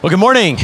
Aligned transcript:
Well, 0.00 0.10
good 0.10 0.20
morning. 0.20 0.58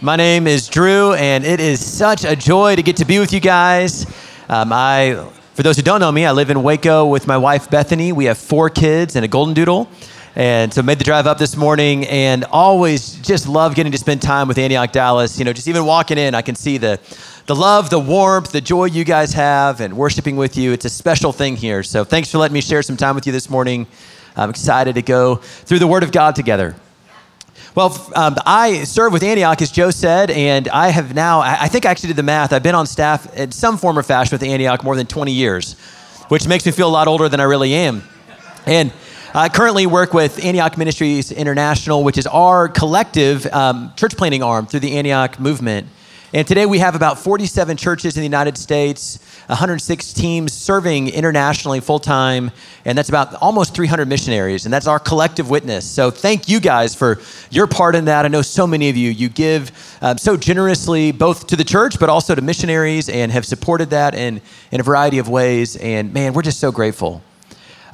My 0.00 0.16
name 0.16 0.48
is 0.48 0.66
Drew, 0.66 1.12
and 1.12 1.44
it 1.44 1.60
is 1.60 1.78
such 1.78 2.24
a 2.24 2.34
joy 2.34 2.74
to 2.74 2.82
get 2.82 2.96
to 2.96 3.04
be 3.04 3.20
with 3.20 3.32
you 3.32 3.38
guys. 3.38 4.04
Um, 4.48 4.72
I, 4.72 5.30
for 5.54 5.62
those 5.62 5.76
who 5.76 5.82
don't 5.82 6.00
know 6.00 6.10
me, 6.10 6.26
I 6.26 6.32
live 6.32 6.50
in 6.50 6.64
Waco 6.64 7.06
with 7.06 7.28
my 7.28 7.36
wife 7.36 7.70
Bethany. 7.70 8.10
We 8.10 8.24
have 8.24 8.36
four 8.36 8.68
kids 8.68 9.14
and 9.14 9.24
a 9.24 9.28
golden 9.28 9.54
doodle, 9.54 9.88
and 10.34 10.74
so 10.74 10.82
made 10.82 10.98
the 10.98 11.04
drive 11.04 11.28
up 11.28 11.38
this 11.38 11.56
morning. 11.56 12.04
And 12.06 12.42
always 12.46 13.14
just 13.20 13.46
love 13.46 13.76
getting 13.76 13.92
to 13.92 13.98
spend 13.98 14.20
time 14.20 14.48
with 14.48 14.58
Antioch 14.58 14.90
Dallas. 14.90 15.38
You 15.38 15.44
know, 15.44 15.52
just 15.52 15.68
even 15.68 15.86
walking 15.86 16.18
in, 16.18 16.34
I 16.34 16.42
can 16.42 16.56
see 16.56 16.78
the 16.78 16.98
the 17.46 17.54
love, 17.54 17.90
the 17.90 18.00
warmth, 18.00 18.50
the 18.50 18.60
joy 18.60 18.86
you 18.86 19.04
guys 19.04 19.34
have, 19.34 19.80
and 19.80 19.96
worshiping 19.96 20.34
with 20.34 20.56
you. 20.56 20.72
It's 20.72 20.84
a 20.84 20.90
special 20.90 21.30
thing 21.30 21.54
here. 21.54 21.84
So 21.84 22.02
thanks 22.02 22.28
for 22.28 22.38
letting 22.38 22.54
me 22.54 22.60
share 22.60 22.82
some 22.82 22.96
time 22.96 23.14
with 23.14 23.24
you 23.24 23.32
this 23.32 23.48
morning. 23.48 23.86
I'm 24.34 24.50
excited 24.50 24.96
to 24.96 25.02
go 25.02 25.36
through 25.36 25.78
the 25.78 25.86
Word 25.86 26.02
of 26.02 26.10
God 26.10 26.34
together. 26.34 26.74
Well, 27.74 28.08
um, 28.14 28.36
I 28.46 28.84
serve 28.84 29.12
with 29.12 29.24
Antioch, 29.24 29.60
as 29.60 29.72
Joe 29.72 29.90
said, 29.90 30.30
and 30.30 30.68
I 30.68 30.90
have 30.90 31.12
now, 31.12 31.40
I 31.40 31.66
think 31.66 31.84
I 31.84 31.90
actually 31.90 32.10
did 32.10 32.16
the 32.16 32.22
math. 32.22 32.52
I've 32.52 32.62
been 32.62 32.76
on 32.76 32.86
staff 32.86 33.36
in 33.36 33.50
some 33.50 33.78
form 33.78 33.98
or 33.98 34.04
fashion 34.04 34.32
with 34.32 34.44
Antioch 34.44 34.84
more 34.84 34.94
than 34.94 35.08
20 35.08 35.32
years, 35.32 35.72
which 36.28 36.46
makes 36.46 36.64
me 36.64 36.70
feel 36.70 36.86
a 36.86 36.94
lot 36.94 37.08
older 37.08 37.28
than 37.28 37.40
I 37.40 37.42
really 37.42 37.74
am. 37.74 38.04
And 38.64 38.92
I 39.34 39.48
currently 39.48 39.86
work 39.86 40.14
with 40.14 40.44
Antioch 40.44 40.78
Ministries 40.78 41.32
International, 41.32 42.04
which 42.04 42.16
is 42.16 42.28
our 42.28 42.68
collective 42.68 43.44
um, 43.46 43.92
church 43.96 44.16
planting 44.16 44.44
arm 44.44 44.66
through 44.66 44.78
the 44.78 44.96
Antioch 44.96 45.40
movement. 45.40 45.88
And 46.32 46.46
today 46.46 46.66
we 46.66 46.78
have 46.78 46.94
about 46.94 47.18
47 47.18 47.76
churches 47.76 48.16
in 48.16 48.20
the 48.20 48.26
United 48.26 48.56
States, 48.56 49.18
106 49.46 50.12
teams 50.12 50.52
serving 50.52 51.08
internationally 51.08 51.80
full 51.80 51.98
time, 51.98 52.50
and 52.84 52.96
that's 52.96 53.08
about 53.08 53.34
almost 53.36 53.74
300 53.74 54.08
missionaries. 54.08 54.64
And 54.64 54.72
that's 54.72 54.86
our 54.86 54.98
collective 54.98 55.50
witness. 55.50 55.88
So 55.88 56.10
thank 56.10 56.48
you 56.48 56.60
guys 56.60 56.94
for 56.94 57.20
your 57.50 57.66
part 57.66 57.94
in 57.94 58.06
that. 58.06 58.24
I 58.24 58.28
know 58.28 58.42
so 58.42 58.66
many 58.66 58.88
of 58.88 58.96
you, 58.96 59.10
you 59.10 59.28
give 59.28 59.70
um, 60.00 60.18
so 60.18 60.36
generously 60.36 61.12
both 61.12 61.46
to 61.48 61.56
the 61.56 61.64
church, 61.64 61.98
but 61.98 62.08
also 62.08 62.34
to 62.34 62.42
missionaries 62.42 63.08
and 63.08 63.30
have 63.32 63.44
supported 63.44 63.90
that 63.90 64.14
in, 64.14 64.40
in 64.70 64.80
a 64.80 64.82
variety 64.82 65.18
of 65.18 65.28
ways. 65.28 65.76
And 65.76 66.12
man, 66.12 66.32
we're 66.32 66.42
just 66.42 66.60
so 66.60 66.72
grateful. 66.72 67.22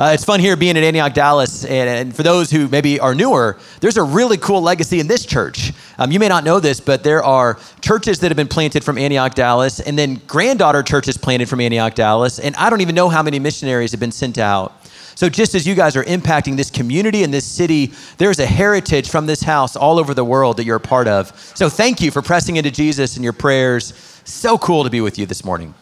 Uh, 0.00 0.12
it's 0.14 0.24
fun 0.24 0.40
here 0.40 0.56
being 0.56 0.78
at 0.78 0.82
Antioch, 0.82 1.12
Dallas. 1.12 1.62
And, 1.62 1.86
and, 1.90 2.16
for 2.16 2.22
those 2.22 2.50
who 2.50 2.68
maybe 2.68 2.98
are 2.98 3.14
newer, 3.14 3.58
there's 3.80 3.98
a 3.98 4.02
really 4.02 4.38
cool 4.38 4.62
legacy 4.62 4.98
in 4.98 5.06
this 5.06 5.26
church. 5.26 5.74
Um, 5.98 6.10
you 6.10 6.18
may 6.18 6.26
not 6.28 6.42
know 6.42 6.58
this, 6.58 6.80
but 6.80 7.04
there 7.04 7.22
are 7.22 7.58
churches 7.82 8.18
that 8.20 8.28
have 8.28 8.36
been 8.36 8.48
planted 8.48 8.82
from 8.82 8.96
Antioch, 8.96 9.34
Dallas, 9.34 9.78
and 9.78 9.98
then 9.98 10.14
granddaughter 10.26 10.82
churches 10.82 11.18
planted 11.18 11.50
from 11.50 11.60
Antioch, 11.60 11.94
Dallas. 11.94 12.38
And 12.38 12.56
I 12.56 12.70
don't 12.70 12.80
even 12.80 12.94
know 12.94 13.10
how 13.10 13.22
many 13.22 13.38
missionaries 13.38 13.90
have 13.90 14.00
been 14.00 14.10
sent 14.10 14.38
out. 14.38 14.72
So, 15.16 15.28
just 15.28 15.54
as 15.54 15.66
you 15.66 15.74
guys 15.74 15.96
are 15.96 16.04
impacting 16.04 16.56
this 16.56 16.70
community 16.70 17.22
and 17.22 17.34
this 17.34 17.44
city, 17.44 17.92
there's 18.16 18.38
a 18.38 18.46
heritage 18.46 19.10
from 19.10 19.26
this 19.26 19.42
house 19.42 19.76
all 19.76 19.98
over 19.98 20.14
the 20.14 20.24
world 20.24 20.56
that 20.56 20.64
you're 20.64 20.76
a 20.76 20.80
part 20.80 21.08
of. 21.08 21.38
So, 21.54 21.68
thank 21.68 22.00
you 22.00 22.10
for 22.10 22.22
pressing 22.22 22.56
into 22.56 22.70
Jesus 22.70 23.16
and 23.16 23.22
your 23.22 23.34
prayers. 23.34 23.92
So 24.24 24.56
cool 24.56 24.84
to 24.84 24.90
be 24.90 25.02
with 25.02 25.18
you 25.18 25.26
this 25.26 25.44
morning. 25.44 25.74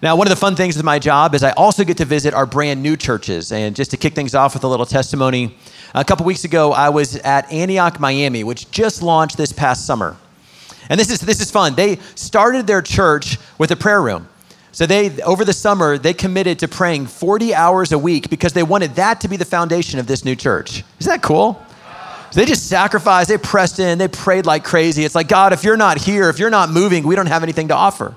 Now, 0.00 0.14
one 0.14 0.28
of 0.28 0.30
the 0.30 0.36
fun 0.36 0.54
things 0.54 0.76
with 0.76 0.84
my 0.84 1.00
job 1.00 1.34
is 1.34 1.42
I 1.42 1.50
also 1.52 1.82
get 1.82 1.96
to 1.96 2.04
visit 2.04 2.32
our 2.32 2.46
brand 2.46 2.80
new 2.82 2.96
churches. 2.96 3.50
And 3.50 3.74
just 3.74 3.90
to 3.90 3.96
kick 3.96 4.14
things 4.14 4.32
off 4.32 4.54
with 4.54 4.62
a 4.62 4.68
little 4.68 4.86
testimony, 4.86 5.56
a 5.92 6.04
couple 6.04 6.24
weeks 6.24 6.44
ago, 6.44 6.72
I 6.72 6.90
was 6.90 7.16
at 7.16 7.50
Antioch, 7.52 7.98
Miami, 7.98 8.44
which 8.44 8.70
just 8.70 9.02
launched 9.02 9.36
this 9.36 9.52
past 9.52 9.86
summer. 9.86 10.16
And 10.88 11.00
this 11.00 11.10
is, 11.10 11.18
this 11.20 11.40
is 11.40 11.50
fun. 11.50 11.74
They 11.74 11.96
started 12.14 12.68
their 12.68 12.80
church 12.80 13.38
with 13.58 13.72
a 13.72 13.76
prayer 13.76 14.00
room. 14.00 14.28
So 14.70 14.86
they, 14.86 15.20
over 15.22 15.44
the 15.44 15.52
summer, 15.52 15.98
they 15.98 16.14
committed 16.14 16.60
to 16.60 16.68
praying 16.68 17.08
40 17.08 17.52
hours 17.52 17.90
a 17.90 17.98
week 17.98 18.30
because 18.30 18.52
they 18.52 18.62
wanted 18.62 18.94
that 18.94 19.20
to 19.22 19.28
be 19.28 19.36
the 19.36 19.44
foundation 19.44 19.98
of 19.98 20.06
this 20.06 20.24
new 20.24 20.36
church. 20.36 20.84
Isn't 21.00 21.10
that 21.10 21.22
cool? 21.22 21.60
So 22.30 22.40
they 22.40 22.46
just 22.46 22.68
sacrificed, 22.68 23.30
they 23.30 23.38
pressed 23.38 23.80
in, 23.80 23.98
they 23.98 24.06
prayed 24.06 24.46
like 24.46 24.62
crazy. 24.62 25.04
It's 25.04 25.16
like, 25.16 25.26
God, 25.26 25.52
if 25.52 25.64
you're 25.64 25.78
not 25.78 25.98
here, 25.98 26.28
if 26.28 26.38
you're 26.38 26.50
not 26.50 26.70
moving, 26.70 27.04
we 27.04 27.16
don't 27.16 27.26
have 27.26 27.42
anything 27.42 27.68
to 27.68 27.74
offer. 27.74 28.14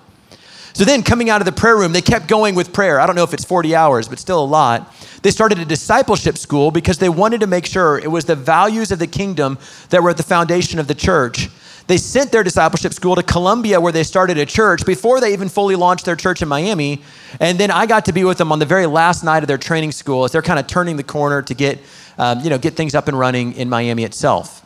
So 0.74 0.86
then, 0.86 1.04
coming 1.04 1.30
out 1.30 1.42
of 1.42 1.46
the 1.46 1.52
prayer 1.52 1.76
room, 1.78 1.92
they 1.92 2.02
kept 2.02 2.28
going 2.28 2.56
with 2.56 2.72
prayer. 2.72 3.00
I 3.00 3.06
don't 3.06 3.16
know 3.16 3.24
if 3.24 3.34
it's 3.34 3.44
40 3.44 3.76
hours, 3.76 4.08
but 4.08 4.20
still 4.20 4.42
a 4.42 4.46
lot. 4.46 4.94
They 5.22 5.32
started 5.32 5.60
a 5.60 5.66
discipleship 5.66 6.38
school 6.38 6.72
because 6.72 6.98
they 6.98 7.10
wanted 7.10 7.42
to 7.42 7.48
make 7.48 7.66
sure 7.66 8.00
it 8.00 8.10
was 8.10 8.26
the 8.26 8.36
values 8.36 8.92
of 8.92 9.00
the 9.00 9.08
kingdom 9.08 9.58
that 9.90 10.02
were 10.02 10.10
at 10.10 10.18
the 10.18 10.24
foundation 10.24 10.80
of 10.80 10.88
the 10.88 10.96
church. 10.96 11.50
They 11.88 11.98
sent 11.98 12.32
their 12.32 12.44
discipleship 12.44 12.94
school 12.94 13.16
to 13.16 13.24
Colombia, 13.24 13.82
where 13.82 13.92
they 13.92 14.04
started 14.04 14.38
a 14.38 14.46
church 14.46 14.86
before 14.86 15.20
they 15.20 15.34
even 15.34 15.50
fully 15.50 15.76
launched 15.76 16.06
their 16.06 16.16
church 16.16 16.42
in 16.42 16.48
Miami. 16.48 17.02
And 17.40 17.60
then 17.60 17.70
I 17.70 17.86
got 17.86 18.06
to 18.06 18.14
be 18.14 18.24
with 18.24 18.38
them 18.38 18.52
on 18.52 18.60
the 18.60 18.66
very 18.66 18.86
last 18.86 19.24
night 19.24 19.44
of 19.44 19.48
their 19.48 19.58
training 19.58 19.92
school 19.92 20.24
as 20.24 20.32
they're 20.32 20.42
kind 20.42 20.58
of 20.58 20.68
turning 20.68 20.96
the 20.96 21.04
corner 21.04 21.42
to 21.42 21.54
get, 21.54 21.80
um, 22.18 22.40
you 22.40 22.50
know, 22.50 22.58
get 22.58 22.76
things 22.76 22.96
up 22.96 23.10
and 23.10 23.20
running 23.20 23.54
in 23.54 23.68
Miami 23.68 24.06
itself. 24.06 24.66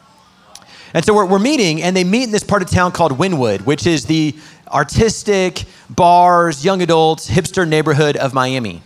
And 0.93 1.03
so 1.03 1.13
we're, 1.13 1.25
we're, 1.25 1.39
meeting, 1.39 1.81
and 1.81 1.93
they 1.93 2.05
meet 2.05 2.23
in 2.23 2.31
this 2.31 2.43
part 2.43 2.61
of 2.61 2.69
town 2.69 2.93
called 2.93 3.13
Wynwood, 3.13 3.61
which 3.61 3.85
is 3.85 4.05
the 4.05 4.33
artistic, 4.71 5.65
bars, 5.89 6.63
young 6.65 6.81
adults, 6.81 7.29
hipster 7.29 7.67
neighborhood 7.67 8.17
of 8.17 8.33
Miami. 8.33 8.81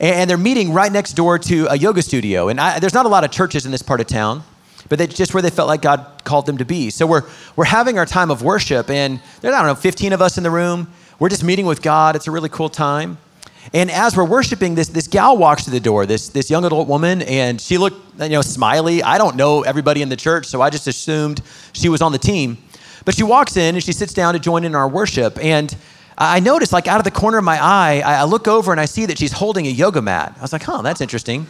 And 0.00 0.28
they're 0.28 0.36
meeting 0.36 0.72
right 0.72 0.90
next 0.90 1.12
door 1.12 1.38
to 1.38 1.66
a 1.70 1.76
yoga 1.76 2.02
studio. 2.02 2.48
And 2.48 2.60
I, 2.60 2.80
there's 2.80 2.94
not 2.94 3.06
a 3.06 3.08
lot 3.08 3.24
of 3.24 3.30
churches 3.30 3.66
in 3.66 3.72
this 3.72 3.82
part 3.82 4.00
of 4.00 4.08
town, 4.08 4.42
but 4.88 4.98
they 4.98 5.06
just 5.06 5.32
where 5.32 5.42
they 5.42 5.50
felt 5.50 5.68
like 5.68 5.82
God 5.82 6.04
called 6.24 6.46
them 6.46 6.58
to 6.58 6.64
be. 6.64 6.90
So 6.90 7.06
we're, 7.06 7.22
we're 7.54 7.64
having 7.64 7.98
our 7.98 8.06
time 8.06 8.30
of 8.30 8.42
worship, 8.42 8.90
and 8.90 9.20
there's, 9.40 9.54
I 9.54 9.58
don't 9.58 9.68
know, 9.68 9.74
15 9.74 10.12
of 10.12 10.20
us 10.20 10.38
in 10.38 10.42
the 10.42 10.50
room. 10.50 10.92
We're 11.18 11.28
just 11.28 11.44
meeting 11.44 11.66
with 11.66 11.82
God. 11.82 12.16
It's 12.16 12.26
a 12.26 12.32
really 12.32 12.48
cool 12.48 12.68
time. 12.68 13.18
And 13.72 13.90
as 13.92 14.16
we're 14.16 14.24
worshiping, 14.24 14.74
this, 14.74 14.88
this 14.88 15.06
gal 15.06 15.36
walks 15.36 15.64
to 15.64 15.70
the 15.70 15.78
door, 15.78 16.04
this, 16.04 16.28
this 16.28 16.50
young 16.50 16.64
adult 16.64 16.88
woman, 16.88 17.22
and 17.22 17.60
she 17.60 17.78
looked, 17.78 18.20
you 18.20 18.28
know, 18.30 18.42
smiley. 18.42 19.02
I 19.04 19.18
don't 19.18 19.36
know 19.36 19.62
everybody 19.62 20.02
in 20.02 20.08
the 20.08 20.16
church, 20.16 20.46
so 20.46 20.60
I 20.60 20.68
just 20.68 20.88
assumed 20.88 21.42
she 21.72 21.88
was 21.88 22.02
on 22.02 22.10
the 22.10 22.18
team. 22.18 22.58
But 23.04 23.14
she 23.14 23.22
walks 23.22 23.56
in 23.56 23.74
and 23.74 23.82
she 23.82 23.92
sits 23.92 24.12
down 24.14 24.34
to 24.34 24.40
join 24.40 24.64
in 24.64 24.74
our 24.74 24.88
worship. 24.88 25.38
And 25.42 25.74
I 26.16 26.40
notice, 26.40 26.72
like, 26.72 26.86
out 26.86 26.98
of 26.98 27.04
the 27.04 27.10
corner 27.10 27.38
of 27.38 27.44
my 27.44 27.58
eye, 27.62 28.02
I 28.04 28.24
look 28.24 28.46
over 28.46 28.70
and 28.70 28.80
I 28.80 28.84
see 28.84 29.06
that 29.06 29.18
she's 29.18 29.32
holding 29.32 29.66
a 29.66 29.70
yoga 29.70 30.02
mat. 30.02 30.34
I 30.38 30.42
was 30.42 30.52
like, 30.52 30.62
huh, 30.62 30.82
that's 30.82 31.00
interesting. 31.00 31.46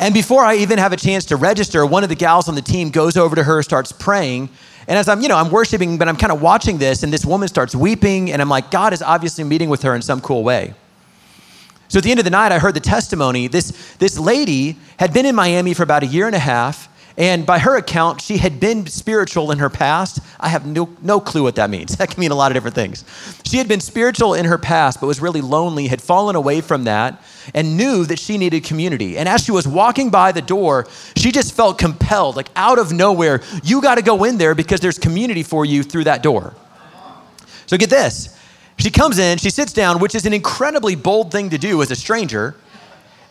And 0.00 0.12
before 0.12 0.42
I 0.42 0.56
even 0.56 0.78
have 0.78 0.92
a 0.92 0.96
chance 0.96 1.26
to 1.26 1.36
register, 1.36 1.86
one 1.86 2.02
of 2.02 2.08
the 2.08 2.16
gals 2.16 2.48
on 2.48 2.54
the 2.54 2.62
team 2.62 2.90
goes 2.90 3.16
over 3.16 3.36
to 3.36 3.42
her, 3.44 3.62
starts 3.62 3.92
praying. 3.92 4.48
And 4.88 4.98
as 4.98 5.08
I'm, 5.08 5.20
you 5.20 5.28
know, 5.28 5.36
I'm 5.36 5.50
worshiping, 5.50 5.96
but 5.96 6.08
I'm 6.08 6.16
kind 6.16 6.32
of 6.32 6.42
watching 6.42 6.78
this, 6.78 7.04
and 7.04 7.12
this 7.12 7.24
woman 7.24 7.46
starts 7.46 7.74
weeping, 7.74 8.32
and 8.32 8.42
I'm 8.42 8.48
like, 8.48 8.70
God 8.70 8.92
is 8.92 9.00
obviously 9.00 9.44
meeting 9.44 9.68
with 9.68 9.82
her 9.82 9.94
in 9.94 10.02
some 10.02 10.20
cool 10.20 10.42
way. 10.42 10.74
So 11.86 11.98
at 11.98 12.04
the 12.04 12.10
end 12.10 12.18
of 12.18 12.24
the 12.24 12.30
night, 12.30 12.52
I 12.52 12.58
heard 12.58 12.74
the 12.74 12.80
testimony. 12.80 13.46
This, 13.46 13.94
this 13.98 14.18
lady 14.18 14.76
had 14.98 15.12
been 15.12 15.26
in 15.26 15.34
Miami 15.34 15.72
for 15.72 15.82
about 15.82 16.02
a 16.02 16.06
year 16.06 16.26
and 16.26 16.34
a 16.34 16.40
half. 16.40 16.88
And 17.16 17.44
by 17.44 17.58
her 17.58 17.76
account, 17.76 18.20
she 18.20 18.38
had 18.38 18.58
been 18.58 18.86
spiritual 18.86 19.50
in 19.50 19.58
her 19.58 19.68
past. 19.68 20.20
I 20.40 20.48
have 20.48 20.66
no, 20.66 20.88
no 21.02 21.20
clue 21.20 21.42
what 21.42 21.56
that 21.56 21.70
means. 21.70 21.96
That 22.02 22.10
can 22.10 22.20
mean 22.20 22.32
a 22.32 22.34
lot 22.34 22.50
of 22.50 22.54
different 22.54 22.74
things. 22.74 23.04
She 23.44 23.58
had 23.58 23.68
been 23.68 23.80
spiritual 23.80 24.34
in 24.34 24.46
her 24.46 24.58
past, 24.58 25.00
but 25.00 25.06
was 25.06 25.20
really 25.20 25.40
lonely, 25.40 25.86
had 25.86 26.02
fallen 26.02 26.34
away 26.34 26.60
from 26.60 26.84
that, 26.84 27.22
and 27.54 27.76
knew 27.76 28.04
that 28.06 28.18
she 28.18 28.38
needed 28.38 28.64
community. 28.64 29.16
And 29.16 29.28
as 29.28 29.44
she 29.44 29.52
was 29.52 29.68
walking 29.68 30.10
by 30.10 30.32
the 30.32 30.42
door, 30.42 30.88
she 31.16 31.30
just 31.30 31.54
felt 31.54 31.78
compelled, 31.78 32.34
like 32.34 32.48
out 32.56 32.78
of 32.78 32.92
nowhere, 32.92 33.40
you 33.62 33.80
got 33.80 33.96
to 33.96 34.02
go 34.02 34.24
in 34.24 34.36
there 34.36 34.56
because 34.56 34.80
there's 34.80 34.98
community 34.98 35.44
for 35.44 35.64
you 35.64 35.84
through 35.84 36.04
that 36.04 36.22
door. 36.24 36.54
So 37.66 37.76
get 37.76 37.90
this. 37.90 38.36
She 38.78 38.90
comes 38.90 39.18
in, 39.18 39.38
she 39.38 39.50
sits 39.50 39.72
down, 39.72 40.00
which 40.00 40.14
is 40.14 40.26
an 40.26 40.32
incredibly 40.32 40.96
bold 40.96 41.30
thing 41.30 41.50
to 41.50 41.58
do 41.58 41.82
as 41.82 41.90
a 41.90 41.96
stranger. 41.96 42.56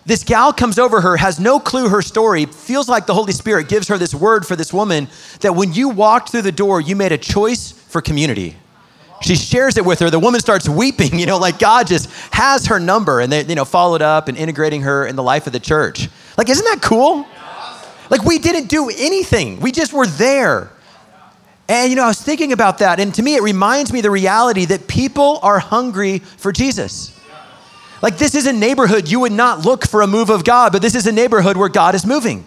This 0.06 0.23
gal 0.23 0.51
comes 0.51 0.79
over 0.79 1.01
her, 1.01 1.17
has 1.17 1.39
no 1.39 1.59
clue 1.59 1.89
her 1.89 2.01
story, 2.01 2.45
feels 2.45 2.89
like 2.89 3.06
the 3.06 3.13
Holy 3.13 3.34
Spirit 3.34 3.69
gives 3.69 3.88
her 3.88 3.97
this 3.97 4.16
word 4.16 4.47
for 4.47 4.56
this 4.56 4.73
woman 4.73 5.07
that 5.41 5.53
when 5.53 5.73
you 5.73 5.89
walked 5.89 6.29
through 6.29 6.41
the 6.41 6.51
door, 6.51 6.81
you 6.81 6.95
made 6.95 7.12
a 7.12 7.17
choice 7.17 7.72
for 7.72 8.01
community. 8.01 8.56
She 9.22 9.35
shares 9.35 9.78
it 9.78 9.85
with 9.85 10.00
her. 10.00 10.09
The 10.09 10.19
woman 10.19 10.41
starts 10.41 10.67
weeping, 10.67 11.19
you 11.19 11.28
know, 11.28 11.38
like 11.38 11.59
God 11.59 11.85
just 11.85 12.09
has 12.34 12.66
her 12.67 12.79
number 12.79 13.19
and 13.19 13.31
they, 13.31 13.45
you 13.45 13.53
know, 13.53 13.66
followed 13.66 14.01
up 14.01 14.28
and 14.28 14.38
integrating 14.38 14.81
her 14.81 15.06
in 15.06 15.16
the 15.16 15.23
life 15.23 15.45
of 15.45 15.53
the 15.53 15.59
church. 15.59 16.09
Like, 16.38 16.50
isn't 16.50 16.66
that 16.66 16.81
cool? 16.81 17.28
Like, 18.09 18.23
we 18.23 18.40
didn't 18.40 18.67
do 18.67 18.90
anything, 18.90 19.59
we 19.59 19.72
just 19.72 19.94
were 19.94 20.07
there. 20.07 20.72
And, 21.70 21.90
you 21.90 21.96
know, 21.96 22.03
I 22.03 22.08
was 22.08 22.22
thinking 22.22 22.52
about 22.52 22.79
that. 22.79 22.99
And 22.99 23.14
to 23.14 23.22
me, 23.22 23.35
it 23.35 23.43
reminds 23.43 23.93
me 23.93 24.02
the 24.02 24.11
reality 24.11 24.66
that 24.66 24.87
people 24.87 25.40
are 25.41 25.59
hungry 25.59 26.20
for 26.20 26.52
Jesus. 26.52 27.17
Like, 28.01 28.17
this 28.17 28.35
is 28.35 28.47
a 28.47 28.53
neighborhood 28.53 29.07
you 29.09 29.19
would 29.19 29.31
not 29.31 29.65
look 29.65 29.87
for 29.87 30.01
a 30.01 30.07
move 30.07 30.29
of 30.29 30.43
God, 30.43 30.71
but 30.71 30.81
this 30.81 30.95
is 30.95 31.05
a 31.07 31.11
neighborhood 31.11 31.55
where 31.57 31.69
God 31.69 31.95
is 31.95 32.05
moving. 32.05 32.45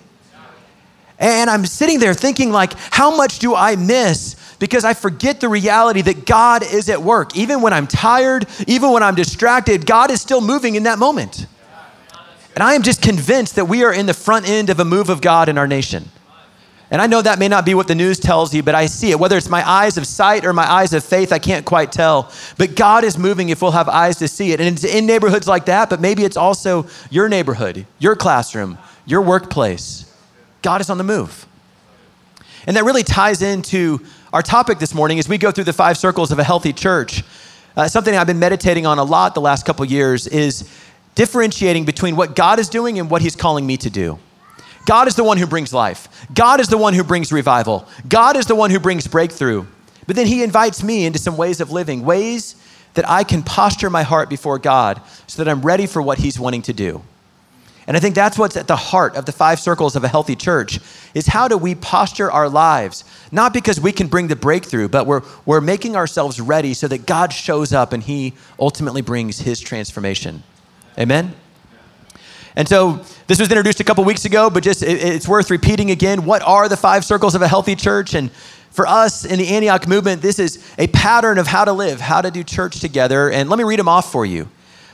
And 1.19 1.49
I'm 1.49 1.65
sitting 1.65 2.01
there 2.01 2.13
thinking, 2.13 2.51
like, 2.51 2.73
how 2.91 3.17
much 3.17 3.39
do 3.39 3.55
I 3.55 3.77
miss 3.77 4.37
because 4.59 4.85
I 4.85 4.95
forget 4.95 5.41
the 5.41 5.49
reality 5.49 6.03
that 6.03 6.27
God 6.27 6.63
is 6.63 6.89
at 6.89 7.03
work. 7.03 7.37
Even 7.37 7.61
when 7.61 7.73
I'm 7.73 7.87
tired, 7.87 8.47
even 8.67 8.93
when 8.93 9.03
I'm 9.03 9.15
distracted, 9.15 9.87
God 9.87 10.11
is 10.11 10.21
still 10.21 10.41
moving 10.41 10.75
in 10.75 10.85
that 10.85 10.99
moment. 10.99 11.47
And 12.55 12.63
I 12.63 12.75
am 12.75 12.83
just 12.83 13.03
convinced 13.03 13.57
that 13.57 13.67
we 13.67 13.85
are 13.85 13.93
in 13.93 14.07
the 14.07 14.15
front 14.15 14.49
end 14.49 14.71
of 14.71 14.79
a 14.81 14.85
move 14.85 15.11
of 15.11 15.21
God 15.21 15.49
in 15.49 15.59
our 15.59 15.67
nation. 15.67 16.09
And 16.95 17.03
I 17.03 17.09
know 17.09 17.21
that 17.21 17.41
may 17.41 17.49
not 17.49 17.67
be 17.67 17.75
what 17.75 17.89
the 17.89 17.97
news 17.97 18.21
tells 18.21 18.55
you, 18.55 18.63
but 18.63 18.77
I 18.77 18.87
see 18.87 19.11
it. 19.11 19.19
Whether 19.19 19.37
it's 19.37 19.49
my 19.49 19.69
eyes 19.69 19.97
of 19.97 20.07
sight 20.07 20.45
or 20.45 20.53
my 20.53 20.63
eyes 20.63 20.93
of 20.93 21.03
faith, 21.03 21.33
I 21.33 21.41
can't 21.41 21.67
quite 21.67 21.91
tell. 21.91 22.31
But 22.57 22.77
God 22.77 23.03
is 23.03 23.19
moving 23.19 23.49
if 23.49 23.61
we'll 23.61 23.73
have 23.73 23.89
eyes 23.89 24.19
to 24.19 24.29
see 24.29 24.53
it. 24.53 24.61
And 24.61 24.73
it's 24.73 24.85
in 24.85 25.05
neighborhoods 25.05 25.49
like 25.49 25.65
that, 25.65 25.91
but 25.91 26.01
maybe 26.01 26.25
it's 26.25 26.37
also 26.37 26.87
your 27.11 27.29
neighborhood, 27.29 27.85
your 27.99 28.15
classroom, 28.15 28.79
your 29.07 29.23
workplace. 29.23 30.09
God 30.63 30.81
is 30.81 30.89
on 30.89 30.97
the 30.97 31.03
move. 31.03 31.47
And 32.65 32.77
that 32.77 32.85
really 32.85 33.03
ties 33.03 33.43
into 33.43 33.99
our 34.33 34.43
topic 34.43 34.79
this 34.79 34.95
morning 34.95 35.19
as 35.19 35.29
we 35.29 35.37
go 35.37 35.51
through 35.51 35.65
the 35.65 35.73
five 35.73 35.99
circles 35.99 36.31
of 36.31 36.39
a 36.39 36.45
healthy 36.45 36.73
church. 36.73 37.25
Uh, 37.77 37.89
something 37.89 38.15
I've 38.15 38.29
been 38.29 38.39
meditating 38.39 38.87
on 38.87 39.01
a 39.01 39.05
lot 39.05 39.35
the 39.35 39.41
last 39.41 39.67
couple 39.67 39.85
years 39.85 40.29
is 40.29 40.73
differentiating 41.17 41.87
between 41.87 42.15
what 42.15 42.37
God 42.37 42.61
is 42.61 42.69
doing 42.69 43.01
and 43.01 43.11
what 43.11 43.21
He's 43.21 43.35
calling 43.35 43.67
me 43.67 43.77
to 43.79 43.91
do. 43.91 44.21
God 44.87 45.09
is 45.09 45.15
the 45.15 45.25
one 45.25 45.39
who 45.39 45.47
brings 45.47 45.73
life. 45.73 46.09
God 46.33 46.61
is 46.61 46.69
the 46.69 46.79
one 46.79 46.95
who 46.95 47.05
brings 47.05 47.33
revival. 47.33 47.87
God 48.09 48.37
is 48.37 48.47
the 48.47 48.55
one 48.55 48.71
who 48.71 48.79
brings 48.79 49.07
breakthrough. 49.07 49.65
But 50.07 50.17
then 50.17 50.27
He 50.27 50.43
invites 50.43 50.83
me 50.83 51.07
into 51.07 51.19
some 51.19 51.37
ways 51.37 51.61
of 51.61 51.71
living, 51.71 52.05
ways 52.05 52.57
that 52.95 53.09
I 53.09 53.25
can 53.25 53.43
posture 53.43 53.91
my 53.91 54.03
heart 54.03 54.29
before 54.29 54.59
God 54.59 55.01
so 55.27 55.43
that 55.43 55.51
I'm 55.51 55.63
ready 55.63 55.87
for 55.87 56.03
what 56.03 56.19
He's 56.19 56.39
wanting 56.39 56.63
to 56.63 56.73
do. 56.73 57.03
And 57.87 57.97
I 57.97 58.01
think 58.01 58.15
that's 58.15 58.39
what's 58.39 58.57
at 58.57 58.67
the 58.67 58.77
heart 58.77 59.15
of 59.15 59.27
the 59.27 59.33
five 59.33 59.61
circles 59.61 59.95
of 59.95 60.05
a 60.05 60.09
healthy 60.09 60.37
church 60.37 60.81
is 61.13 61.27
how 61.27 61.49
do 61.49 61.59
we 61.59 61.75
posture 61.75 62.31
our 62.31 62.49
lives? 62.49 63.05
Not 63.31 63.53
because 63.53 63.79
we 63.79 63.93
can 63.93 64.07
bring 64.07 64.29
the 64.29 64.37
breakthrough, 64.37 64.89
but 64.89 65.07
we're, 65.07 65.23
we're 65.45 65.61
making 65.61 65.95
ourselves 65.95 66.41
ready 66.41 66.73
so 66.73 66.89
that 66.89 67.05
God 67.05 67.33
shows 67.33 67.75
up 67.75 67.93
and 67.93 68.03
he 68.03 68.33
ultimately 68.59 69.03
brings 69.03 69.41
his 69.41 69.61
transformation. 69.61 70.43
Amen? 70.99 71.35
And 72.57 72.69
so 72.69 73.05
this 73.27 73.41
was 73.41 73.49
introduced 73.51 73.81
a 73.81 73.85
couple 73.85 74.05
weeks 74.05 74.25
ago, 74.25 74.49
but 74.51 74.63
just 74.63 74.83
it, 74.83 75.03
it's 75.03 75.27
worth 75.27 75.51
repeating 75.51 75.91
again. 75.91 76.25
What 76.25 76.43
are 76.43 76.69
the 76.69 76.77
five 76.77 77.05
circles 77.05 77.35
of 77.35 77.43
a 77.43 77.49
healthy 77.49 77.75
church? 77.75 78.15
And 78.15 78.31
for 78.71 78.87
us 78.87 79.25
in 79.25 79.39
the 79.39 79.49
Antioch 79.49 79.89
movement, 79.89 80.23
this 80.23 80.39
is 80.39 80.65
a 80.79 80.87
pattern 80.89 81.39
of 81.39 81.47
how 81.47 81.65
to 81.65 81.73
live, 81.73 82.01
how 82.01 82.21
to 82.21 82.31
do 82.31 82.45
church 82.45 82.81
together. 82.81 83.31
And 83.31 83.49
let 83.49 83.59
me 83.59 83.65
read 83.65 83.79
them 83.79 83.89
off 83.89 84.11
for 84.11 84.25
you. 84.25 84.49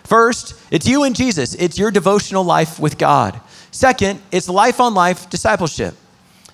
First, 0.04 0.54
it's 0.70 0.88
you 0.88 1.04
and 1.04 1.14
Jesus, 1.14 1.54
it's 1.54 1.78
your 1.78 1.90
devotional 1.90 2.44
life 2.44 2.80
with 2.80 2.98
God. 2.98 3.40
Second, 3.70 4.20
it's 4.32 4.48
life 4.48 4.80
on 4.80 4.94
life 4.94 5.30
discipleship. 5.30 5.94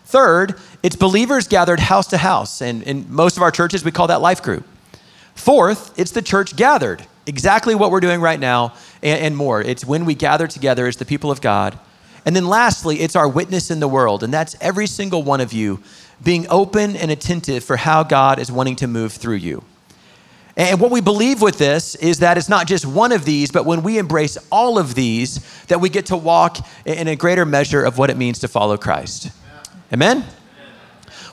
Third, 0.04 0.60
it's 0.82 0.94
believers 0.94 1.48
gathered 1.48 1.80
house 1.80 2.06
to 2.08 2.18
house. 2.18 2.60
And 2.60 2.82
in 2.82 3.12
most 3.12 3.36
of 3.36 3.42
our 3.42 3.50
churches, 3.50 3.84
we 3.84 3.90
call 3.90 4.08
that 4.08 4.20
life 4.20 4.42
group. 4.42 4.66
Fourth, 5.34 5.98
it's 5.98 6.10
the 6.10 6.22
church 6.22 6.56
gathered, 6.56 7.06
exactly 7.26 7.75
what 7.75 7.90
we're 7.90 8.00
doing 8.00 8.20
right 8.20 8.40
now 8.40 8.75
and, 9.02 9.20
and 9.20 9.37
more. 9.37 9.61
It's 9.61 9.84
when 9.84 10.05
we 10.05 10.14
gather 10.14 10.46
together 10.46 10.87
as 10.87 10.96
the 10.96 11.05
people 11.05 11.31
of 11.31 11.40
God. 11.40 11.78
And 12.25 12.34
then 12.34 12.46
lastly, 12.46 13.00
it's 13.00 13.14
our 13.14 13.28
witness 13.28 13.70
in 13.70 13.81
the 13.81 13.88
world. 13.88 14.23
And 14.23 14.32
that's 14.32 14.56
every 14.61 14.87
single 14.87 15.23
one 15.23 15.40
of 15.40 15.52
you 15.52 15.82
being 16.23 16.46
open 16.49 16.96
and 16.96 17.11
attentive 17.11 17.62
for 17.62 17.76
how 17.76 18.02
God 18.02 18.38
is 18.38 18.50
wanting 18.50 18.76
to 18.76 18.87
move 18.87 19.12
through 19.12 19.37
you. 19.37 19.62
And 20.56 20.81
what 20.81 20.90
we 20.90 21.02
believe 21.02 21.43
with 21.43 21.58
this 21.58 21.94
is 21.96 22.20
that 22.20 22.38
it's 22.38 22.49
not 22.49 22.67
just 22.67 22.87
one 22.87 23.12
of 23.12 23.26
these, 23.26 23.50
but 23.50 23.67
when 23.67 23.82
we 23.82 23.99
embrace 23.99 24.38
all 24.50 24.78
of 24.78 24.94
these, 24.94 25.40
that 25.67 25.81
we 25.81 25.90
get 25.90 26.06
to 26.06 26.17
walk 26.17 26.56
in 26.87 27.08
a 27.08 27.17
greater 27.17 27.44
measure 27.44 27.84
of 27.84 27.99
what 27.99 28.08
it 28.08 28.17
means 28.17 28.38
to 28.38 28.49
follow 28.49 28.78
Christ. 28.78 29.31
Amen? 29.93 30.25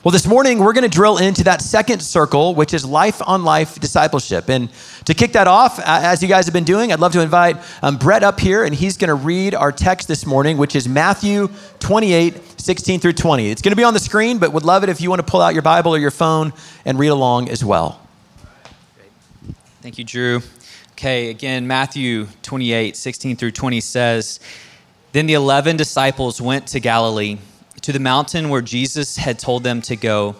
Well, 0.04 0.12
this 0.12 0.26
morning 0.26 0.58
we're 0.58 0.74
going 0.74 0.82
to 0.82 0.94
drill 0.94 1.16
into 1.16 1.44
that 1.44 1.62
second 1.62 2.00
circle, 2.00 2.54
which 2.54 2.74
is 2.74 2.84
life 2.84 3.22
on 3.26 3.42
life 3.42 3.80
discipleship. 3.80 4.50
And 4.50 4.68
to 5.06 5.14
kick 5.14 5.32
that 5.32 5.48
off, 5.48 5.80
as 5.80 6.22
you 6.22 6.28
guys 6.28 6.44
have 6.44 6.52
been 6.52 6.64
doing, 6.64 6.92
I'd 6.92 7.00
love 7.00 7.14
to 7.14 7.22
invite 7.22 7.56
um, 7.80 7.96
Brett 7.96 8.22
up 8.22 8.38
here, 8.38 8.64
and 8.64 8.74
he's 8.74 8.98
going 8.98 9.08
to 9.08 9.14
read 9.14 9.54
our 9.54 9.72
text 9.72 10.06
this 10.06 10.26
morning, 10.26 10.58
which 10.58 10.76
is 10.76 10.86
Matthew 10.86 11.48
28, 11.78 12.60
16 12.60 13.00
through 13.00 13.14
20. 13.14 13.50
It's 13.50 13.62
going 13.62 13.72
to 13.72 13.76
be 13.76 13.82
on 13.82 13.94
the 13.94 13.98
screen, 13.98 14.38
but 14.38 14.52
would 14.52 14.62
love 14.62 14.82
it 14.82 14.90
if 14.90 15.00
you 15.00 15.08
want 15.08 15.20
to 15.20 15.26
pull 15.26 15.40
out 15.40 15.54
your 15.54 15.62
Bible 15.62 15.94
or 15.94 15.98
your 15.98 16.10
phone 16.10 16.52
and 16.84 16.98
read 16.98 17.08
along 17.08 17.48
as 17.48 17.64
well. 17.64 17.98
Thank 19.80 19.96
you, 19.96 20.04
Drew. 20.04 20.42
Okay, 20.92 21.30
again, 21.30 21.66
Matthew 21.66 22.26
28, 22.42 22.94
16 22.94 23.36
through 23.36 23.52
20 23.52 23.80
says, 23.80 24.38
Then 25.12 25.24
the 25.24 25.32
11 25.32 25.78
disciples 25.78 26.42
went 26.42 26.66
to 26.66 26.80
Galilee, 26.80 27.38
to 27.84 27.92
the 27.92 28.00
mountain 28.00 28.48
where 28.48 28.62
Jesus 28.62 29.18
had 29.18 29.38
told 29.38 29.62
them 29.62 29.82
to 29.82 29.94
go. 29.94 30.36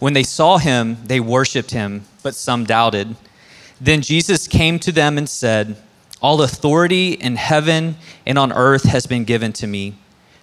When 0.00 0.12
they 0.12 0.24
saw 0.24 0.58
him, 0.58 0.96
they 1.04 1.20
worshiped 1.20 1.70
him, 1.70 2.04
but 2.24 2.34
some 2.34 2.64
doubted. 2.64 3.14
Then 3.80 4.02
Jesus 4.02 4.48
came 4.48 4.80
to 4.80 4.90
them 4.90 5.16
and 5.16 5.28
said, 5.28 5.76
All 6.20 6.42
authority 6.42 7.12
in 7.12 7.36
heaven 7.36 7.94
and 8.26 8.36
on 8.36 8.52
earth 8.52 8.82
has 8.82 9.06
been 9.06 9.22
given 9.22 9.52
to 9.52 9.68
me. 9.68 9.94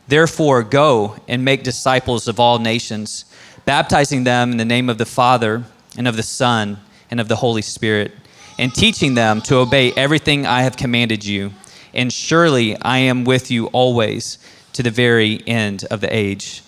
Therefore, 0.08 0.64
go 0.64 1.18
and 1.28 1.44
make 1.44 1.64
disciples 1.64 2.30
of 2.30 2.40
all 2.40 2.60
nations, 2.60 3.26
baptizing 3.66 4.24
them 4.24 4.52
in 4.52 4.58
the 4.58 4.64
name 4.64 4.90
of 4.90 4.98
the 4.98 5.06
Father 5.06 5.66
and 5.98 6.08
of 6.08 6.16
the 6.16 6.24
Son 6.24 6.78
and 7.12 7.20
of 7.20 7.28
the 7.28 7.36
Holy 7.36 7.62
Spirit 7.62 8.14
and 8.58 8.74
teaching 8.74 9.16
them 9.16 9.42
to 9.42 9.58
obey 9.58 9.92
everything 9.94 10.46
I 10.46 10.62
have 10.62 10.78
commanded 10.78 11.26
you. 11.26 11.52
And 11.94 12.12
surely 12.12 12.80
I 12.82 13.00
am 13.00 13.26
with 13.26 13.52
you 13.52 13.68
always 13.68 14.38
to 14.78 14.84
the 14.84 14.92
very 14.92 15.42
end 15.48 15.86
of 15.90 16.02
the 16.02 16.16
age. 16.16 16.62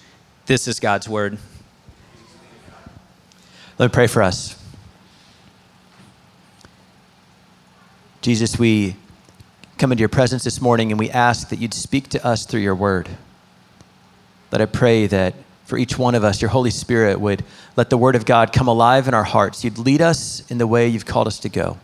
This 0.48 0.68
is 0.68 0.80
God's 0.80 1.08
word. 1.08 1.38
Let 3.78 3.92
me 3.92 3.94
pray 3.94 4.08
for 4.08 4.24
us. 4.24 4.60
Jesus, 8.22 8.58
we 8.58 8.96
come 9.78 9.92
into 9.92 10.00
your 10.00 10.10
presence 10.10 10.44
this 10.44 10.60
morning 10.60 10.92
and 10.92 10.98
we 10.98 11.12
ask 11.12 11.50
that 11.50 11.60
you'd 11.60 11.76
speak 11.76 12.10
to 12.10 12.26
us 12.26 12.48
through 12.48 12.62
your 12.62 12.74
word. 12.74 13.08
Let 14.52 14.60
I 14.60 14.66
pray 14.66 15.06
that 15.06 15.36
for 15.66 15.78
each 15.78 16.00
one 16.00 16.16
of 16.16 16.24
us, 16.24 16.42
your 16.42 16.50
Holy 16.50 16.72
Spirit 16.72 17.20
would 17.20 17.46
let 17.76 17.92
the 17.92 17.98
Word 17.98 18.16
of 18.16 18.26
God 18.26 18.52
come 18.52 18.68
alive 18.68 19.08
in 19.08 19.14
our 19.14 19.24
hearts. 19.24 19.64
You'd 19.64 19.78
lead 19.78 20.02
us 20.02 20.50
in 20.50 20.58
the 20.58 20.66
way 20.66 20.88
you've 20.88 21.06
called 21.06 21.28
us 21.28 21.38
to 21.42 21.50
go. 21.50 21.78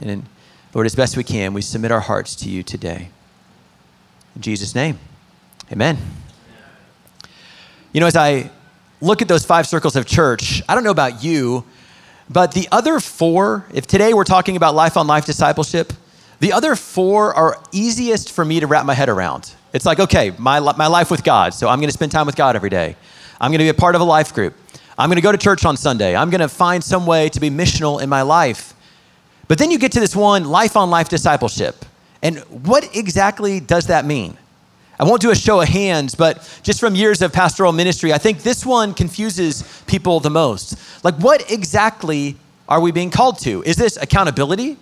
And 0.00 0.24
Lord, 0.74 0.84
as 0.84 0.96
best 0.96 1.16
we 1.16 1.22
can, 1.22 1.54
we 1.54 1.62
submit 1.62 1.92
our 1.92 2.00
hearts 2.00 2.34
to 2.34 2.50
you 2.50 2.64
today. 2.64 3.10
In 4.34 4.42
Jesus' 4.42 4.74
name, 4.74 4.98
amen. 5.72 5.98
You 7.92 8.00
know, 8.00 8.06
as 8.06 8.16
I 8.16 8.50
look 9.00 9.22
at 9.22 9.28
those 9.28 9.44
five 9.44 9.66
circles 9.66 9.96
of 9.96 10.06
church, 10.06 10.62
I 10.68 10.74
don't 10.74 10.84
know 10.84 10.90
about 10.90 11.22
you, 11.22 11.64
but 12.28 12.52
the 12.52 12.68
other 12.72 13.00
four, 13.00 13.66
if 13.72 13.86
today 13.86 14.14
we're 14.14 14.24
talking 14.24 14.56
about 14.56 14.74
life 14.74 14.96
on 14.96 15.06
life 15.06 15.26
discipleship, 15.26 15.92
the 16.40 16.52
other 16.52 16.74
four 16.74 17.34
are 17.34 17.62
easiest 17.72 18.32
for 18.32 18.44
me 18.44 18.60
to 18.60 18.66
wrap 18.66 18.86
my 18.86 18.94
head 18.94 19.08
around. 19.08 19.54
It's 19.72 19.86
like, 19.86 20.00
okay, 20.00 20.32
my, 20.38 20.60
my 20.60 20.86
life 20.86 21.10
with 21.10 21.24
God. 21.24 21.54
So 21.54 21.68
I'm 21.68 21.78
going 21.78 21.88
to 21.88 21.94
spend 21.94 22.12
time 22.12 22.26
with 22.26 22.36
God 22.36 22.56
every 22.56 22.70
day. 22.70 22.96
I'm 23.40 23.50
going 23.50 23.58
to 23.58 23.64
be 23.64 23.68
a 23.68 23.74
part 23.74 23.94
of 23.94 24.00
a 24.00 24.04
life 24.04 24.32
group. 24.34 24.54
I'm 24.96 25.08
going 25.08 25.16
to 25.16 25.22
go 25.22 25.32
to 25.32 25.38
church 25.38 25.64
on 25.64 25.76
Sunday. 25.76 26.14
I'm 26.14 26.30
going 26.30 26.40
to 26.40 26.48
find 26.48 26.82
some 26.82 27.06
way 27.06 27.28
to 27.30 27.40
be 27.40 27.50
missional 27.50 28.00
in 28.00 28.08
my 28.08 28.22
life. 28.22 28.74
But 29.48 29.58
then 29.58 29.70
you 29.70 29.78
get 29.78 29.92
to 29.92 30.00
this 30.00 30.14
one 30.14 30.44
life 30.44 30.76
on 30.76 30.90
life 30.90 31.08
discipleship. 31.08 31.84
And 32.22 32.38
what 32.66 32.96
exactly 32.96 33.60
does 33.60 33.88
that 33.88 34.04
mean? 34.04 34.38
I 34.98 35.04
won't 35.04 35.20
do 35.20 35.30
a 35.30 35.36
show 35.36 35.60
of 35.60 35.68
hands, 35.68 36.14
but 36.14 36.60
just 36.62 36.78
from 36.78 36.94
years 36.94 37.20
of 37.20 37.32
pastoral 37.32 37.72
ministry, 37.72 38.12
I 38.12 38.18
think 38.18 38.42
this 38.42 38.64
one 38.64 38.94
confuses 38.94 39.64
people 39.86 40.20
the 40.20 40.30
most. 40.30 40.78
Like, 41.04 41.16
what 41.16 41.50
exactly 41.50 42.36
are 42.68 42.80
we 42.80 42.92
being 42.92 43.10
called 43.10 43.38
to? 43.40 43.62
Is 43.64 43.76
this 43.76 43.96
accountability? 43.96 44.76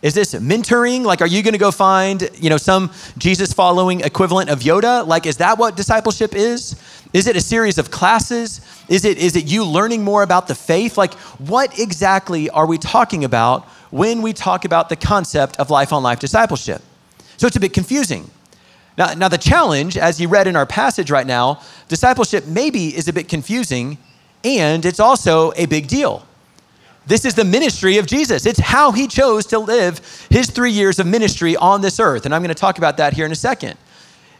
Is 0.00 0.14
this 0.14 0.34
mentoring? 0.34 1.04
Like, 1.04 1.20
are 1.20 1.26
you 1.26 1.42
going 1.42 1.52
to 1.52 1.58
go 1.58 1.70
find, 1.70 2.28
you 2.36 2.50
know, 2.50 2.56
some 2.56 2.90
Jesus 3.18 3.52
following 3.52 4.00
equivalent 4.00 4.50
of 4.50 4.60
Yoda? 4.60 5.06
Like, 5.06 5.26
is 5.26 5.36
that 5.36 5.58
what 5.58 5.76
discipleship 5.76 6.34
is? 6.34 6.76
Is 7.12 7.26
it 7.26 7.36
a 7.36 7.40
series 7.40 7.78
of 7.78 7.90
classes? 7.90 8.60
Is 8.88 9.04
it, 9.04 9.18
is 9.18 9.36
it 9.36 9.44
you 9.44 9.64
learning 9.64 10.02
more 10.02 10.22
about 10.22 10.48
the 10.48 10.54
faith? 10.54 10.98
Like, 10.98 11.14
what 11.38 11.78
exactly 11.78 12.50
are 12.50 12.66
we 12.66 12.78
talking 12.78 13.24
about 13.24 13.64
when 13.90 14.22
we 14.22 14.32
talk 14.32 14.64
about 14.64 14.88
the 14.88 14.96
concept 14.96 15.58
of 15.60 15.70
life 15.70 15.92
on 15.92 16.02
life 16.02 16.18
discipleship? 16.18 16.82
So 17.36 17.46
it's 17.46 17.56
a 17.56 17.60
bit 17.60 17.72
confusing. 17.72 18.28
Now, 18.98 19.14
now, 19.14 19.28
the 19.28 19.38
challenge, 19.38 19.96
as 19.96 20.20
you 20.20 20.28
read 20.28 20.46
in 20.46 20.54
our 20.54 20.66
passage 20.66 21.10
right 21.10 21.26
now, 21.26 21.60
discipleship 21.88 22.46
maybe 22.46 22.94
is 22.94 23.08
a 23.08 23.12
bit 23.12 23.28
confusing, 23.28 23.96
and 24.44 24.84
it's 24.84 25.00
also 25.00 25.52
a 25.56 25.66
big 25.66 25.88
deal. 25.88 26.26
This 27.06 27.24
is 27.24 27.34
the 27.34 27.44
ministry 27.44 27.98
of 27.98 28.06
Jesus. 28.06 28.46
It's 28.46 28.60
how 28.60 28.92
he 28.92 29.08
chose 29.08 29.46
to 29.46 29.58
live 29.58 30.26
his 30.30 30.50
three 30.50 30.70
years 30.70 30.98
of 30.98 31.06
ministry 31.06 31.56
on 31.56 31.80
this 31.80 31.98
earth. 31.98 32.26
And 32.26 32.34
I'm 32.34 32.42
going 32.42 32.54
to 32.54 32.54
talk 32.54 32.78
about 32.78 32.98
that 32.98 33.12
here 33.12 33.26
in 33.26 33.32
a 33.32 33.36
second. 33.36 33.76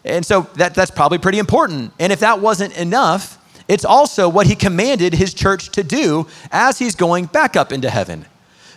And 0.05 0.25
so 0.25 0.43
that, 0.55 0.75
that's 0.75 0.91
probably 0.91 1.19
pretty 1.19 1.39
important. 1.39 1.93
And 1.99 2.13
if 2.13 2.21
that 2.21 2.41
wasn't 2.41 2.77
enough, 2.77 3.39
it's 3.69 3.85
also 3.85 4.29
what 4.29 4.47
he 4.47 4.55
commanded 4.55 5.15
his 5.15 5.35
church 5.35 5.71
to 5.71 5.83
do 5.83 6.27
as 6.51 6.79
he's 6.79 6.95
going 6.95 7.27
back 7.27 7.57
up 7.57 7.73
into 7.73 7.91
heaven. 7.91 8.27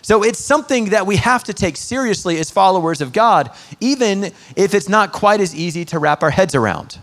So 0.06 0.22
it's 0.22 0.38
something 0.38 0.90
that 0.90 1.04
we 1.04 1.16
have 1.16 1.42
to 1.42 1.52
take 1.52 1.76
seriously 1.76 2.38
as 2.38 2.48
followers 2.48 3.00
of 3.00 3.12
God, 3.12 3.50
even 3.80 4.30
if 4.54 4.72
it's 4.72 4.88
not 4.88 5.10
quite 5.10 5.40
as 5.40 5.52
easy 5.52 5.84
to 5.86 5.98
wrap 5.98 6.22
our 6.22 6.30
heads 6.30 6.54
around. 6.54 7.00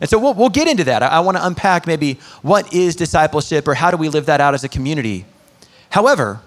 And 0.00 0.08
so 0.08 0.18
we'll, 0.18 0.32
we'll 0.32 0.48
get 0.48 0.66
into 0.66 0.84
that. 0.84 1.02
I, 1.02 1.08
I 1.08 1.20
want 1.20 1.36
to 1.36 1.46
unpack 1.46 1.86
maybe 1.86 2.14
what 2.40 2.72
is 2.72 2.96
discipleship 2.96 3.68
or 3.68 3.74
how 3.74 3.90
do 3.90 3.98
we 3.98 4.08
live 4.08 4.24
that 4.24 4.40
out 4.40 4.54
as 4.54 4.64
a 4.64 4.70
community. 4.70 5.26
However, 5.90 6.40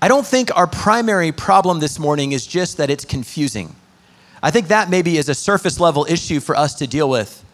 I 0.00 0.08
don't 0.08 0.26
think 0.26 0.50
our 0.56 0.66
primary 0.66 1.32
problem 1.32 1.80
this 1.80 1.98
morning 1.98 2.32
is 2.32 2.46
just 2.46 2.78
that 2.78 2.88
it's 2.88 3.04
confusing. 3.04 3.76
I 4.42 4.50
think 4.50 4.68
that 4.68 4.88
maybe 4.88 5.18
is 5.18 5.28
a 5.28 5.34
surface 5.34 5.80
level 5.80 6.06
issue 6.08 6.40
for 6.40 6.56
us 6.56 6.72
to 6.76 6.86
deal 6.86 7.10
with. 7.10 7.44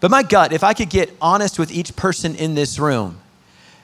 But 0.00 0.10
my 0.10 0.24
gut, 0.24 0.52
if 0.52 0.64
I 0.64 0.74
could 0.74 0.90
get 0.90 1.16
honest 1.20 1.60
with 1.60 1.70
each 1.70 1.94
person 1.94 2.34
in 2.34 2.56
this 2.56 2.80
room, 2.80 3.20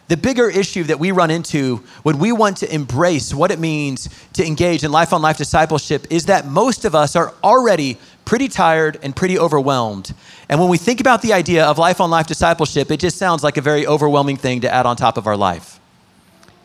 the 0.09 0.17
bigger 0.17 0.49
issue 0.49 0.85
that 0.85 1.01
we 1.01 1.11
run 1.11 1.31
into 1.31 1.79
when 2.03 2.19
we 2.19 2.31
want 2.31 2.59
to 2.59 2.73
embrace 2.73 3.35
what 3.35 3.51
it 3.51 3.59
means 3.59 4.09
to 4.35 4.47
engage 4.47 4.85
in 4.85 4.93
life 4.93 5.13
on 5.13 5.21
life 5.21 5.37
discipleship 5.37 6.07
is 6.11 6.27
that 6.27 6.47
most 6.47 6.85
of 6.85 6.95
us 6.95 7.17
are 7.17 7.35
already 7.43 7.99
pretty 8.25 8.49
tired 8.49 8.99
and 9.03 9.17
pretty 9.17 9.39
overwhelmed. 9.39 10.15
And 10.49 10.61
when 10.61 10.69
we 10.69 10.79
think 10.79 11.01
about 11.01 11.23
the 11.23 11.33
idea 11.33 11.65
of 11.65 11.79
life 11.79 12.01
on 12.01 12.11
life 12.11 12.27
discipleship, 12.27 12.91
it 12.91 13.01
just 13.01 13.17
sounds 13.17 13.43
like 13.43 13.57
a 13.57 13.61
very 13.61 13.87
overwhelming 13.87 14.37
thing 14.37 14.61
to 14.61 14.73
add 14.73 14.87
on 14.87 14.97
top 14.97 15.17
of 15.17 15.27
our 15.27 15.37
life. 15.37 15.81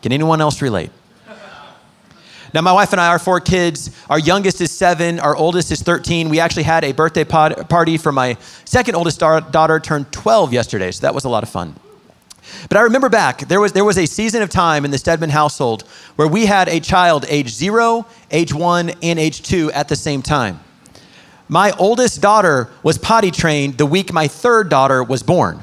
Can 0.02 0.12
anyone 0.12 0.40
else 0.40 0.62
relate? 0.62 0.90
Now, 2.54 2.60
my 2.60 2.72
wife 2.72 2.92
and 2.92 3.00
I 3.00 3.08
are 3.08 3.18
four 3.18 3.40
kids. 3.40 3.90
Our 4.10 4.18
youngest 4.18 4.60
is 4.60 4.70
seven, 4.70 5.18
our 5.18 5.34
oldest 5.34 5.70
is 5.72 5.82
13. 5.82 6.28
We 6.28 6.38
actually 6.38 6.64
had 6.64 6.84
a 6.84 6.92
birthday 6.92 7.24
pod- 7.24 7.68
party 7.70 7.96
for 7.96 8.12
my 8.12 8.36
second 8.66 8.94
oldest 8.94 9.20
da- 9.20 9.40
daughter, 9.40 9.80
turned 9.80 10.12
12 10.12 10.52
yesterday, 10.52 10.90
so 10.90 11.00
that 11.00 11.14
was 11.14 11.24
a 11.24 11.30
lot 11.30 11.42
of 11.42 11.48
fun. 11.48 11.74
But 12.68 12.78
I 12.78 12.82
remember 12.82 13.08
back, 13.08 13.48
there 13.48 13.60
was, 13.60 13.72
there 13.72 13.84
was 13.84 13.98
a 13.98 14.06
season 14.06 14.42
of 14.42 14.50
time 14.50 14.84
in 14.84 14.90
the 14.90 14.98
Stedman 14.98 15.30
household 15.30 15.82
where 16.16 16.28
we 16.28 16.46
had 16.46 16.68
a 16.68 16.80
child 16.80 17.24
age 17.28 17.50
zero, 17.50 18.06
age 18.30 18.52
one, 18.52 18.90
and 19.02 19.18
age 19.18 19.42
two 19.42 19.70
at 19.72 19.88
the 19.88 19.96
same 19.96 20.22
time. 20.22 20.60
My 21.48 21.72
oldest 21.72 22.20
daughter 22.20 22.70
was 22.82 22.98
potty 22.98 23.30
trained 23.30 23.78
the 23.78 23.86
week 23.86 24.12
my 24.12 24.28
third 24.28 24.68
daughter 24.68 25.04
was 25.04 25.22
born. 25.22 25.62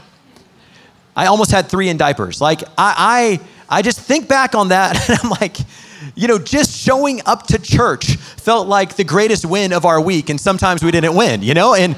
I 1.15 1.25
almost 1.25 1.51
had 1.51 1.67
three 1.67 1.89
in 1.89 1.97
diapers. 1.97 2.39
Like, 2.39 2.63
I, 2.77 3.39
I, 3.69 3.77
I 3.79 3.81
just 3.81 3.99
think 3.99 4.27
back 4.27 4.55
on 4.55 4.69
that 4.69 5.09
and 5.09 5.19
I'm 5.21 5.29
like, 5.31 5.57
you 6.15 6.27
know, 6.27 6.39
just 6.39 6.77
showing 6.77 7.21
up 7.25 7.47
to 7.47 7.59
church 7.59 8.15
felt 8.15 8.67
like 8.67 8.95
the 8.95 9.03
greatest 9.03 9.45
win 9.45 9.73
of 9.73 9.85
our 9.85 9.99
week, 9.99 10.29
and 10.29 10.39
sometimes 10.39 10.83
we 10.83 10.91
didn't 10.91 11.15
win, 11.15 11.41
you 11.43 11.53
know? 11.53 11.75
And 11.75 11.95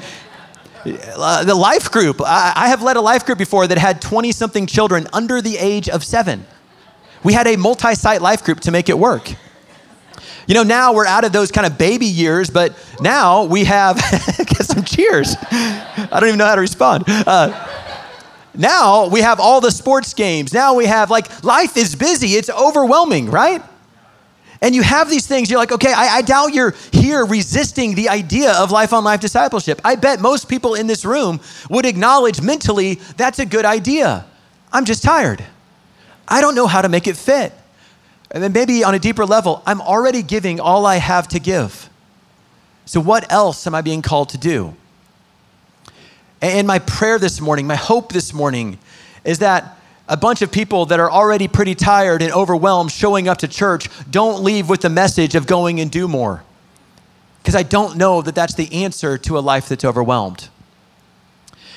uh, 0.84 1.44
the 1.44 1.54
life 1.54 1.90
group, 1.90 2.20
I, 2.20 2.52
I 2.54 2.68
have 2.68 2.82
led 2.82 2.96
a 2.96 3.00
life 3.00 3.24
group 3.24 3.38
before 3.38 3.66
that 3.66 3.78
had 3.78 4.02
20 4.02 4.32
something 4.32 4.66
children 4.66 5.06
under 5.12 5.40
the 5.40 5.56
age 5.58 5.88
of 5.88 6.04
seven. 6.04 6.44
We 7.22 7.32
had 7.32 7.46
a 7.46 7.56
multi 7.56 7.94
site 7.94 8.20
life 8.20 8.42
group 8.44 8.60
to 8.60 8.70
make 8.70 8.88
it 8.88 8.98
work. 8.98 9.32
You 10.46 10.54
know, 10.54 10.64
now 10.64 10.92
we're 10.92 11.06
out 11.06 11.24
of 11.24 11.32
those 11.32 11.52
kind 11.52 11.66
of 11.66 11.78
baby 11.78 12.06
years, 12.06 12.50
but 12.50 12.76
now 13.00 13.44
we 13.44 13.64
have, 13.64 13.96
get 14.38 14.64
some 14.64 14.82
cheers. 14.82 15.36
I 15.50 16.08
don't 16.18 16.28
even 16.28 16.38
know 16.38 16.46
how 16.46 16.56
to 16.56 16.60
respond. 16.60 17.04
Uh, 17.06 17.68
now 18.54 19.06
we 19.08 19.20
have 19.20 19.38
all 19.38 19.60
the 19.60 19.70
sports 19.70 20.14
games. 20.14 20.52
Now 20.52 20.74
we 20.74 20.86
have, 20.86 21.10
like, 21.10 21.44
life 21.44 21.76
is 21.76 21.94
busy. 21.94 22.34
It's 22.34 22.50
overwhelming, 22.50 23.30
right? 23.30 23.62
And 24.62 24.76
you 24.76 24.82
have 24.82 25.10
these 25.10 25.26
things, 25.26 25.50
you're 25.50 25.58
like, 25.58 25.72
okay, 25.72 25.92
I, 25.92 26.18
I, 26.18 26.22
doubt 26.22 26.54
you're 26.54 26.72
here 26.92 27.26
resisting 27.26 27.96
the 27.96 28.08
idea 28.08 28.52
of 28.52 28.70
life 28.70 28.92
on 28.92 29.02
life 29.02 29.18
discipleship. 29.18 29.80
I 29.84 29.96
bet 29.96 30.20
most 30.20 30.48
people 30.48 30.76
in 30.76 30.86
this 30.86 31.04
room 31.04 31.40
would 31.68 31.84
acknowledge 31.84 32.40
mentally 32.40 32.94
that's 33.16 33.40
a 33.40 33.44
good 33.44 33.64
idea. 33.64 34.24
I'm 34.72 34.84
just 34.84 35.02
tired. 35.02 35.44
I 36.28 36.40
don't 36.40 36.54
know 36.54 36.68
how 36.68 36.80
to 36.80 36.88
make 36.88 37.08
it 37.08 37.16
fit. 37.16 37.52
And 38.30 38.40
then 38.40 38.52
maybe 38.52 38.84
on 38.84 38.94
a 38.94 39.00
deeper 39.00 39.26
level, 39.26 39.62
I'm 39.66 39.80
already 39.80 40.22
giving 40.22 40.60
all 40.60 40.86
I 40.86 40.96
have 40.96 41.26
to 41.28 41.40
give. 41.40 41.90
So, 42.86 43.00
what 43.00 43.30
else 43.32 43.66
am 43.66 43.74
I 43.74 43.82
being 43.82 44.00
called 44.00 44.30
to 44.30 44.38
do? 44.38 44.76
And 46.40 46.66
my 46.66 46.78
prayer 46.78 47.18
this 47.18 47.40
morning, 47.40 47.66
my 47.66 47.76
hope 47.76 48.12
this 48.12 48.32
morning, 48.32 48.78
is 49.24 49.40
that 49.40 49.76
a 50.08 50.16
bunch 50.16 50.42
of 50.42 50.50
people 50.50 50.86
that 50.86 51.00
are 51.00 51.10
already 51.10 51.48
pretty 51.48 51.74
tired 51.74 52.22
and 52.22 52.32
overwhelmed 52.32 52.90
showing 52.90 53.28
up 53.28 53.38
to 53.38 53.48
church 53.48 53.88
don't 54.10 54.42
leave 54.42 54.68
with 54.68 54.80
the 54.80 54.90
message 54.90 55.34
of 55.34 55.46
going 55.46 55.80
and 55.80 55.90
do 55.90 56.08
more. 56.08 56.42
Because 57.38 57.54
I 57.54 57.62
don't 57.62 57.96
know 57.96 58.22
that 58.22 58.34
that's 58.34 58.54
the 58.54 58.84
answer 58.84 59.18
to 59.18 59.38
a 59.38 59.40
life 59.40 59.68
that's 59.68 59.84
overwhelmed. 59.84 60.48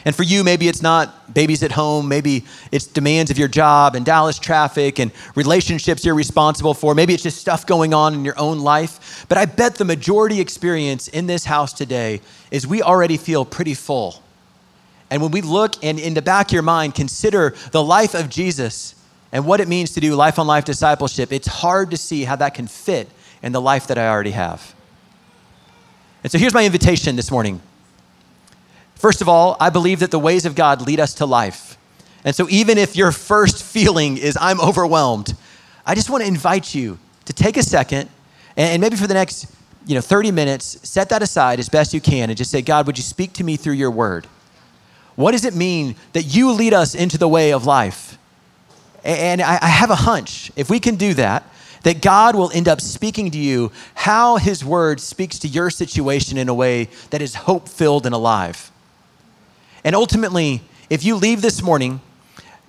And 0.06 0.16
for 0.16 0.22
you, 0.22 0.44
maybe 0.44 0.68
it's 0.68 0.84
not 0.84 1.34
babies 1.34 1.64
at 1.64 1.72
home. 1.72 2.08
Maybe 2.08 2.46
it's 2.72 2.86
demands 2.86 3.32
of 3.32 3.40
your 3.40 3.48
job 3.48 3.96
and 3.96 4.06
Dallas 4.06 4.38
traffic 4.38 5.00
and 5.00 5.12
relationships 5.34 6.06
you're 6.06 6.14
responsible 6.14 6.76
for. 6.76 6.94
Maybe 6.94 7.16
it's 7.16 7.24
just 7.24 7.40
stuff 7.40 7.66
going 7.66 7.96
on 7.96 8.14
in 8.14 8.24
your 8.24 8.38
own 8.38 8.60
life. 8.60 9.26
But 9.28 9.40
I 9.40 9.46
bet 9.46 9.76
the 9.76 9.86
majority 9.86 10.40
experience 10.40 11.08
in 11.08 11.26
this 11.26 11.46
house 11.46 11.74
today 11.74 12.22
is 12.52 12.68
we 12.68 12.84
already 12.84 13.18
feel 13.18 13.46
pretty 13.46 13.74
full. 13.74 14.22
And 15.10 15.22
when 15.22 15.32
we 15.32 15.42
look 15.42 15.84
and 15.84 16.00
in 16.00 16.14
the 16.14 16.22
back 16.22 16.48
of 16.48 16.54
your 16.54 16.64
mind 16.64 16.96
consider 16.96 17.56
the 17.72 17.84
life 17.84 18.14
of 18.14 18.30
Jesus 18.30 18.96
and 19.32 19.46
what 19.46 19.60
it 19.60 19.68
means 19.68 19.92
to 19.92 20.00
do 20.00 20.16
life 20.16 20.40
on 20.40 20.48
life 20.48 20.66
discipleship, 20.66 21.32
it's 21.32 21.48
hard 21.48 21.92
to 21.92 21.98
see 21.98 22.24
how 22.24 22.36
that 22.38 22.54
can 22.54 22.68
fit 22.68 23.10
in 23.44 23.52
the 23.52 23.62
life 23.62 23.88
that 23.88 23.98
I 23.98 24.08
already 24.08 24.32
have. 24.32 24.74
And 26.24 26.32
so 26.32 26.38
here's 26.38 26.54
my 26.54 26.66
invitation 26.66 27.16
this 27.16 27.30
morning. 27.30 27.62
First 28.96 29.22
of 29.22 29.30
all, 29.30 29.58
I 29.60 29.70
believe 29.70 30.00
that 30.00 30.10
the 30.10 30.20
ways 30.20 30.46
of 30.46 30.56
God 30.56 30.82
lead 30.82 31.00
us 31.00 31.14
to 31.16 31.26
life. 31.26 31.78
And 32.24 32.36
so 32.36 32.48
even 32.50 32.78
if 32.78 32.96
your 32.96 33.12
first 33.12 33.64
feeling 33.64 34.18
is 34.18 34.38
I'm 34.42 34.60
overwhelmed, 34.60 35.36
I 35.86 35.94
just 35.94 36.10
want 36.10 36.24
to 36.24 36.28
invite 36.28 36.74
you 36.74 36.98
to 37.26 37.34
take 37.34 37.58
a 37.58 37.64
second 37.64 38.10
and 38.58 38.82
maybe 38.82 38.96
for 38.96 39.08
the 39.08 39.14
next 39.14 39.48
you 39.86 39.96
know 39.96 40.02
30 40.02 40.32
minutes 40.32 40.80
set 40.88 41.10
that 41.10 41.22
aside 41.22 41.60
as 41.60 41.70
best 41.70 41.94
you 41.94 42.02
can 42.02 42.30
and 42.30 42.38
just 42.38 42.52
say 42.52 42.62
god 42.62 42.88
would 42.88 42.98
you 42.98 43.04
speak 43.04 43.34
to 43.34 43.44
me 43.44 43.58
through 43.58 43.74
your 43.74 43.92
word 43.92 44.28
what 45.16 45.32
does 45.32 45.46
it 45.46 45.56
mean 45.56 45.96
that 46.14 46.24
you 46.24 46.52
lead 46.52 46.74
us 46.74 46.96
into 46.96 47.18
the 47.18 47.28
way 47.28 47.52
of 47.54 47.66
life? 47.66 48.18
And 49.04 49.42
I 49.42 49.68
have 49.68 49.92
a 49.92 49.96
hunch, 49.96 50.52
if 50.56 50.70
we 50.70 50.80
can 50.80 50.96
do 50.96 51.14
that, 51.14 51.44
that 51.84 52.02
God 52.02 52.36
will 52.36 52.50
end 52.52 52.68
up 52.68 52.82
speaking 52.82 53.30
to 53.30 53.38
you 53.38 53.72
how 53.94 54.38
His 54.38 54.66
Word 54.66 55.00
speaks 55.00 55.38
to 55.40 55.48
your 55.48 55.70
situation 55.70 56.40
in 56.40 56.50
a 56.50 56.54
way 56.54 56.90
that 57.12 57.22
is 57.22 57.36
hope 57.36 57.70
filled 57.70 58.08
and 58.08 58.16
alive. 58.16 58.72
And 59.84 59.96
ultimately, 59.96 60.62
if 60.90 61.06
you 61.06 61.16
leave 61.16 61.44
this 61.44 61.62
morning, 61.62 62.02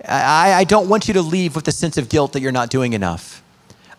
I, 0.07 0.53
I, 0.53 0.63
don't 0.63 0.87
want 0.87 1.07
you 1.07 1.15
to 1.15 1.21
leave 1.23 1.55
with 1.55 1.65
the 1.65 1.71
sense 1.71 1.97
of 1.97 2.09
guilt 2.09 2.33
that 2.33 2.41
you're 2.41 2.51
not 2.51 2.69
doing 2.69 2.93
enough. 2.93 3.41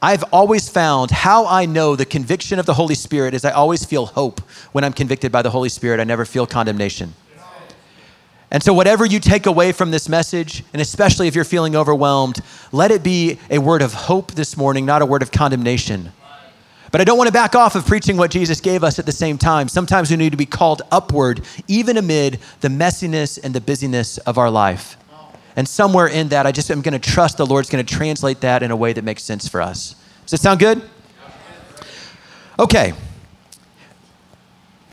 I've 0.00 0.22
always 0.32 0.68
found 0.68 1.10
how 1.10 1.46
I 1.46 1.66
know 1.66 1.96
the 1.96 2.06
conviction 2.06 2.60
of 2.60 2.66
the 2.66 2.74
Holy 2.74 2.94
Spirit 2.94 3.34
is 3.34 3.44
I 3.44 3.50
always 3.50 3.84
feel 3.84 4.06
hope 4.06 4.40
when 4.70 4.84
I'm 4.84 4.92
convicted 4.92 5.32
by 5.32 5.42
the 5.42 5.50
Holy 5.50 5.68
Spirit. 5.68 5.98
I 5.98 6.04
never 6.04 6.24
feel 6.24 6.46
condemnation. 6.46 7.14
And 8.50 8.62
so, 8.62 8.72
whatever 8.72 9.04
you 9.04 9.20
take 9.20 9.46
away 9.46 9.72
from 9.72 9.90
this 9.90 10.08
message, 10.08 10.64
and 10.72 10.80
especially 10.80 11.28
if 11.28 11.34
you're 11.34 11.44
feeling 11.44 11.76
overwhelmed, 11.76 12.40
let 12.72 12.90
it 12.90 13.02
be 13.02 13.38
a 13.50 13.58
word 13.58 13.82
of 13.82 13.92
hope 13.92 14.32
this 14.32 14.56
morning, 14.56 14.86
not 14.86 15.02
a 15.02 15.06
word 15.06 15.22
of 15.22 15.30
condemnation. 15.30 16.12
But 16.90 17.02
I 17.02 17.04
don't 17.04 17.18
want 17.18 17.28
to 17.28 17.32
back 17.32 17.54
off 17.54 17.74
of 17.74 17.86
preaching 17.86 18.16
what 18.16 18.30
Jesus 18.30 18.62
gave 18.62 18.82
us 18.82 18.98
at 18.98 19.04
the 19.04 19.12
same 19.12 19.36
time. 19.36 19.68
Sometimes 19.68 20.10
we 20.10 20.16
need 20.16 20.30
to 20.30 20.38
be 20.38 20.46
called 20.46 20.80
upward, 20.90 21.44
even 21.66 21.98
amid 21.98 22.40
the 22.60 22.68
messiness 22.68 23.38
and 23.42 23.54
the 23.54 23.60
busyness 23.60 24.16
of 24.18 24.38
our 24.38 24.50
life. 24.50 24.96
And 25.54 25.68
somewhere 25.68 26.06
in 26.06 26.28
that, 26.28 26.46
I 26.46 26.52
just 26.52 26.70
am 26.70 26.80
going 26.80 26.98
to 26.98 27.10
trust 27.10 27.36
the 27.36 27.44
Lord's 27.44 27.68
going 27.68 27.84
to 27.84 27.94
translate 27.94 28.40
that 28.40 28.62
in 28.62 28.70
a 28.70 28.76
way 28.76 28.94
that 28.94 29.04
makes 29.04 29.22
sense 29.22 29.46
for 29.46 29.60
us. 29.60 29.96
Does 30.24 30.34
it 30.34 30.40
sound 30.40 30.60
good? 30.60 30.80
Okay. 32.58 32.94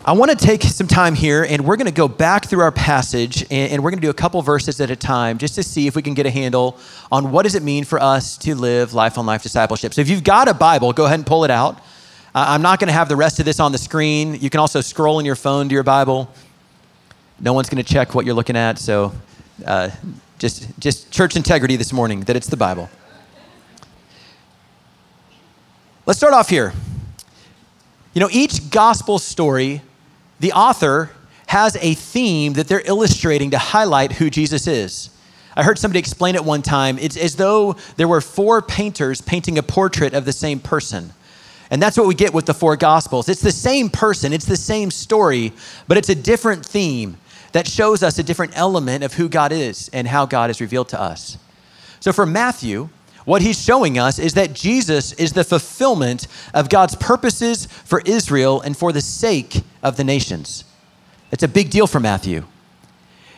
I 0.08 0.12
want 0.12 0.30
to 0.30 0.38
take 0.38 0.62
some 0.62 0.86
time 0.86 1.16
here 1.16 1.44
and 1.50 1.66
we're 1.66 1.78
going 1.78 1.88
to 1.88 1.92
go 1.92 2.08
back 2.08 2.46
through 2.46 2.60
our 2.60 2.72
passage 2.72 3.44
and, 3.50 3.84
we're 3.84 3.90
going 3.90 4.00
to 4.00 4.06
do 4.06 4.12
a 4.12 4.14
couple 4.14 4.40
verses 4.44 4.80
at 4.80 4.92
a 4.92 4.96
time 4.96 5.40
just 5.40 5.56
to 5.56 5.64
see 5.64 5.88
if 5.88 5.96
we 5.96 6.04
can 6.04 6.14
get 6.14 6.28
a 6.28 6.30
handle 6.30 6.78
on 7.12 7.32
what 7.32 7.42
does 7.42 7.56
it 7.56 7.64
mean 7.64 7.84
for 7.84 8.00
us 8.00 8.38
to 8.38 8.54
live 8.54 8.94
life 8.94 9.18
on 9.18 9.26
life 9.26 9.42
discipleship. 9.42 9.96
So 9.96 10.02
if 10.02 10.10
you've 10.10 10.24
got 10.24 10.48
a 10.48 10.54
Bible, 10.54 10.94
go 10.94 11.06
ahead 11.06 11.18
and 11.18 11.26
pull 11.26 11.44
it 11.44 11.50
out. 11.50 11.82
I'm 12.36 12.62
not 12.62 12.80
going 12.80 12.88
to 12.90 12.94
have 12.94 13.10
the 13.10 13.16
rest 13.16 13.40
of 13.40 13.46
this 13.46 13.60
on 13.60 13.72
the 13.72 13.80
screen. 13.80 14.36
You 14.36 14.52
can 14.52 14.60
also 14.60 14.80
scroll 14.80 15.18
in 15.18 15.26
your 15.26 15.36
phone 15.36 15.70
to 15.70 15.74
your 15.74 15.82
Bible. 15.82 16.30
No 17.40 17.54
one's 17.54 17.68
going 17.68 17.84
to 17.84 17.94
check 17.94 18.14
what 18.14 18.28
you're 18.28 18.36
looking 18.36 18.56
at, 18.56 18.78
so 18.78 19.12
uh, 19.66 19.90
just 20.38 20.68
just 20.80 21.12
church 21.12 21.36
integrity 21.36 21.78
this 21.78 21.92
morning 21.92 22.22
that 22.22 22.36
it's 22.36 22.48
the 22.48 22.58
Bible. 22.58 22.92
Let's 26.06 26.20
start 26.20 26.36
off 26.36 26.50
here. 26.50 26.74
You 28.14 28.22
know, 28.22 28.30
each 28.32 28.70
gospel 28.70 29.18
story 29.18 29.82
the 30.40 30.54
author 30.54 31.12
has 31.48 31.78
a 31.78 31.94
theme 31.94 32.54
that 32.54 32.68
they're 32.68 32.82
illustrating 32.86 33.52
to 33.52 33.58
highlight 33.58 34.14
who 34.14 34.30
Jesus 34.30 34.68
is. 34.68 35.10
I 35.56 35.64
heard 35.64 35.80
somebody 35.80 36.00
explain 36.00 36.36
it 36.36 36.44
one 36.44 36.62
time. 36.62 36.98
It's 37.00 37.16
as 37.16 37.36
though 37.36 37.78
there 37.96 38.08
were 38.08 38.22
four 38.22 38.62
painters 38.62 39.22
painting 39.22 39.58
a 39.58 39.64
portrait 39.64 40.14
of 40.14 40.26
the 40.26 40.34
same 40.34 40.60
person. 40.60 41.14
And 41.72 41.82
that's 41.82 41.98
what 41.98 42.08
we 42.08 42.16
get 42.16 42.34
with 42.34 42.46
the 42.46 42.54
four 42.54 42.76
gospels. 42.76 43.30
It's 43.30 43.42
the 43.42 43.52
same 43.52 43.90
person, 43.90 44.34
it's 44.34 44.46
the 44.46 44.58
same 44.58 44.92
story, 44.92 45.54
but 45.88 45.98
it's 45.98 46.10
a 46.10 46.16
different 46.16 46.66
theme 46.66 47.18
that 47.54 47.68
shows 47.68 48.04
us 48.04 48.20
a 48.20 48.24
different 48.24 48.58
element 48.58 49.04
of 49.04 49.14
who 49.14 49.30
God 49.30 49.52
is 49.52 49.90
and 49.94 50.08
how 50.08 50.26
God 50.26 50.50
is 50.50 50.60
revealed 50.60 50.90
to 50.90 51.00
us. 51.00 51.38
So 52.02 52.12
for 52.12 52.26
Matthew, 52.26 52.90
what 53.24 53.42
he's 53.42 53.60
showing 53.60 53.98
us 53.98 54.20
is 54.20 54.34
that 54.36 54.54
Jesus 54.54 55.14
is 55.14 55.34
the 55.34 55.44
fulfillment 55.44 56.28
of 56.54 56.70
God's 56.70 56.96
purposes 56.96 57.66
for 57.66 58.02
Israel 58.06 58.62
and 58.62 58.78
for 58.78 58.92
the 58.92 59.02
sake 59.02 59.64
of 59.86 59.96
the 59.96 60.04
nations. 60.04 60.66
It's 61.32 61.44
a 61.44 61.48
big 61.48 61.70
deal 61.70 61.88
for 61.88 62.00
Matthew. 62.00 62.44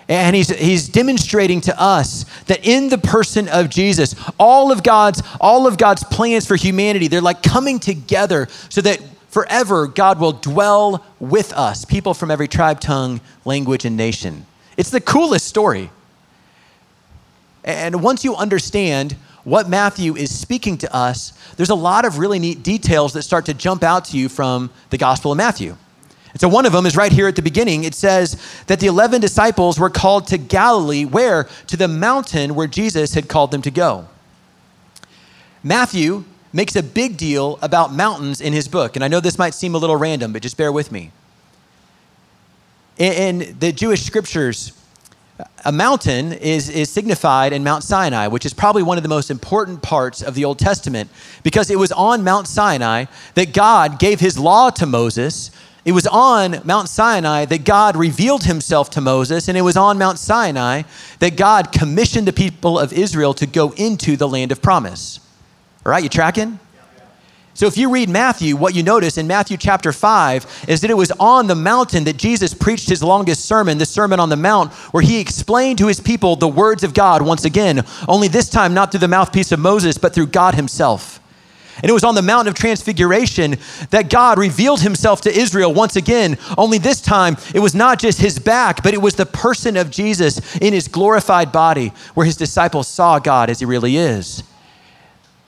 And 0.10 0.36
he's, 0.36 0.50
he's 0.50 0.88
demonstrating 0.88 1.60
to 1.62 1.80
us 1.80 2.26
that 2.46 2.66
in 2.66 2.88
the 2.88 2.98
person 2.98 3.50
of 3.50 3.70
Jesus, 3.70 4.16
all 4.40 4.72
of 4.72 4.82
God's, 4.82 5.22
all 5.42 5.68
of 5.68 5.78
God's 5.78 6.04
plans 6.06 6.48
for 6.48 6.56
humanity, 6.56 7.10
they're 7.10 7.20
like 7.22 7.44
coming 7.44 7.78
together 7.78 8.48
so 8.70 8.80
that 8.82 9.02
forever 9.28 9.86
God 9.86 10.20
will 10.22 10.32
dwell 10.32 11.06
with 11.20 11.52
us, 11.52 11.84
people 11.84 12.14
from 12.14 12.32
every 12.32 12.48
tribe, 12.48 12.80
tongue, 12.80 13.20
language, 13.44 13.84
and 13.84 13.98
nation. 13.98 14.46
It's 14.78 14.90
the 14.90 15.02
coolest 15.02 15.46
story. 15.46 15.92
And 17.66 18.02
once 18.02 18.24
you 18.24 18.34
understand 18.38 19.18
what 19.44 19.68
Matthew 19.68 20.16
is 20.16 20.34
speaking 20.34 20.78
to 20.78 20.96
us, 20.96 21.34
there's 21.58 21.70
a 21.70 21.76
lot 21.76 22.06
of 22.06 22.18
really 22.18 22.40
neat 22.40 22.64
details 22.64 23.12
that 23.14 23.24
start 23.24 23.46
to 23.48 23.54
jump 23.54 23.84
out 23.84 24.06
to 24.06 24.18
you 24.18 24.30
from 24.30 24.70
the 24.90 24.98
Gospel 24.98 25.34
of 25.34 25.38
Matthew. 25.38 25.76
So 26.40 26.48
one 26.48 26.66
of 26.66 26.72
them 26.72 26.86
is 26.86 26.96
right 26.96 27.12
here 27.12 27.28
at 27.28 27.36
the 27.36 27.42
beginning. 27.42 27.84
It 27.84 27.96
says 27.96 28.42
that 28.68 28.80
the 28.80 28.88
11 28.88 29.22
disciples 29.22 29.80
were 29.80 29.90
called 29.90 30.28
to 30.28 30.38
Galilee, 30.38 31.06
where? 31.06 31.48
To 31.68 31.78
the 31.78 31.88
mountain 31.88 32.56
where 32.56 32.68
Jesus 32.68 33.14
had 33.14 33.28
called 33.28 33.52
them 33.52 33.62
to 33.64 33.72
go. 33.72 34.08
Matthew 35.64 36.26
makes 36.54 36.76
a 36.76 36.84
big 36.84 37.18
deal 37.18 37.60
about 37.62 37.94
mountains 37.94 38.42
in 38.42 38.54
his 38.54 38.68
book. 38.68 38.96
And 38.96 39.04
I 39.04 39.08
know 39.08 39.20
this 39.20 39.38
might 39.38 39.54
seem 39.54 39.76
a 39.76 39.78
little 39.78 39.98
random, 39.98 40.34
but 40.34 40.42
just 40.42 40.58
bear 40.58 40.72
with 40.72 40.92
me. 40.92 41.12
In, 42.98 43.56
the 43.60 43.72
Jewish 43.72 44.04
scriptures, 44.04 44.72
a 45.66 45.72
mountain 45.72 46.34
is, 46.34 46.70
is 46.70 46.90
signified 46.90 47.54
in 47.54 47.64
Mount 47.64 47.84
Sinai, 47.84 48.28
which 48.28 48.46
is 48.46 48.54
probably 48.54 48.82
one 48.82 48.98
of 48.98 49.04
the 49.04 49.10
most 49.10 49.30
important 49.30 49.84
parts 49.84 50.24
of 50.24 50.34
the 50.34 50.46
Old 50.46 50.58
Testament 50.58 51.10
because 51.44 51.70
it 51.70 51.78
was 51.78 51.92
on 51.92 52.24
Mount 52.24 52.48
Sinai 52.48 53.06
that 53.36 53.54
God 53.54 54.00
gave 54.00 54.20
his 54.20 54.40
law 54.40 54.70
to 54.72 54.86
Moses. 54.86 55.52
It 55.88 55.94
was 55.94 56.06
on 56.06 56.60
Mount 56.66 56.90
Sinai 56.90 57.46
that 57.46 57.64
God 57.64 57.96
revealed 57.96 58.44
himself 58.44 58.90
to 58.90 59.00
Moses, 59.00 59.48
and 59.48 59.58
it 59.58 59.62
was 59.62 59.78
on 59.78 59.98
Mount 59.98 60.20
Sinai 60.20 60.84
that 61.20 61.38
God 61.38 61.72
commissioned 61.72 62.28
the 62.28 62.34
people 62.34 62.78
of 62.78 62.92
Israel 62.92 63.34
to 63.36 63.48
go 63.48 63.72
into 63.72 64.18
the 64.18 64.28
land 64.28 64.52
of 64.52 64.62
promise. 64.62 65.22
All 65.86 65.92
right, 65.94 66.04
you 66.04 66.10
tracking? 66.10 66.60
So 67.54 67.68
if 67.68 67.78
you 67.78 67.90
read 67.90 68.10
Matthew, 68.10 68.58
what 68.58 68.76
you 68.76 68.84
notice 68.84 69.18
in 69.18 69.28
Matthew 69.28 69.56
chapter 69.56 69.94
5 69.94 70.66
is 70.68 70.82
that 70.82 70.92
it 70.92 70.98
was 70.98 71.12
on 71.12 71.48
the 71.48 71.56
mountain 71.56 72.04
that 72.04 72.18
Jesus 72.18 72.54
preached 72.54 72.90
his 72.90 73.02
longest 73.02 73.46
sermon, 73.46 73.78
the 73.78 73.86
Sermon 73.86 74.20
on 74.20 74.28
the 74.28 74.36
Mount, 74.36 74.74
where 74.92 75.02
he 75.02 75.22
explained 75.22 75.78
to 75.78 75.88
his 75.88 76.02
people 76.02 76.36
the 76.36 76.50
words 76.50 76.84
of 76.84 76.94
God 76.94 77.22
once 77.22 77.46
again, 77.46 77.86
only 78.10 78.28
this 78.28 78.50
time 78.50 78.74
not 78.74 78.92
through 78.92 79.00
the 79.00 79.08
mouthpiece 79.08 79.54
of 79.54 79.60
Moses, 79.62 79.98
but 79.98 80.14
through 80.14 80.28
God 80.28 80.54
himself. 80.54 81.22
And 81.82 81.90
it 81.90 81.94
was 81.94 82.04
on 82.04 82.16
the 82.16 82.22
Mount 82.22 82.48
of 82.48 82.54
transfiguration 82.54 83.58
that 83.92 84.10
God 84.10 84.38
revealed 84.38 84.82
himself 84.82 85.22
to 85.22 85.32
Israel 85.32 85.74
once 85.74 85.96
again. 85.96 86.38
Only 86.58 86.78
this 86.78 87.02
time, 87.02 87.38
it 87.54 87.60
was 87.60 87.76
not 87.76 88.00
just 88.00 88.20
his 88.20 88.40
back, 88.40 88.84
but 88.84 88.94
it 88.94 89.02
was 89.02 89.16
the 89.16 89.26
person 89.26 89.78
of 89.78 89.92
Jesus 89.92 90.56
in 90.58 90.74
his 90.74 90.88
glorified 90.88 91.52
body, 91.52 91.94
where 92.14 92.26
his 92.26 92.38
disciples 92.38 92.88
saw 92.88 93.20
God 93.20 93.50
as 93.50 93.60
he 93.60 93.66
really 93.66 93.98
is. 93.98 94.44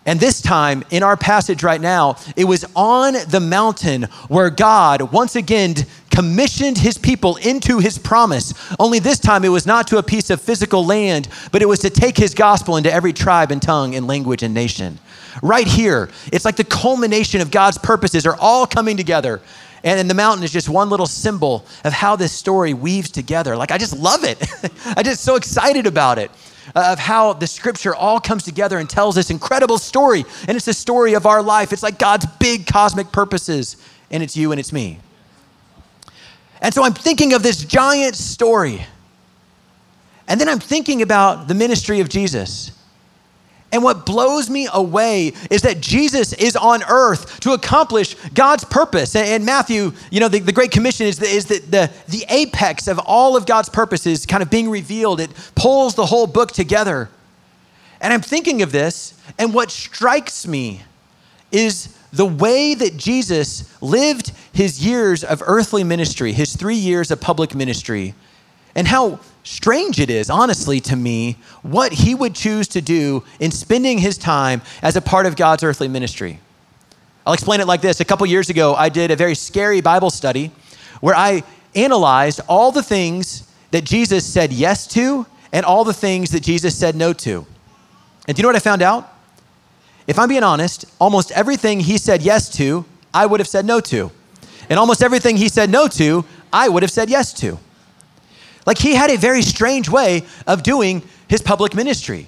And 0.05 0.19
this 0.19 0.41
time, 0.41 0.83
in 0.89 1.03
our 1.03 1.17
passage 1.17 1.61
right 1.61 1.79
now, 1.79 2.15
it 2.35 2.45
was 2.45 2.65
on 2.75 3.13
the 3.27 3.39
mountain 3.39 4.03
where 4.27 4.49
God 4.49 5.11
once 5.11 5.35
again 5.35 5.75
commissioned 6.09 6.77
his 6.77 6.97
people 6.97 7.35
into 7.35 7.79
his 7.79 7.97
promise. 7.97 8.53
Only 8.79 8.99
this 8.99 9.19
time, 9.19 9.43
it 9.45 9.49
was 9.49 9.67
not 9.67 9.87
to 9.89 9.97
a 9.97 10.03
piece 10.03 10.29
of 10.29 10.41
physical 10.41 10.85
land, 10.85 11.27
but 11.51 11.61
it 11.61 11.67
was 11.67 11.79
to 11.79 11.89
take 11.89 12.17
his 12.17 12.33
gospel 12.33 12.77
into 12.77 12.91
every 12.91 13.13
tribe 13.13 13.51
and 13.51 13.61
tongue 13.61 13.93
and 13.93 14.07
language 14.07 14.41
and 14.41 14.53
nation. 14.53 14.97
Right 15.41 15.67
here, 15.67 16.09
it's 16.31 16.45
like 16.45 16.55
the 16.55 16.63
culmination 16.63 17.41
of 17.41 17.51
God's 17.51 17.77
purposes 17.77 18.25
are 18.25 18.35
all 18.39 18.65
coming 18.65 18.97
together. 18.97 19.41
And 19.83 20.09
the 20.09 20.13
mountain 20.13 20.43
is 20.43 20.51
just 20.51 20.67
one 20.67 20.89
little 20.89 21.05
symbol 21.05 21.65
of 21.85 21.93
how 21.93 22.15
this 22.15 22.33
story 22.33 22.73
weaves 22.73 23.09
together. 23.09 23.55
Like, 23.55 23.71
I 23.71 23.77
just 23.77 23.97
love 23.97 24.23
it. 24.23 24.45
I'm 24.85 25.03
just 25.03 25.23
so 25.23 25.35
excited 25.35 25.87
about 25.87 26.19
it 26.19 26.31
uh, 26.75 26.89
of 26.91 26.99
how 26.99 27.33
the 27.33 27.47
scripture 27.47 27.95
all 27.95 28.19
comes 28.19 28.43
together 28.43 28.77
and 28.77 28.89
tells 28.89 29.15
this 29.15 29.29
incredible 29.29 29.77
story. 29.77 30.25
And 30.47 30.55
it's 30.57 30.65
the 30.65 30.73
story 30.73 31.13
of 31.13 31.25
our 31.25 31.41
life. 31.41 31.71
It's 31.71 31.83
like 31.83 31.97
God's 31.97 32.25
big 32.39 32.67
cosmic 32.67 33.11
purposes, 33.11 33.77
and 34.11 34.21
it's 34.21 34.35
you 34.35 34.51
and 34.51 34.59
it's 34.59 34.73
me. 34.73 34.99
And 36.61 36.73
so 36.73 36.83
I'm 36.83 36.93
thinking 36.93 37.33
of 37.33 37.41
this 37.41 37.63
giant 37.63 38.15
story. 38.15 38.85
And 40.27 40.39
then 40.39 40.49
I'm 40.49 40.59
thinking 40.59 41.01
about 41.01 41.47
the 41.47 41.53
ministry 41.53 42.01
of 42.01 42.09
Jesus. 42.09 42.71
And 43.71 43.83
what 43.83 44.05
blows 44.05 44.49
me 44.49 44.67
away 44.73 45.33
is 45.51 45.61
that 45.61 45.79
Jesus 45.79 46.33
is 46.33 46.55
on 46.55 46.81
earth 46.89 47.39
to 47.41 47.51
accomplish 47.51 48.15
God's 48.33 48.63
purpose. 48.63 49.15
And 49.15 49.45
Matthew, 49.45 49.93
you 50.09 50.19
know, 50.19 50.27
the, 50.27 50.39
the 50.39 50.51
Great 50.51 50.71
Commission 50.71 51.05
is, 51.05 51.19
the, 51.19 51.27
is 51.27 51.45
the, 51.45 51.59
the, 51.59 51.91
the 52.07 52.25
apex 52.29 52.87
of 52.87 52.99
all 52.99 53.37
of 53.37 53.45
God's 53.45 53.69
purposes 53.69 54.25
kind 54.25 54.41
of 54.41 54.49
being 54.49 54.69
revealed. 54.69 55.19
It 55.19 55.29
pulls 55.55 55.93
the 55.93 56.07
whole 56.07 56.25
book 56.25 56.51
together. 56.51 57.09
And 58.01 58.11
I'm 58.11 58.21
thinking 58.21 58.61
of 58.63 58.71
this, 58.71 59.13
and 59.37 59.53
what 59.53 59.69
strikes 59.69 60.47
me 60.47 60.81
is 61.51 61.95
the 62.11 62.25
way 62.25 62.73
that 62.73 62.97
Jesus 62.97 63.71
lived 63.81 64.31
his 64.51 64.83
years 64.83 65.23
of 65.23 65.43
earthly 65.45 65.83
ministry, 65.83 66.33
his 66.33 66.55
three 66.55 66.75
years 66.75 67.11
of 67.11 67.21
public 67.21 67.53
ministry, 67.53 68.15
and 68.73 68.87
how 68.87 69.19
strange 69.43 69.99
it 69.99 70.09
is, 70.09 70.29
honestly, 70.29 70.79
to 70.81 70.95
me, 70.95 71.37
what 71.61 71.91
he 71.91 72.15
would 72.15 72.35
choose 72.35 72.67
to 72.69 72.81
do 72.81 73.23
in 73.39 73.51
spending 73.51 73.97
his 73.97 74.17
time 74.17 74.61
as 74.81 74.95
a 74.95 75.01
part 75.01 75.25
of 75.25 75.35
God's 75.35 75.63
earthly 75.63 75.87
ministry. 75.87 76.39
I'll 77.25 77.33
explain 77.33 77.61
it 77.61 77.67
like 77.67 77.81
this. 77.81 77.99
A 77.99 78.05
couple 78.05 78.25
years 78.25 78.49
ago, 78.49 78.75
I 78.75 78.89
did 78.89 79.11
a 79.11 79.15
very 79.15 79.35
scary 79.35 79.81
Bible 79.81 80.09
study 80.09 80.51
where 81.01 81.15
I 81.15 81.43
analyzed 81.75 82.41
all 82.47 82.71
the 82.71 82.83
things 82.83 83.47
that 83.71 83.83
Jesus 83.83 84.25
said 84.25 84.51
yes 84.51 84.87
to 84.87 85.25
and 85.51 85.65
all 85.65 85.83
the 85.83 85.93
things 85.93 86.31
that 86.31 86.41
Jesus 86.41 86.75
said 86.75 86.95
no 86.95 87.13
to. 87.13 87.45
And 88.27 88.35
do 88.35 88.39
you 88.39 88.43
know 88.43 88.49
what 88.49 88.55
I 88.55 88.59
found 88.59 88.81
out? 88.81 89.13
If 90.07 90.17
I'm 90.17 90.29
being 90.29 90.43
honest, 90.43 90.85
almost 90.99 91.31
everything 91.31 91.79
he 91.79 91.97
said 91.97 92.21
yes 92.21 92.49
to, 92.57 92.85
I 93.13 93.25
would 93.25 93.39
have 93.39 93.47
said 93.47 93.65
no 93.65 93.79
to. 93.81 94.11
And 94.69 94.79
almost 94.79 95.03
everything 95.03 95.37
he 95.37 95.49
said 95.49 95.69
no 95.69 95.87
to, 95.87 96.25
I 96.51 96.69
would 96.69 96.83
have 96.83 96.91
said 96.91 97.09
yes 97.09 97.33
to. 97.33 97.59
Like 98.69 98.77
he 98.77 98.93
had 98.93 99.09
a 99.09 99.17
very 99.17 99.41
strange 99.41 99.89
way 99.89 100.21
of 100.45 100.61
doing 100.61 101.01
his 101.27 101.41
public 101.41 101.73
ministry. 101.73 102.27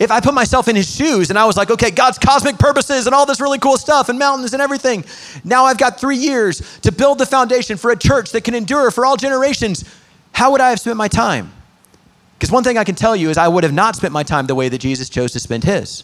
If 0.00 0.10
I 0.10 0.18
put 0.18 0.34
myself 0.34 0.66
in 0.66 0.74
his 0.74 0.92
shoes 0.92 1.30
and 1.30 1.38
I 1.38 1.44
was 1.44 1.56
like, 1.56 1.70
okay, 1.70 1.92
God's 1.92 2.18
cosmic 2.18 2.58
purposes 2.58 3.06
and 3.06 3.14
all 3.14 3.24
this 3.24 3.40
really 3.40 3.60
cool 3.60 3.76
stuff 3.76 4.08
and 4.08 4.18
mountains 4.18 4.52
and 4.52 4.60
everything, 4.60 5.04
now 5.44 5.64
I've 5.64 5.78
got 5.78 6.00
three 6.00 6.16
years 6.16 6.80
to 6.80 6.90
build 6.90 7.18
the 7.18 7.24
foundation 7.24 7.76
for 7.76 7.92
a 7.92 7.96
church 7.96 8.32
that 8.32 8.42
can 8.42 8.56
endure 8.56 8.90
for 8.90 9.06
all 9.06 9.16
generations, 9.16 9.84
how 10.32 10.50
would 10.50 10.60
I 10.60 10.70
have 10.70 10.80
spent 10.80 10.96
my 10.96 11.06
time? 11.06 11.52
Because 12.36 12.50
one 12.50 12.64
thing 12.64 12.78
I 12.78 12.82
can 12.82 12.96
tell 12.96 13.14
you 13.14 13.30
is 13.30 13.38
I 13.38 13.46
would 13.46 13.62
have 13.62 13.72
not 13.72 13.94
spent 13.94 14.12
my 14.12 14.24
time 14.24 14.48
the 14.48 14.56
way 14.56 14.68
that 14.68 14.78
Jesus 14.78 15.08
chose 15.08 15.30
to 15.34 15.38
spend 15.38 15.62
his. 15.62 16.02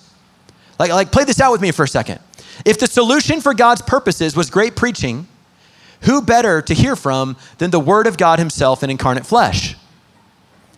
Like, 0.79 0.93
like 0.93 1.11
play 1.11 1.25
this 1.25 1.41
out 1.41 1.51
with 1.51 1.61
me 1.61 1.73
for 1.73 1.83
a 1.83 1.89
second. 1.89 2.21
If 2.65 2.79
the 2.79 2.87
solution 2.87 3.41
for 3.41 3.53
God's 3.53 3.83
purposes 3.83 4.37
was 4.37 4.49
great 4.49 4.77
preaching, 4.77 5.27
who 6.03 6.23
better 6.23 6.63
to 6.63 6.75
hear 6.75 6.97
from 6.97 7.37
than 7.59 7.71
the 7.71 7.81
Word 7.81 8.07
of 8.07 8.17
God 8.17 8.39
Himself 8.39 8.83
in 8.83 8.91
incarnate 8.91 9.27
flesh? 9.27 9.77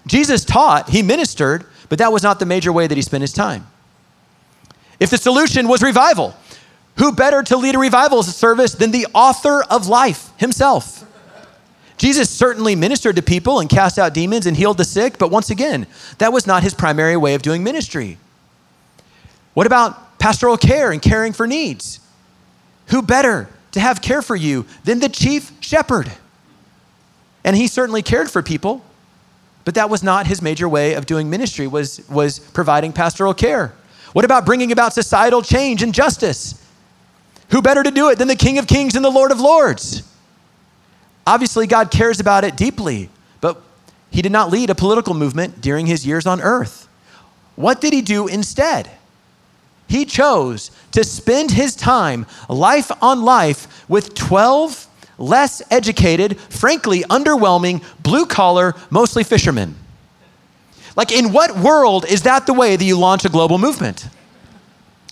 Jesus 0.07 0.45
taught, 0.45 0.91
He 0.91 1.03
ministered, 1.03 1.67
but 1.89 1.99
that 1.99 2.13
was 2.13 2.23
not 2.23 2.39
the 2.39 2.47
major 2.47 2.73
way 2.73 2.87
that 2.87 2.97
He 2.97 3.03
spent 3.03 3.23
His 3.23 3.33
time. 3.33 3.67
If 5.01 5.11
the 5.11 5.19
solution 5.19 5.67
was 5.69 5.83
revival, 5.83 6.35
who 6.99 7.13
better 7.13 7.43
to 7.43 7.57
lead 7.57 7.75
a 7.75 7.79
revival 7.79 8.23
service 8.23 8.75
than 8.75 8.91
the 8.91 9.07
author 9.15 9.65
of 9.65 9.87
life 9.87 10.31
Himself? 10.37 11.05
Jesus 11.97 12.29
certainly 12.29 12.75
ministered 12.75 13.17
to 13.17 13.23
people 13.23 13.61
and 13.61 13.71
cast 13.71 13.99
out 13.99 14.15
demons 14.15 14.47
and 14.47 14.57
healed 14.57 14.79
the 14.79 14.85
sick, 14.85 15.17
but 15.17 15.31
once 15.31 15.51
again, 15.51 15.87
that 16.19 16.33
was 16.33 16.47
not 16.47 16.63
his 16.63 16.75
primary 16.75 17.17
way 17.17 17.35
of 17.35 17.43
doing 17.43 17.63
ministry. 17.63 18.19
What 19.55 19.67
about 19.67 20.19
pastoral 20.19 20.57
care 20.57 20.91
and 20.91 21.01
caring 21.01 21.33
for 21.33 21.47
needs? 21.47 22.01
Who 22.89 23.01
better 23.01 23.49
to 23.75 23.81
have 23.81 24.01
care 24.01 24.23
for 24.23 24.37
you 24.37 24.65
than 24.85 25.01
the 25.01 25.09
chief 25.09 25.53
shepherd. 25.61 26.11
And 27.45 27.57
he 27.57 27.67
certainly 27.67 28.03
cared 28.03 28.31
for 28.31 28.43
people, 28.43 28.85
but 29.65 29.75
that 29.75 29.91
was 29.91 30.03
not 30.03 30.27
his 30.27 30.41
major 30.41 30.69
way 30.69 30.95
of 30.95 31.07
doing 31.07 31.29
ministry 31.29 31.67
was, 31.67 32.09
was 32.09 32.39
providing 32.39 32.93
pastoral 32.93 33.35
care. 33.35 33.75
What 34.13 34.25
about 34.25 34.47
bringing 34.47 34.71
about 34.71 34.93
societal 34.93 35.43
change 35.43 35.83
and 35.83 35.93
justice? 35.93 36.55
Who 37.51 37.61
better 37.63 37.83
to 37.83 37.91
do 37.91 38.11
it 38.11 38.19
than 38.19 38.29
the 38.29 38.37
King 38.37 38.59
of 38.59 38.69
Kings 38.69 38.95
and 38.95 39.05
the 39.05 39.11
Lord 39.11 39.33
of 39.33 39.41
Lords? 39.41 40.05
Obviously, 41.27 41.67
God 41.67 41.91
cares 41.91 42.21
about 42.21 42.45
it 42.45 42.57
deeply, 42.57 43.11
but 43.41 43.61
he 44.11 44.23
did 44.23 44.33
not 44.33 44.51
lead 44.51 44.71
a 44.71 44.75
political 44.75 45.15
movement 45.15 45.61
during 45.61 45.87
his 45.87 46.07
years 46.07 46.27
on 46.27 46.41
earth. 46.41 46.87
What 47.57 47.81
did 47.81 47.93
he 47.93 48.03
do 48.03 48.29
instead? 48.29 48.89
He 49.89 50.05
chose 50.05 50.71
to 50.93 51.05
spend 51.05 51.51
his 51.51 51.77
time, 51.77 52.27
life 52.49 52.91
on 53.03 53.23
life, 53.23 53.89
with 53.89 54.15
12 54.15 54.89
less 55.19 55.63
educated, 55.71 56.39
frankly 56.41 57.03
underwhelming, 57.03 57.83
blue 58.03 58.27
collar, 58.27 58.75
mostly 58.91 59.25
fishermen. 59.25 59.77
Like, 60.97 61.13
in 61.13 61.33
what 61.33 61.57
world 61.59 62.05
is 62.07 62.23
that 62.23 62.47
the 62.47 62.55
way 62.55 62.77
that 62.77 62.85
you 62.85 62.99
launch 62.99 63.25
a 63.25 63.29
global 63.29 63.59
movement? 63.59 64.09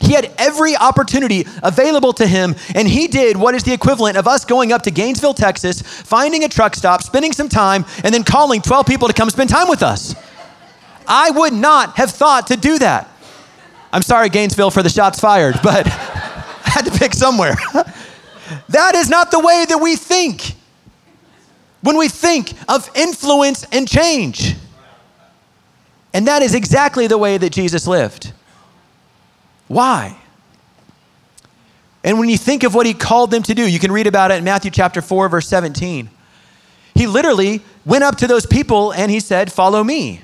He 0.00 0.14
had 0.14 0.32
every 0.36 0.76
opportunity 0.76 1.46
available 1.62 2.12
to 2.14 2.26
him, 2.26 2.56
and 2.74 2.88
he 2.88 3.06
did 3.06 3.36
what 3.36 3.54
is 3.54 3.62
the 3.62 3.72
equivalent 3.72 4.16
of 4.16 4.26
us 4.26 4.44
going 4.44 4.72
up 4.72 4.82
to 4.82 4.90
Gainesville, 4.90 5.34
Texas, 5.34 5.80
finding 5.80 6.42
a 6.44 6.48
truck 6.48 6.74
stop, 6.74 7.02
spending 7.02 7.32
some 7.32 7.48
time, 7.48 7.84
and 8.02 8.12
then 8.12 8.24
calling 8.24 8.60
12 8.60 8.86
people 8.86 9.08
to 9.08 9.14
come 9.14 9.30
spend 9.30 9.48
time 9.48 9.68
with 9.68 9.82
us. 9.82 10.14
I 11.06 11.30
would 11.30 11.52
not 11.52 11.96
have 11.96 12.10
thought 12.10 12.48
to 12.48 12.56
do 12.56 12.78
that. 12.80 13.08
I'm 13.92 14.02
sorry, 14.02 14.28
Gainesville, 14.30 14.70
for 14.70 14.82
the 14.82 14.88
shots 14.88 15.20
fired, 15.20 15.60
but 15.62 15.86
I 15.86 16.70
had 16.70 16.84
to 16.86 16.90
pick 16.90 17.12
somewhere. 17.12 17.54
that 18.68 18.94
is 18.94 19.10
not 19.10 19.30
the 19.30 19.40
way 19.40 19.66
that 19.68 19.78
we 19.78 19.96
think 19.96 20.54
when 21.82 21.98
we 21.98 22.08
think 22.08 22.52
of 22.68 22.88
influence 22.94 23.64
and 23.72 23.86
change. 23.86 24.56
And 26.14 26.26
that 26.26 26.42
is 26.42 26.54
exactly 26.54 27.06
the 27.06 27.18
way 27.18 27.38
that 27.38 27.52
Jesus 27.52 27.86
lived. 27.86 28.32
Why? 29.68 30.16
And 32.04 32.18
when 32.18 32.28
you 32.28 32.38
think 32.38 32.62
of 32.64 32.74
what 32.74 32.86
he 32.86 32.94
called 32.94 33.30
them 33.30 33.42
to 33.44 33.54
do, 33.54 33.68
you 33.68 33.78
can 33.78 33.92
read 33.92 34.06
about 34.06 34.30
it 34.30 34.38
in 34.38 34.44
Matthew 34.44 34.70
chapter 34.70 35.00
4, 35.00 35.28
verse 35.28 35.48
17. 35.48 36.10
He 36.94 37.06
literally 37.06 37.62
went 37.84 38.04
up 38.04 38.16
to 38.16 38.26
those 38.26 38.46
people 38.46 38.92
and 38.92 39.10
he 39.10 39.20
said, 39.20 39.52
Follow 39.52 39.82
me. 39.82 40.22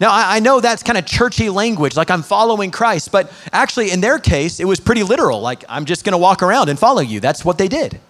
Now, 0.00 0.10
I, 0.10 0.36
I 0.36 0.40
know 0.40 0.60
that's 0.60 0.82
kind 0.82 0.96
of 0.96 1.04
churchy 1.04 1.50
language, 1.50 1.94
like 1.94 2.10
I'm 2.10 2.22
following 2.22 2.70
Christ, 2.70 3.12
but 3.12 3.30
actually, 3.52 3.90
in 3.90 4.00
their 4.00 4.18
case, 4.18 4.58
it 4.58 4.64
was 4.64 4.80
pretty 4.80 5.02
literal. 5.02 5.40
Like, 5.42 5.62
I'm 5.68 5.84
just 5.84 6.04
going 6.04 6.12
to 6.12 6.18
walk 6.18 6.42
around 6.42 6.70
and 6.70 6.78
follow 6.78 7.02
you. 7.02 7.20
That's 7.20 7.44
what 7.44 7.58
they 7.58 7.68
did. 7.68 8.00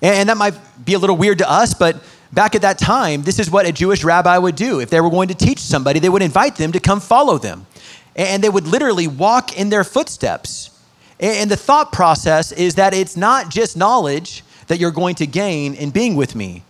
And, 0.00 0.14
and 0.14 0.28
that 0.28 0.36
might 0.36 0.54
be 0.84 0.94
a 0.94 0.98
little 0.98 1.16
weird 1.16 1.38
to 1.38 1.50
us, 1.50 1.74
but 1.74 2.02
back 2.32 2.54
at 2.54 2.62
that 2.62 2.78
time, 2.78 3.22
this 3.22 3.40
is 3.40 3.50
what 3.50 3.66
a 3.66 3.72
Jewish 3.72 4.04
rabbi 4.04 4.38
would 4.38 4.54
do. 4.54 4.80
If 4.80 4.90
they 4.90 5.00
were 5.00 5.10
going 5.10 5.28
to 5.28 5.34
teach 5.34 5.58
somebody, 5.58 5.98
they 5.98 6.08
would 6.08 6.22
invite 6.22 6.56
them 6.56 6.70
to 6.72 6.80
come 6.80 7.00
follow 7.00 7.38
them. 7.38 7.66
And 8.14 8.42
they 8.42 8.48
would 8.48 8.66
literally 8.66 9.08
walk 9.08 9.58
in 9.58 9.70
their 9.70 9.84
footsteps. 9.84 10.70
And 11.18 11.50
the 11.50 11.56
thought 11.56 11.92
process 11.92 12.52
is 12.52 12.76
that 12.76 12.94
it's 12.94 13.16
not 13.16 13.48
just 13.48 13.76
knowledge 13.76 14.44
that 14.68 14.78
you're 14.78 14.92
going 14.92 15.16
to 15.16 15.26
gain 15.26 15.74
in 15.74 15.90
being 15.90 16.14
with 16.14 16.36
me. 16.36 16.62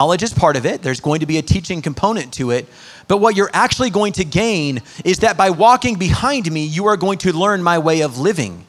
Knowledge 0.00 0.22
is 0.22 0.32
part 0.32 0.56
of 0.56 0.64
it, 0.64 0.82
there's 0.82 1.00
going 1.00 1.20
to 1.20 1.26
be 1.26 1.38
a 1.38 1.42
teaching 1.42 1.82
component 1.82 2.32
to 2.34 2.52
it. 2.52 2.68
But 3.08 3.18
what 3.18 3.34
you're 3.34 3.50
actually 3.52 3.90
going 3.90 4.12
to 4.14 4.24
gain 4.24 4.80
is 5.04 5.18
that 5.18 5.36
by 5.36 5.50
walking 5.50 5.98
behind 5.98 6.50
me, 6.52 6.64
you 6.64 6.86
are 6.86 6.96
going 6.96 7.18
to 7.18 7.32
learn 7.32 7.62
my 7.62 7.78
way 7.78 8.02
of 8.02 8.18
living. 8.18 8.64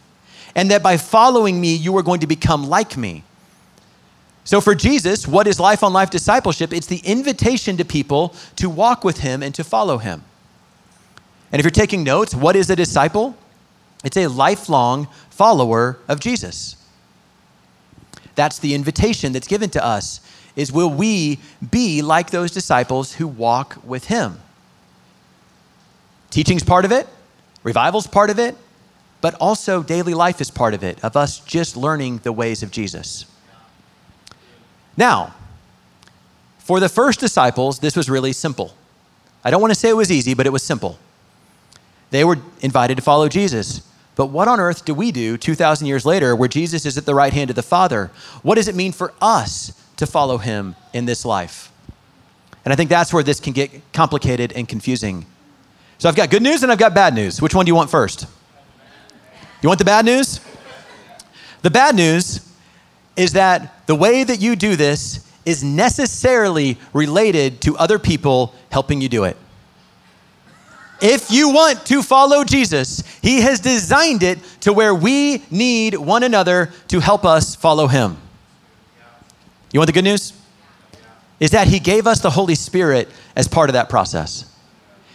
And 0.55 0.71
that 0.71 0.81
by 0.81 0.97
following 0.97 1.61
me, 1.61 1.75
you 1.75 1.95
are 1.97 2.03
going 2.03 2.21
to 2.21 2.27
become 2.27 2.67
like 2.67 2.97
me. 2.97 3.23
So, 4.43 4.59
for 4.61 4.73
Jesus, 4.73 5.27
what 5.27 5.45
is 5.45 5.59
life 5.59 5.83
on 5.83 5.93
life 5.93 6.09
discipleship? 6.09 6.73
It's 6.73 6.87
the 6.87 7.01
invitation 7.05 7.77
to 7.77 7.85
people 7.85 8.33
to 8.55 8.67
walk 8.67 9.03
with 9.03 9.19
him 9.19 9.43
and 9.43 9.53
to 9.53 9.63
follow 9.63 9.99
him. 9.99 10.23
And 11.51 11.59
if 11.59 11.63
you're 11.63 11.71
taking 11.71 12.03
notes, 12.03 12.33
what 12.33 12.55
is 12.55 12.71
a 12.71 12.75
disciple? 12.75 13.37
It's 14.03 14.17
a 14.17 14.25
lifelong 14.25 15.07
follower 15.29 15.99
of 16.07 16.19
Jesus. 16.19 16.77
That's 18.33 18.57
the 18.57 18.73
invitation 18.73 19.33
that's 19.33 19.47
given 19.47 19.69
to 19.71 19.85
us 19.85 20.21
is 20.59 20.73
will 20.73 20.89
we 20.89 21.39
be 21.71 22.01
like 22.01 22.31
those 22.31 22.51
disciples 22.51 23.13
who 23.13 23.27
walk 23.27 23.77
with 23.85 24.05
him? 24.05 24.39
Teaching's 26.31 26.63
part 26.63 26.83
of 26.83 26.91
it, 26.91 27.07
revival's 27.63 28.07
part 28.07 28.29
of 28.29 28.39
it, 28.39 28.57
but 29.21 29.35
also 29.35 29.81
daily 29.81 30.13
life 30.13 30.41
is 30.41 30.51
part 30.51 30.73
of 30.73 30.83
it, 30.83 31.01
of 31.01 31.15
us 31.15 31.39
just 31.39 31.77
learning 31.77 32.17
the 32.19 32.33
ways 32.33 32.61
of 32.61 32.71
Jesus. 32.71 33.25
Now, 34.97 35.33
for 36.57 36.81
the 36.81 36.89
first 36.89 37.21
disciples, 37.21 37.79
this 37.79 37.95
was 37.95 38.09
really 38.09 38.33
simple. 38.33 38.73
I 39.45 39.51
don't 39.51 39.61
want 39.61 39.71
to 39.71 39.79
say 39.79 39.87
it 39.87 39.95
was 39.95 40.11
easy, 40.11 40.33
but 40.33 40.45
it 40.45 40.51
was 40.51 40.61
simple. 40.61 40.99
They 42.11 42.25
were 42.25 42.37
invited 42.59 42.95
to 42.97 43.01
follow 43.01 43.29
Jesus. 43.29 43.81
But 44.17 44.25
what 44.25 44.49
on 44.49 44.59
earth 44.59 44.83
do 44.83 44.93
we 44.93 45.13
do 45.13 45.37
2,000 45.37 45.87
years 45.87 46.05
later 46.05 46.35
where 46.35 46.49
Jesus 46.49 46.85
is 46.85 46.97
at 46.97 47.05
the 47.05 47.15
right 47.15 47.31
hand 47.31 47.49
of 47.49 47.55
the 47.55 47.63
Father? 47.63 48.11
What 48.41 48.55
does 48.55 48.67
it 48.67 48.75
mean 48.75 48.91
for 48.91 49.13
us 49.21 49.71
to 49.99 50.07
follow 50.07 50.37
him 50.37 50.75
in 50.93 51.05
this 51.05 51.23
life? 51.23 51.71
And 52.65 52.73
I 52.73 52.75
think 52.75 52.89
that's 52.89 53.13
where 53.13 53.23
this 53.23 53.39
can 53.39 53.53
get 53.53 53.93
complicated 53.93 54.51
and 54.53 54.67
confusing. 54.67 55.25
So 55.97 56.09
I've 56.09 56.15
got 56.15 56.29
good 56.29 56.43
news 56.43 56.63
and 56.63 56.71
I've 56.71 56.77
got 56.77 56.93
bad 56.93 57.13
news. 57.13 57.41
Which 57.41 57.55
one 57.55 57.65
do 57.65 57.69
you 57.69 57.75
want 57.75 57.89
first? 57.89 58.25
You 59.61 59.67
want 59.67 59.79
the 59.79 59.85
bad 59.85 60.05
news? 60.05 60.39
The 61.61 61.69
bad 61.69 61.95
news 61.95 62.45
is 63.15 63.33
that 63.33 63.85
the 63.87 63.95
way 63.95 64.23
that 64.23 64.39
you 64.39 64.55
do 64.55 64.75
this 64.75 65.29
is 65.45 65.63
necessarily 65.63 66.77
related 66.93 67.61
to 67.61 67.77
other 67.77 67.99
people 67.99 68.53
helping 68.71 69.01
you 69.01 69.09
do 69.09 69.25
it. 69.25 69.35
If 71.01 71.31
you 71.31 71.49
want 71.49 71.85
to 71.87 72.03
follow 72.03 72.43
Jesus, 72.43 73.03
He 73.21 73.41
has 73.41 73.59
designed 73.59 74.21
it 74.21 74.39
to 74.61 74.73
where 74.73 74.93
we 74.93 75.43
need 75.49 75.95
one 75.95 76.23
another 76.23 76.71
to 76.89 76.99
help 76.99 77.25
us 77.25 77.55
follow 77.55 77.87
Him. 77.87 78.17
You 79.71 79.79
want 79.79 79.87
the 79.87 79.93
good 79.93 80.03
news? 80.03 80.33
Is 81.39 81.51
that 81.51 81.67
He 81.67 81.79
gave 81.79 82.07
us 82.07 82.19
the 82.19 82.29
Holy 82.29 82.55
Spirit 82.55 83.09
as 83.35 83.47
part 83.47 83.69
of 83.69 83.73
that 83.73 83.89
process. 83.89 84.45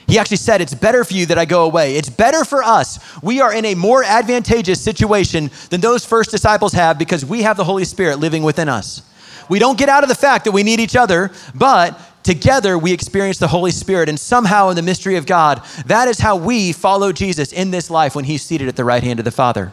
He 0.06 0.18
actually 0.18 0.36
said, 0.38 0.60
It's 0.60 0.74
better 0.74 1.04
for 1.04 1.14
you 1.14 1.26
that 1.26 1.38
I 1.38 1.44
go 1.44 1.64
away. 1.64 1.96
It's 1.96 2.10
better 2.10 2.44
for 2.44 2.62
us. 2.62 2.98
We 3.22 3.40
are 3.40 3.52
in 3.52 3.64
a 3.64 3.74
more 3.74 4.04
advantageous 4.04 4.80
situation 4.80 5.50
than 5.70 5.80
those 5.80 6.04
first 6.04 6.30
disciples 6.30 6.72
have 6.72 6.98
because 6.98 7.24
we 7.24 7.42
have 7.42 7.56
the 7.56 7.64
Holy 7.64 7.84
Spirit 7.84 8.18
living 8.18 8.42
within 8.42 8.68
us. 8.68 9.02
We 9.48 9.58
don't 9.58 9.78
get 9.78 9.88
out 9.88 10.02
of 10.02 10.08
the 10.08 10.14
fact 10.14 10.44
that 10.44 10.52
we 10.52 10.62
need 10.62 10.80
each 10.80 10.96
other, 10.96 11.30
but 11.54 12.00
together 12.22 12.78
we 12.78 12.92
experience 12.92 13.38
the 13.38 13.48
Holy 13.48 13.70
Spirit. 13.70 14.08
And 14.08 14.18
somehow, 14.18 14.70
in 14.70 14.76
the 14.76 14.82
mystery 14.82 15.16
of 15.16 15.26
God, 15.26 15.62
that 15.86 16.08
is 16.08 16.18
how 16.18 16.36
we 16.36 16.72
follow 16.72 17.12
Jesus 17.12 17.52
in 17.52 17.70
this 17.70 17.90
life 17.90 18.14
when 18.14 18.24
He's 18.24 18.42
seated 18.42 18.68
at 18.68 18.76
the 18.76 18.84
right 18.84 19.02
hand 19.02 19.18
of 19.18 19.24
the 19.24 19.30
Father. 19.30 19.72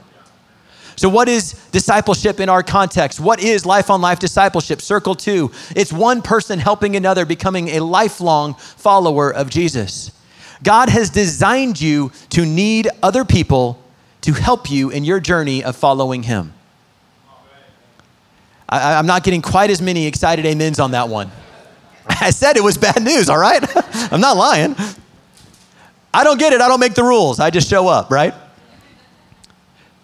So, 1.02 1.10
what 1.10 1.28
is 1.28 1.54
discipleship 1.72 2.40
in 2.40 2.48
our 2.48 2.62
context? 2.62 3.20
What 3.20 3.42
is 3.42 3.66
life 3.66 3.90
on 3.90 4.02
life 4.02 4.20
discipleship? 4.20 4.84
Circle 4.84 5.16
two 5.16 5.50
it's 5.76 5.92
one 5.92 6.22
person 6.22 6.60
helping 6.60 6.96
another, 6.96 7.26
becoming 7.26 7.70
a 7.70 7.80
lifelong 7.80 8.54
follower 8.54 9.34
of 9.34 9.50
Jesus. 9.50 10.12
God 10.62 10.90
has 10.90 11.10
designed 11.10 11.82
you 11.82 12.12
to 12.30 12.46
need 12.46 12.88
other 13.02 13.26
people 13.26 13.82
to 14.22 14.34
help 14.34 14.70
you 14.70 14.92
in 14.92 15.04
your 15.04 15.20
journey 15.20 15.64
of 15.64 15.76
following 15.76 16.22
Him. 16.22 16.54
I, 18.70 19.00
am 19.00 19.08
not 19.08 19.24
getting 19.24 19.42
quite 19.42 19.72
as 19.72 19.82
many 19.82 20.06
excited 20.06 20.46
amens 20.46 20.80
on 20.80 20.92
that 20.92 21.10
one. 21.10 21.32
I 22.08 22.30
said 22.30 22.58
it 22.58 22.64
was 22.64 22.78
bad 22.78 23.02
news, 23.02 23.28
all 23.28 23.40
right? 23.40 23.64
I'm 24.14 24.22
not 24.22 24.38
lying. 24.38 24.76
I 26.14 26.24
don't 26.24 26.38
get 26.38 26.54
it. 26.54 26.62
I 26.62 26.68
don't 26.68 26.80
make 26.80 26.94
the 26.94 27.04
rules. 27.04 27.40
I 27.40 27.50
just 27.50 27.68
show 27.68 27.88
up, 27.88 28.12
right? 28.12 28.36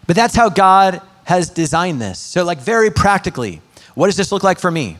But 0.07 0.15
that's 0.15 0.35
how 0.35 0.49
God 0.49 1.01
has 1.25 1.49
designed 1.49 2.01
this. 2.01 2.17
So, 2.17 2.43
like, 2.43 2.59
very 2.59 2.89
practically, 2.89 3.61
what 3.93 4.07
does 4.07 4.15
this 4.15 4.31
look 4.31 4.43
like 4.43 4.59
for 4.59 4.71
me? 4.71 4.97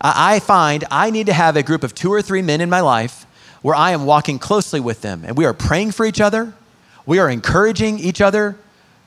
I 0.00 0.40
find 0.40 0.84
I 0.90 1.10
need 1.10 1.26
to 1.26 1.32
have 1.32 1.56
a 1.56 1.62
group 1.62 1.82
of 1.82 1.94
two 1.94 2.12
or 2.12 2.22
three 2.22 2.42
men 2.42 2.60
in 2.60 2.68
my 2.68 2.80
life 2.80 3.26
where 3.62 3.74
I 3.74 3.92
am 3.92 4.04
walking 4.04 4.38
closely 4.38 4.80
with 4.80 5.00
them 5.00 5.24
and 5.24 5.36
we 5.36 5.46
are 5.46 5.54
praying 5.54 5.92
for 5.92 6.04
each 6.04 6.20
other, 6.20 6.52
we 7.06 7.18
are 7.18 7.30
encouraging 7.30 7.98
each 7.98 8.20
other, 8.20 8.56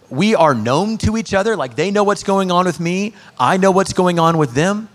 we 0.10 0.34
are 0.34 0.56
known 0.56 0.98
to 1.00 1.18
each 1.18 1.34
other, 1.34 1.56
like 1.56 1.76
they 1.76 1.92
know 1.92 2.04
what's 2.04 2.24
going 2.24 2.52
on 2.52 2.66
with 2.66 2.80
me, 2.80 3.14
I 3.40 3.58
know 3.58 3.72
what's 3.72 3.94
going 3.94 4.18
on 4.18 4.38
with 4.38 4.54
them. 4.54 4.90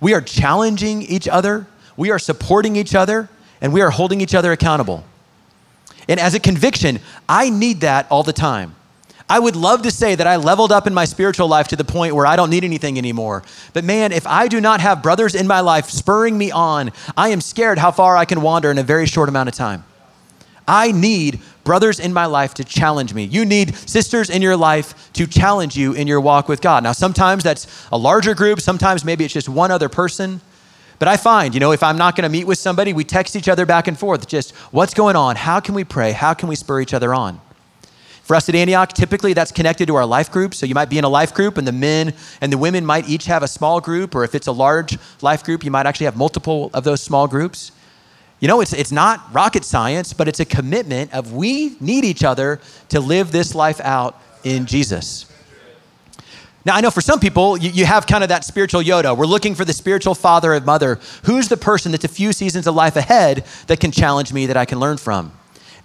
We 0.00 0.12
are 0.12 0.20
challenging 0.20 1.02
each 1.02 1.28
other, 1.28 1.66
we 1.96 2.10
are 2.10 2.18
supporting 2.18 2.76
each 2.76 2.94
other, 2.94 3.28
and 3.60 3.72
we 3.72 3.80
are 3.80 3.90
holding 3.90 4.20
each 4.20 4.34
other 4.34 4.52
accountable. 4.52 5.04
And 6.08 6.20
as 6.20 6.34
a 6.34 6.40
conviction, 6.40 7.00
I 7.28 7.48
need 7.48 7.80
that 7.80 8.06
all 8.10 8.22
the 8.22 8.32
time. 8.32 8.74
I 9.28 9.40
would 9.40 9.56
love 9.56 9.82
to 9.82 9.90
say 9.90 10.14
that 10.14 10.26
I 10.26 10.36
leveled 10.36 10.70
up 10.70 10.86
in 10.86 10.94
my 10.94 11.04
spiritual 11.04 11.48
life 11.48 11.66
to 11.68 11.76
the 11.76 11.84
point 11.84 12.14
where 12.14 12.26
I 12.26 12.36
don't 12.36 12.50
need 12.50 12.62
anything 12.62 12.96
anymore. 12.96 13.42
But 13.72 13.84
man, 13.84 14.12
if 14.12 14.24
I 14.26 14.46
do 14.46 14.60
not 14.60 14.80
have 14.80 15.02
brothers 15.02 15.34
in 15.34 15.48
my 15.48 15.60
life 15.60 15.90
spurring 15.90 16.38
me 16.38 16.52
on, 16.52 16.92
I 17.16 17.30
am 17.30 17.40
scared 17.40 17.78
how 17.78 17.90
far 17.90 18.16
I 18.16 18.24
can 18.24 18.40
wander 18.40 18.70
in 18.70 18.78
a 18.78 18.84
very 18.84 19.06
short 19.06 19.28
amount 19.28 19.48
of 19.48 19.54
time. 19.56 19.84
I 20.68 20.92
need 20.92 21.40
brothers 21.64 21.98
in 21.98 22.12
my 22.12 22.26
life 22.26 22.54
to 22.54 22.64
challenge 22.64 23.14
me. 23.14 23.24
You 23.24 23.44
need 23.44 23.74
sisters 23.88 24.30
in 24.30 24.42
your 24.42 24.56
life 24.56 25.12
to 25.14 25.26
challenge 25.26 25.76
you 25.76 25.92
in 25.92 26.06
your 26.06 26.20
walk 26.20 26.48
with 26.48 26.60
God. 26.60 26.84
Now, 26.84 26.92
sometimes 26.92 27.42
that's 27.42 27.66
a 27.90 27.98
larger 27.98 28.34
group, 28.34 28.60
sometimes 28.60 29.04
maybe 29.04 29.24
it's 29.24 29.34
just 29.34 29.48
one 29.48 29.72
other 29.72 29.88
person. 29.88 30.40
But 30.98 31.08
I 31.08 31.16
find, 31.16 31.52
you 31.52 31.60
know, 31.60 31.72
if 31.72 31.82
I'm 31.82 31.98
not 31.98 32.16
going 32.16 32.22
to 32.22 32.28
meet 32.28 32.46
with 32.46 32.58
somebody, 32.58 32.92
we 32.92 33.04
text 33.04 33.36
each 33.36 33.48
other 33.48 33.66
back 33.66 33.86
and 33.86 33.98
forth 33.98 34.26
just 34.26 34.52
what's 34.72 34.94
going 34.94 35.14
on? 35.14 35.36
How 35.36 35.60
can 35.60 35.74
we 35.74 35.84
pray? 35.84 36.12
How 36.12 36.32
can 36.32 36.48
we 36.48 36.56
spur 36.56 36.80
each 36.80 36.94
other 36.94 37.12
on? 37.12 37.40
For 38.26 38.34
us 38.34 38.48
at 38.48 38.56
Antioch, 38.56 38.92
typically 38.92 39.34
that's 39.34 39.52
connected 39.52 39.86
to 39.86 39.94
our 39.94 40.04
life 40.04 40.32
group. 40.32 40.52
So 40.52 40.66
you 40.66 40.74
might 40.74 40.90
be 40.90 40.98
in 40.98 41.04
a 41.04 41.08
life 41.08 41.32
group, 41.32 41.58
and 41.58 41.66
the 41.66 41.70
men 41.70 42.12
and 42.40 42.52
the 42.52 42.58
women 42.58 42.84
might 42.84 43.08
each 43.08 43.26
have 43.26 43.44
a 43.44 43.48
small 43.48 43.80
group, 43.80 44.16
or 44.16 44.24
if 44.24 44.34
it's 44.34 44.48
a 44.48 44.52
large 44.52 44.98
life 45.22 45.44
group, 45.44 45.62
you 45.62 45.70
might 45.70 45.86
actually 45.86 46.06
have 46.06 46.16
multiple 46.16 46.68
of 46.74 46.82
those 46.82 47.00
small 47.00 47.28
groups. 47.28 47.70
You 48.40 48.48
know, 48.48 48.60
it's, 48.60 48.72
it's 48.72 48.90
not 48.90 49.32
rocket 49.32 49.64
science, 49.64 50.12
but 50.12 50.26
it's 50.26 50.40
a 50.40 50.44
commitment 50.44 51.14
of 51.14 51.34
we 51.34 51.76
need 51.78 52.04
each 52.04 52.24
other 52.24 52.60
to 52.88 52.98
live 52.98 53.30
this 53.30 53.54
life 53.54 53.80
out 53.80 54.20
in 54.42 54.66
Jesus. 54.66 55.32
Now, 56.64 56.74
I 56.74 56.80
know 56.80 56.90
for 56.90 57.02
some 57.02 57.20
people, 57.20 57.56
you, 57.56 57.70
you, 57.70 57.86
have 57.86 58.08
kind 58.08 58.24
of 58.24 58.30
that 58.30 58.44
spiritual 58.44 58.82
Yoda. 58.82 59.16
We're 59.16 59.26
looking 59.26 59.54
for 59.54 59.64
the 59.64 59.72
spiritual 59.72 60.16
father 60.16 60.52
or 60.52 60.60
mother. 60.60 60.98
Who's 61.26 61.46
the 61.46 61.56
person 61.56 61.92
that's 61.92 62.04
a 62.04 62.08
few 62.08 62.32
seasons 62.32 62.66
of 62.66 62.74
life 62.74 62.96
ahead 62.96 63.44
that 63.68 63.78
can 63.78 63.92
challenge 63.92 64.32
me, 64.32 64.46
that 64.46 64.56
I 64.56 64.64
can 64.64 64.80
learn 64.80 64.96
from? 64.96 65.30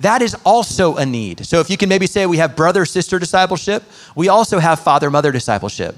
That 0.02 0.22
is 0.22 0.36
also 0.46 0.98
a 0.98 1.06
need. 1.06 1.46
So 1.46 1.60
if 1.60 1.70
you 1.70 1.78
can 1.78 1.90
maybe 1.90 2.08
say 2.08 2.26
we 2.26 2.38
have 2.38 2.56
brother 2.56 2.86
sister 2.86 3.20
discipleship, 3.20 3.84
we 4.16 4.30
also 4.30 4.60
have 4.60 4.80
father 4.80 5.10
mother 5.10 5.32
discipleship. 5.32 5.96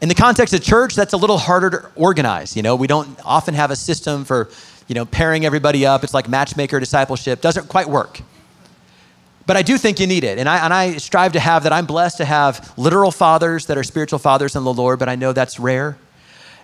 In 0.00 0.08
the 0.08 0.14
context 0.14 0.52
of 0.52 0.62
church, 0.62 0.94
that's 0.94 1.12
a 1.12 1.16
little 1.16 1.38
harder 1.38 1.70
to 1.70 1.90
organize. 1.94 2.56
You 2.56 2.62
know, 2.62 2.74
we 2.74 2.86
don't 2.86 3.18
often 3.24 3.54
have 3.54 3.70
a 3.70 3.76
system 3.76 4.24
for, 4.24 4.50
you 4.88 4.94
know, 4.94 5.04
pairing 5.04 5.44
everybody 5.44 5.86
up. 5.86 6.02
It's 6.02 6.14
like 6.14 6.28
matchmaker 6.28 6.80
discipleship. 6.80 7.40
Doesn't 7.40 7.68
quite 7.68 7.88
work. 7.88 8.20
But 9.46 9.56
I 9.56 9.62
do 9.62 9.78
think 9.78 10.00
you 10.00 10.06
need 10.06 10.24
it. 10.24 10.38
And 10.38 10.48
I, 10.48 10.64
and 10.64 10.72
I 10.72 10.96
strive 10.96 11.32
to 11.32 11.40
have 11.40 11.64
that. 11.64 11.72
I'm 11.72 11.86
blessed 11.86 12.16
to 12.18 12.24
have 12.24 12.72
literal 12.76 13.10
fathers 13.10 13.66
that 13.66 13.76
are 13.76 13.84
spiritual 13.84 14.18
fathers 14.18 14.56
in 14.56 14.64
the 14.64 14.72
Lord, 14.72 14.98
but 14.98 15.08
I 15.08 15.14
know 15.14 15.32
that's 15.32 15.60
rare. 15.60 15.96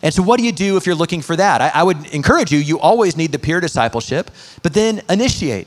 And 0.02 0.14
so, 0.14 0.22
what 0.22 0.38
do 0.38 0.44
you 0.44 0.52
do 0.52 0.76
if 0.76 0.86
you're 0.86 0.94
looking 0.94 1.22
for 1.22 1.34
that? 1.36 1.60
I, 1.60 1.70
I 1.74 1.82
would 1.82 2.06
encourage 2.14 2.52
you, 2.52 2.58
you 2.58 2.78
always 2.78 3.16
need 3.16 3.32
the 3.32 3.38
peer 3.38 3.60
discipleship, 3.60 4.30
but 4.62 4.72
then 4.72 5.02
initiate. 5.08 5.66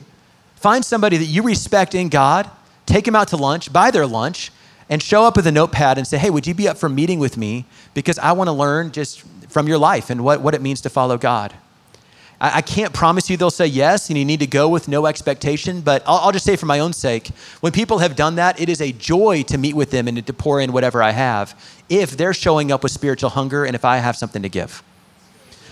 Find 0.62 0.84
somebody 0.84 1.16
that 1.16 1.24
you 1.24 1.42
respect 1.42 1.92
in 1.92 2.08
God, 2.08 2.48
take 2.86 3.04
them 3.04 3.16
out 3.16 3.26
to 3.28 3.36
lunch, 3.36 3.72
buy 3.72 3.90
their 3.90 4.06
lunch, 4.06 4.52
and 4.88 5.02
show 5.02 5.24
up 5.24 5.34
with 5.34 5.46
a 5.48 5.50
notepad 5.50 5.98
and 5.98 6.06
say, 6.06 6.18
hey, 6.18 6.30
would 6.30 6.46
you 6.46 6.54
be 6.54 6.68
up 6.68 6.76
for 6.78 6.88
meeting 6.88 7.18
with 7.18 7.36
me? 7.36 7.64
Because 7.94 8.16
I 8.20 8.30
want 8.30 8.46
to 8.46 8.52
learn 8.52 8.92
just 8.92 9.22
from 9.48 9.66
your 9.66 9.78
life 9.78 10.08
and 10.08 10.22
what, 10.22 10.40
what 10.40 10.54
it 10.54 10.62
means 10.62 10.80
to 10.82 10.88
follow 10.88 11.18
God. 11.18 11.52
I, 12.40 12.58
I 12.58 12.62
can't 12.62 12.94
promise 12.94 13.28
you 13.28 13.36
they'll 13.36 13.50
say 13.50 13.66
yes 13.66 14.08
and 14.08 14.16
you 14.16 14.24
need 14.24 14.38
to 14.38 14.46
go 14.46 14.68
with 14.68 14.86
no 14.86 15.06
expectation, 15.06 15.80
but 15.80 16.04
I'll, 16.06 16.18
I'll 16.18 16.32
just 16.32 16.44
say 16.44 16.54
for 16.54 16.66
my 16.66 16.78
own 16.78 16.92
sake, 16.92 17.28
when 17.60 17.72
people 17.72 17.98
have 17.98 18.14
done 18.14 18.36
that, 18.36 18.60
it 18.60 18.68
is 18.68 18.80
a 18.80 18.92
joy 18.92 19.42
to 19.48 19.58
meet 19.58 19.74
with 19.74 19.90
them 19.90 20.06
and 20.06 20.24
to 20.24 20.32
pour 20.32 20.60
in 20.60 20.72
whatever 20.72 21.02
I 21.02 21.10
have 21.10 21.60
if 21.88 22.16
they're 22.16 22.34
showing 22.34 22.70
up 22.70 22.84
with 22.84 22.92
spiritual 22.92 23.30
hunger 23.30 23.64
and 23.64 23.74
if 23.74 23.84
I 23.84 23.96
have 23.96 24.16
something 24.16 24.42
to 24.42 24.48
give. 24.48 24.80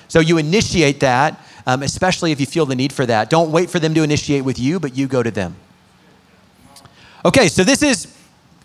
So 0.08 0.18
you 0.18 0.38
initiate 0.38 0.98
that, 1.00 1.40
um, 1.66 1.82
especially 1.82 2.32
if 2.32 2.40
you 2.40 2.46
feel 2.46 2.66
the 2.66 2.76
need 2.76 2.92
for 2.92 3.06
that. 3.06 3.30
Don't 3.30 3.50
wait 3.50 3.70
for 3.70 3.78
them 3.78 3.94
to 3.94 4.02
initiate 4.02 4.44
with 4.44 4.58
you, 4.58 4.80
but 4.80 4.96
you 4.96 5.06
go 5.06 5.22
to 5.22 5.30
them. 5.30 5.56
Okay, 7.24 7.48
so 7.48 7.64
this 7.64 7.82
is 7.82 8.16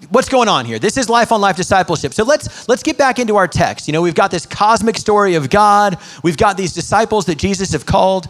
what's 0.09 0.29
going 0.29 0.47
on 0.47 0.65
here. 0.65 0.79
This 0.79 0.97
is 0.97 1.09
life 1.09 1.31
on 1.31 1.41
life 1.41 1.55
discipleship. 1.55 2.13
So 2.13 2.23
let's 2.23 2.67
let's 2.67 2.83
get 2.83 2.97
back 2.97 3.19
into 3.19 3.35
our 3.35 3.47
text. 3.47 3.87
You 3.87 3.93
know 3.93 4.01
we've 4.01 4.15
got 4.15 4.31
this 4.31 4.45
cosmic 4.45 4.97
story 4.97 5.35
of 5.35 5.49
god. 5.49 5.97
We've 6.23 6.37
got 6.37 6.57
these 6.57 6.73
disciples 6.73 7.25
that 7.25 7.37
jesus 7.37 7.71
have 7.71 7.85
called. 7.85 8.27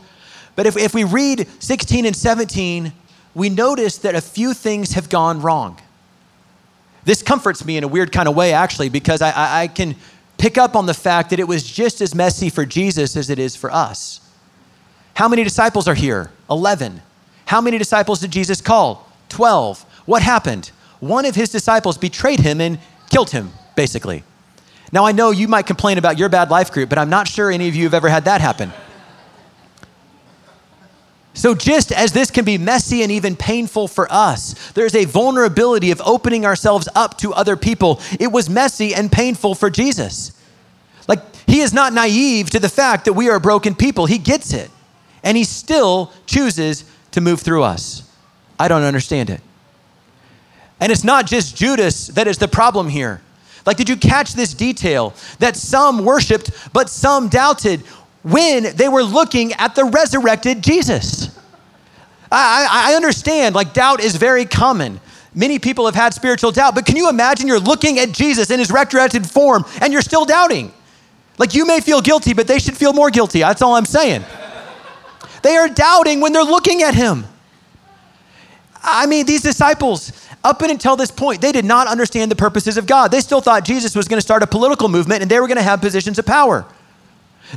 But 0.55 0.65
if, 0.65 0.77
if 0.77 0.93
we 0.93 1.03
read 1.03 1.47
16 1.59 2.05
and 2.05 2.15
17 2.15 2.93
we 3.33 3.49
notice 3.49 3.97
that 3.99 4.15
a 4.15 4.21
few 4.21 4.53
things 4.53 4.93
have 4.93 5.09
gone 5.09 5.41
wrong. 5.41 5.77
This 7.03 7.21
comforts 7.21 7.65
me 7.65 7.75
in 7.75 7.83
a 7.83 7.87
weird 7.87 8.13
kind 8.13 8.29
of 8.29 8.35
way 8.35 8.53
actually 8.53 8.89
because 8.89 9.21
I, 9.21 9.31
I, 9.31 9.61
I 9.63 9.67
can 9.67 9.95
pick 10.37 10.57
up 10.57 10.75
on 10.75 10.85
the 10.85 10.93
fact 10.93 11.29
that 11.31 11.39
it 11.39 11.47
was 11.47 11.63
just 11.63 12.01
as 12.01 12.15
messy 12.15 12.49
for 12.49 12.65
jesus 12.65 13.15
as 13.15 13.29
it 13.29 13.39
is 13.39 13.55
for 13.55 13.71
us 13.71 14.24
how 15.15 15.27
many 15.27 15.43
disciples 15.43 15.87
are 15.87 15.95
here 15.95 16.31
11 16.49 17.01
how 17.47 17.59
many 17.59 17.77
disciples 17.77 18.19
did 18.19 18.31
jesus 18.31 18.61
call 18.61 19.09
12 19.29 19.83
what 20.05 20.21
happened 20.21 20.71
one 20.99 21.25
of 21.25 21.35
his 21.35 21.49
disciples 21.49 21.97
betrayed 21.97 22.39
him 22.39 22.61
and 22.61 22.79
killed 23.09 23.29
him, 23.29 23.51
basically. 23.75 24.23
Now, 24.91 25.05
I 25.05 25.11
know 25.11 25.31
you 25.31 25.47
might 25.47 25.67
complain 25.67 25.97
about 25.97 26.17
your 26.17 26.29
bad 26.29 26.49
life 26.49 26.71
group, 26.71 26.89
but 26.89 26.97
I'm 26.97 27.09
not 27.09 27.27
sure 27.27 27.51
any 27.51 27.67
of 27.67 27.75
you 27.75 27.83
have 27.83 27.93
ever 27.93 28.09
had 28.09 28.25
that 28.25 28.41
happen. 28.41 28.71
So, 31.33 31.53
just 31.53 31.91
as 31.91 32.13
this 32.13 32.31
can 32.31 32.45
be 32.45 32.57
messy 32.57 33.03
and 33.03 33.11
even 33.11 33.35
painful 33.35 33.89
for 33.89 34.07
us, 34.09 34.71
there's 34.71 34.95
a 34.95 35.03
vulnerability 35.03 35.91
of 35.91 36.01
opening 36.05 36.45
ourselves 36.45 36.87
up 36.95 37.17
to 37.19 37.33
other 37.33 37.57
people. 37.57 37.99
It 38.19 38.31
was 38.31 38.49
messy 38.49 38.95
and 38.95 39.11
painful 39.11 39.53
for 39.55 39.69
Jesus. 39.69 40.31
Like, 41.09 41.19
he 41.45 41.59
is 41.59 41.73
not 41.73 41.91
naive 41.91 42.49
to 42.51 42.59
the 42.59 42.69
fact 42.69 43.05
that 43.05 43.13
we 43.13 43.29
are 43.29 43.39
broken 43.39 43.75
people. 43.75 44.05
He 44.05 44.17
gets 44.17 44.53
it. 44.53 44.71
And 45.25 45.35
he 45.35 45.43
still 45.43 46.13
chooses 46.27 46.85
to 47.11 47.19
move 47.19 47.41
through 47.41 47.63
us. 47.63 48.09
I 48.57 48.69
don't 48.69 48.83
understand 48.83 49.29
it. 49.29 49.41
And 50.79 50.91
it's 50.91 51.03
not 51.03 51.25
just 51.25 51.57
Judas 51.57 52.07
that 52.09 52.27
is 52.27 52.37
the 52.37 52.47
problem 52.47 52.87
here. 52.87 53.21
Like, 53.65 53.77
did 53.77 53.89
you 53.89 53.97
catch 53.97 54.33
this 54.33 54.53
detail 54.53 55.13
that 55.39 55.57
some 55.57 56.05
worshiped, 56.05 56.51
but 56.71 56.89
some 56.89 57.29
doubted 57.29 57.81
when 58.21 58.75
they 58.75 58.87
were 58.87 59.03
looking 59.03 59.53
at 59.53 59.75
the 59.75 59.85
resurrected 59.85 60.61
Jesus? 60.61 61.35
I, 62.31 62.91
I, 62.91 62.95
understand, 62.95 63.55
like, 63.55 63.73
doubt 63.73 64.01
is 64.01 64.15
very 64.17 64.45
common. 64.45 64.99
Many 65.33 65.57
people 65.57 65.85
have 65.85 65.95
had 65.95 66.13
spiritual 66.13 66.51
doubt, 66.51 66.75
but 66.75 66.85
can 66.85 66.95
you 66.95 67.09
imagine 67.09 67.47
you're 67.47 67.59
looking 67.59 67.97
at 67.97 68.11
Jesus 68.11 68.51
in 68.51 68.59
his 68.59 68.71
resurrected 68.71 69.25
form 69.25 69.65
and 69.81 69.91
you're 69.91 70.01
still 70.01 70.25
doubting? 70.25 70.71
Like, 71.37 71.55
you 71.55 71.65
may 71.65 71.79
feel 71.81 72.01
guilty, 72.01 72.33
but 72.33 72.47
they 72.47 72.59
should 72.59 72.77
feel 72.77 72.93
more 72.93 73.09
guilty. 73.09 73.39
That's 73.39 73.61
all 73.61 73.75
I'm 73.75 73.85
saying. 73.85 74.23
They 75.45 75.57
are 75.57 75.69
doubting 75.69 76.21
when 76.21 76.33
they're 76.33 76.43
looking 76.43 76.81
at 76.81 76.95
him. 76.95 77.23
I 78.81 79.05
mean, 79.05 79.27
these 79.27 79.43
disciples, 79.43 80.11
up 80.43 80.63
until 80.63 80.95
this 80.95 81.11
point, 81.11 81.39
they 81.39 81.51
did 81.51 81.65
not 81.65 81.85
understand 81.87 82.31
the 82.31 82.35
purposes 82.35 82.77
of 82.77 82.87
God. 82.87 83.11
They 83.11 83.21
still 83.21 83.41
thought 83.41 83.63
Jesus 83.63 83.95
was 83.95 84.07
going 84.07 84.17
to 84.17 84.23
start 84.23 84.41
a 84.41 84.47
political 84.47 84.89
movement 84.89 85.21
and 85.21 85.29
they 85.29 85.39
were 85.39 85.45
going 85.45 85.57
to 85.57 85.63
have 85.63 85.81
positions 85.81 86.17
of 86.17 86.25
power. 86.25 86.65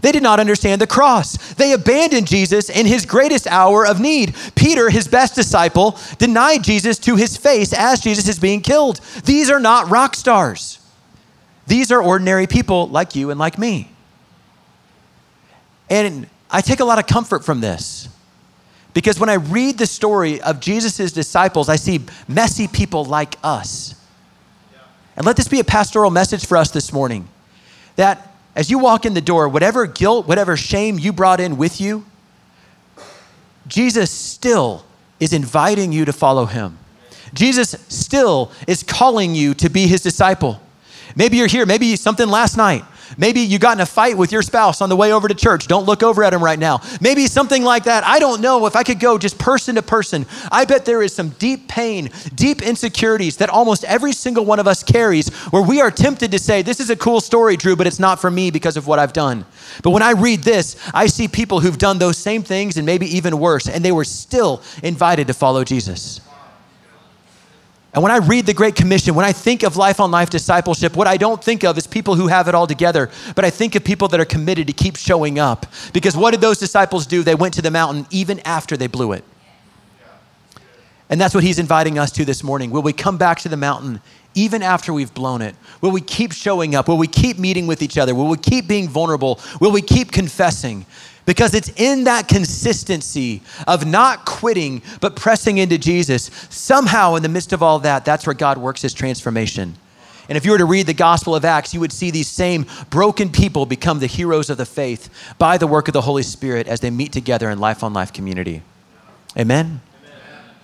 They 0.03 0.13
did 0.13 0.23
not 0.23 0.39
understand 0.39 0.83
the 0.83 0.87
cross. 0.87 1.55
They 1.55 1.73
abandoned 1.73 2.27
Jesus 2.27 2.69
in 2.69 2.85
his 2.85 3.07
greatest 3.07 3.47
hour 3.47 3.87
of 3.87 4.01
need. 4.01 4.35
Peter, 4.55 4.91
his 4.91 5.09
best 5.09 5.35
disciple, 5.35 5.99
denied 6.19 6.65
Jesus 6.65 6.99
to 6.99 7.17
his 7.17 7.39
face 7.39 7.73
as 7.73 8.01
Jesus 8.01 8.29
is 8.29 8.39
being 8.39 8.61
killed. 8.61 9.01
These 9.25 9.49
are 9.49 9.61
not 9.61 9.89
rock 9.89 10.15
stars. 10.15 10.79
These 11.67 11.91
are 11.91 12.03
ordinary 12.03 12.47
people 12.47 12.87
like 12.89 13.17
you 13.17 13.31
and 13.31 13.41
like 13.41 13.57
me. 13.57 13.91
And 15.89 16.29
I 16.51 16.61
take 16.61 16.81
a 16.81 16.85
lot 16.85 16.99
of 16.99 17.07
comfort 17.07 17.45
from 17.45 17.61
this 17.61 18.09
because 18.95 19.21
when 19.21 19.29
I 19.29 19.35
read 19.35 19.79
the 19.79 19.87
story 19.87 20.41
of 20.41 20.61
Jesus' 20.61 21.13
disciples, 21.13 21.69
I 21.69 21.77
see 21.77 22.01
messy 22.27 22.67
people 22.67 23.05
like 23.05 23.37
us. 23.43 23.95
And 25.17 25.27
let 25.27 25.37
this 25.37 25.49
be 25.49 25.61
a 25.61 25.65
pastoral 25.65 26.11
message 26.11 26.47
for 26.47 26.57
us 26.57 26.71
this 26.71 26.93
morning 26.93 27.29
that 27.97 28.35
as 28.55 28.71
you 28.71 28.79
walk 28.79 29.05
in 29.05 29.15
the 29.15 29.21
door, 29.21 29.49
whatever 29.49 29.87
guilt, 29.87 30.27
whatever 30.27 30.57
shame 30.57 30.99
you 30.99 31.13
brought 31.13 31.41
in 31.41 31.57
with 31.57 31.81
you, 31.81 32.05
Jesus 33.67 34.11
still 34.11 34.85
is 35.21 35.33
inviting 35.33 35.93
you 35.93 36.05
to 36.05 36.13
follow 36.13 36.47
him. 36.47 36.79
Jesus 37.35 37.71
still 37.89 38.51
is 38.67 38.83
calling 38.83 39.35
you 39.35 39.55
to 39.55 39.69
be 39.69 39.87
his 39.87 40.01
disciple. 40.01 40.61
Maybe 41.15 41.37
you're 41.37 41.47
here, 41.47 41.67
maybe 41.67 41.97
something 41.97 42.29
last 42.29 42.57
night. 42.57 42.85
Maybe 43.17 43.41
you 43.41 43.59
got 43.59 43.77
in 43.77 43.81
a 43.81 43.87
fight 43.87 44.17
with 44.17 44.33
your 44.33 44.43
spouse 44.43 44.81
on 44.81 44.89
the 44.89 44.97
way 44.97 45.13
over 45.13 45.29
to 45.29 45.35
church. 45.35 45.67
Don't 45.67 45.87
look 45.87 46.03
over 46.03 46.23
at 46.23 46.35
him 46.35 46.43
right 46.43 46.59
now. 46.59 46.81
Maybe 47.01 47.27
something 47.27 47.63
like 47.63 47.85
that. 47.85 48.05
I 48.05 48.19
don't 48.19 48.41
know 48.41 48.67
if 48.67 48.77
I 48.77 48.83
could 48.83 49.01
go 49.01 49.19
just 49.19 49.39
person 49.39 49.77
to 49.77 49.83
person. 49.83 50.27
I 50.53 50.65
bet 50.65 50.85
there 50.85 51.03
is 51.03 51.15
some 51.15 51.31
deep 51.31 51.69
pain, 51.69 52.11
deep 52.35 52.63
insecurities 52.63 53.37
that 53.39 53.49
almost 53.49 53.85
every 53.85 54.13
single 54.13 54.45
one 54.45 54.59
of 54.59 54.67
us 54.67 54.83
carries 54.83 55.29
where 55.51 55.63
we 55.63 55.81
are 55.81 55.91
tempted 55.91 56.31
to 56.33 56.39
say, 56.39 56.63
This 56.63 56.81
is 56.81 56.91
a 56.91 56.97
cool 56.97 57.21
story, 57.21 57.57
Drew, 57.57 57.77
but 57.77 57.87
it's 57.87 57.99
not 57.99 58.21
for 58.21 58.31
me 58.31 58.51
because 58.51 58.77
of 58.77 58.87
what 58.87 58.99
I've 58.99 59.13
done. 59.13 59.47
But 59.83 59.91
when 59.91 60.03
I 60.03 60.13
read 60.13 60.43
this, 60.43 60.77
I 60.93 61.07
see 61.07 61.29
people 61.29 61.61
who've 61.61 61.79
done 61.79 61.99
those 61.99 62.19
same 62.19 62.43
things 62.43 62.77
and 62.77 62.85
maybe 62.85 63.07
even 63.17 63.39
worse, 63.39 63.69
and 63.69 63.85
they 63.85 63.93
were 63.93 64.05
still 64.05 64.63
invited 64.83 65.29
to 65.29 65.35
follow 65.35 65.65
Jesus. 65.65 66.21
And 67.99 68.03
when 68.05 68.13
I 68.13 68.19
read 68.19 68.47
the 68.47 68.55
Great 68.55 68.77
Commission, 68.77 69.17
when 69.17 69.27
I 69.27 69.33
think 69.33 69.65
of 69.65 69.77
life 69.77 69.99
on 69.99 70.13
life 70.13 70.31
discipleship, 70.31 70.95
what 70.95 71.09
I 71.09 71.17
don't 71.17 71.43
think 71.43 71.65
of 71.65 71.77
is 71.77 71.89
people 71.89 72.15
who 72.15 72.29
have 72.29 72.47
it 72.47 72.55
all 72.55 72.69
together, 72.69 73.11
but 73.35 73.45
I 73.45 73.51
think 73.51 73.75
of 73.75 73.83
people 73.83 74.07
that 74.07 74.21
are 74.21 74.25
committed 74.25 74.69
to 74.69 74.73
keep 74.73 74.95
showing 74.95 75.41
up. 75.41 75.67
Because 75.93 76.17
what 76.17 76.31
did 76.31 76.41
those 76.41 76.59
disciples 76.59 77.09
do? 77.09 77.25
They 77.25 77.35
went 77.35 77.55
to 77.55 77.63
the 77.63 77.73
mountain 77.73 78.07
even 78.13 78.39
after 78.45 78.77
they 78.77 78.87
blew 78.87 79.15
it. 79.15 79.25
And 81.11 81.21
that's 81.21 81.35
what 81.35 81.43
he's 81.43 81.59
inviting 81.59 81.99
us 81.99 82.13
to 82.13 82.25
this 82.25 82.45
morning. 82.45 82.71
Will 82.71 82.83
we 82.83 82.93
come 82.93 83.19
back 83.19 83.41
to 83.41 83.49
the 83.49 83.57
mountain 83.57 84.01
even 84.33 84.63
after 84.63 84.93
we've 84.93 85.13
blown 85.13 85.43
it? 85.43 85.57
Will 85.81 85.91
we 85.91 86.01
keep 86.01 86.31
showing 86.31 86.77
up? 86.77 86.87
Will 86.87 86.99
we 86.99 87.09
keep 87.09 87.37
meeting 87.37 87.67
with 87.67 87.83
each 87.83 87.99
other? 87.99 88.15
Will 88.15 88.29
we 88.29 88.37
keep 88.37 88.69
being 88.69 88.89
vulnerable? 88.89 89.41
Will 89.61 89.73
we 89.73 89.83
keep 89.83 90.13
confessing? 90.13 90.87
Because 91.29 91.53
it's 91.53 91.69
in 91.77 92.05
that 92.05 92.27
consistency 92.27 93.43
of 93.67 93.87
not 93.87 94.25
quitting, 94.25 94.81
but 95.03 95.15
pressing 95.15 95.59
into 95.59 95.77
Jesus. 95.77 96.31
Somehow, 96.49 97.17
in 97.17 97.23
the 97.23 97.29
midst 97.29 97.53
of 97.53 97.63
all 97.63 97.81
that, 97.81 98.07
that's 98.07 98.27
where 98.27 98.33
God 98.33 98.57
works 98.57 98.81
his 98.81 98.95
transformation. 98.95 99.77
And 100.31 100.39
if 100.39 100.47
you 100.47 100.53
were 100.53 100.59
to 100.59 100.65
read 100.65 100.87
the 100.87 100.95
Gospel 100.95 101.35
of 101.35 101.45
Acts, 101.45 101.75
you 101.75 101.81
would 101.81 101.93
see 101.93 102.11
these 102.11 102.29
same 102.29 102.65
broken 102.89 103.29
people 103.29 103.67
become 103.67 103.99
the 103.99 104.07
heroes 104.07 104.49
of 104.49 104.57
the 104.57 104.65
faith 104.65 105.35
by 105.37 105.59
the 105.59 105.67
work 105.67 105.87
of 105.87 105.93
the 105.93 106.01
Holy 106.01 106.23
Spirit 106.23 106.67
as 106.67 106.81
they 106.81 106.89
meet 106.89 107.13
together 107.13 107.51
in 107.51 107.59
life 107.59 107.85
on 107.85 107.93
life 107.93 108.11
community. 108.11 108.63
Amen? 109.37 109.83
Amen. 110.07 110.55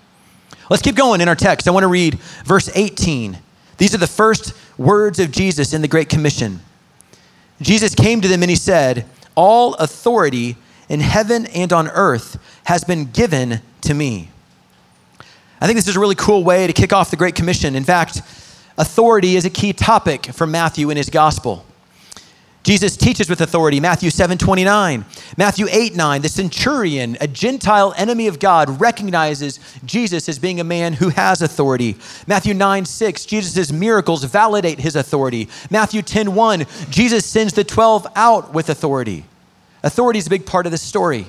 Let's 0.70 0.83
keep 0.83 0.96
going 0.96 1.20
in 1.20 1.29
our 1.29 1.37
text. 1.37 1.68
I 1.68 1.72
want 1.72 1.85
to 1.85 1.88
read 1.88 2.14
verse 2.46 2.70
18. 2.74 3.37
These 3.77 3.94
are 3.94 3.98
the 3.98 4.07
first 4.07 4.55
words 4.79 5.18
of 5.18 5.31
Jesus 5.31 5.74
in 5.74 5.83
the 5.83 5.88
Great 5.88 6.09
Commission. 6.09 6.61
Jesus 7.61 7.94
came 7.94 8.22
to 8.22 8.29
them 8.29 8.42
and 8.42 8.48
he 8.48 8.57
said, 8.57 9.05
all 9.34 9.74
authority 9.74 10.56
in 10.88 11.00
heaven 11.00 11.46
and 11.46 11.72
on 11.72 11.88
earth 11.88 12.38
has 12.64 12.84
been 12.84 13.06
given 13.06 13.60
to 13.82 13.94
me. 13.94 14.30
I 15.60 15.66
think 15.66 15.76
this 15.76 15.88
is 15.88 15.96
a 15.96 16.00
really 16.00 16.14
cool 16.14 16.44
way 16.44 16.66
to 16.66 16.72
kick 16.72 16.92
off 16.92 17.10
the 17.10 17.16
Great 17.16 17.34
Commission. 17.34 17.74
In 17.74 17.84
fact, 17.84 18.20
authority 18.76 19.36
is 19.36 19.44
a 19.44 19.50
key 19.50 19.72
topic 19.72 20.26
for 20.26 20.46
Matthew 20.46 20.90
in 20.90 20.96
his 20.96 21.08
gospel. 21.08 21.64
Jesus 22.64 22.96
teaches 22.96 23.29
with 23.29 23.42
authority, 23.42 23.79
Matthew 23.79 24.09
7 24.09 24.38
29. 24.38 25.05
Matthew 25.37 25.66
8 25.70 25.94
9, 25.94 26.22
the 26.22 26.29
centurion, 26.31 27.16
a 27.20 27.29
Gentile 27.29 27.92
enemy 27.98 28.27
of 28.27 28.38
God, 28.38 28.81
recognizes 28.81 29.61
Jesus 29.85 30.31
as 30.31 30.38
being 30.38 30.61
a 30.61 30.64
man 30.64 30.94
who 30.94 31.11
has 31.11 31.42
authority. 31.42 31.96
Matthew 32.27 32.55
9 32.55 32.87
6, 32.87 33.27
Jesus' 33.27 33.70
miracles 33.70 34.24
validate 34.24 34.81
his 34.81 34.96
authority. 34.96 35.50
Matthew 35.70 36.00
10 36.00 36.35
1, 36.35 36.64
Jesus 36.88 37.27
sends 37.27 37.53
the 37.53 37.64
12 37.64 38.07
out 38.16 38.55
with 38.55 38.70
authority. 38.70 39.27
Authority 39.83 40.18
is 40.18 40.27
a 40.27 40.31
big 40.31 40.46
part 40.46 40.64
of 40.64 40.72
the 40.72 40.79
story. 40.79 41.27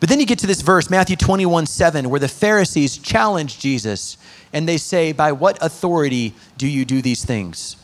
But 0.00 0.08
then 0.08 0.18
you 0.18 0.26
get 0.26 0.38
to 0.38 0.46
this 0.46 0.62
verse, 0.62 0.88
Matthew 0.88 1.16
21 1.16 1.66
7, 1.66 2.08
where 2.08 2.20
the 2.20 2.28
Pharisees 2.28 2.96
challenge 2.96 3.58
Jesus 3.58 4.16
and 4.54 4.66
they 4.66 4.78
say, 4.78 5.12
By 5.12 5.32
what 5.32 5.58
authority 5.60 6.32
do 6.56 6.66
you 6.66 6.86
do 6.86 7.02
these 7.02 7.22
things? 7.22 7.76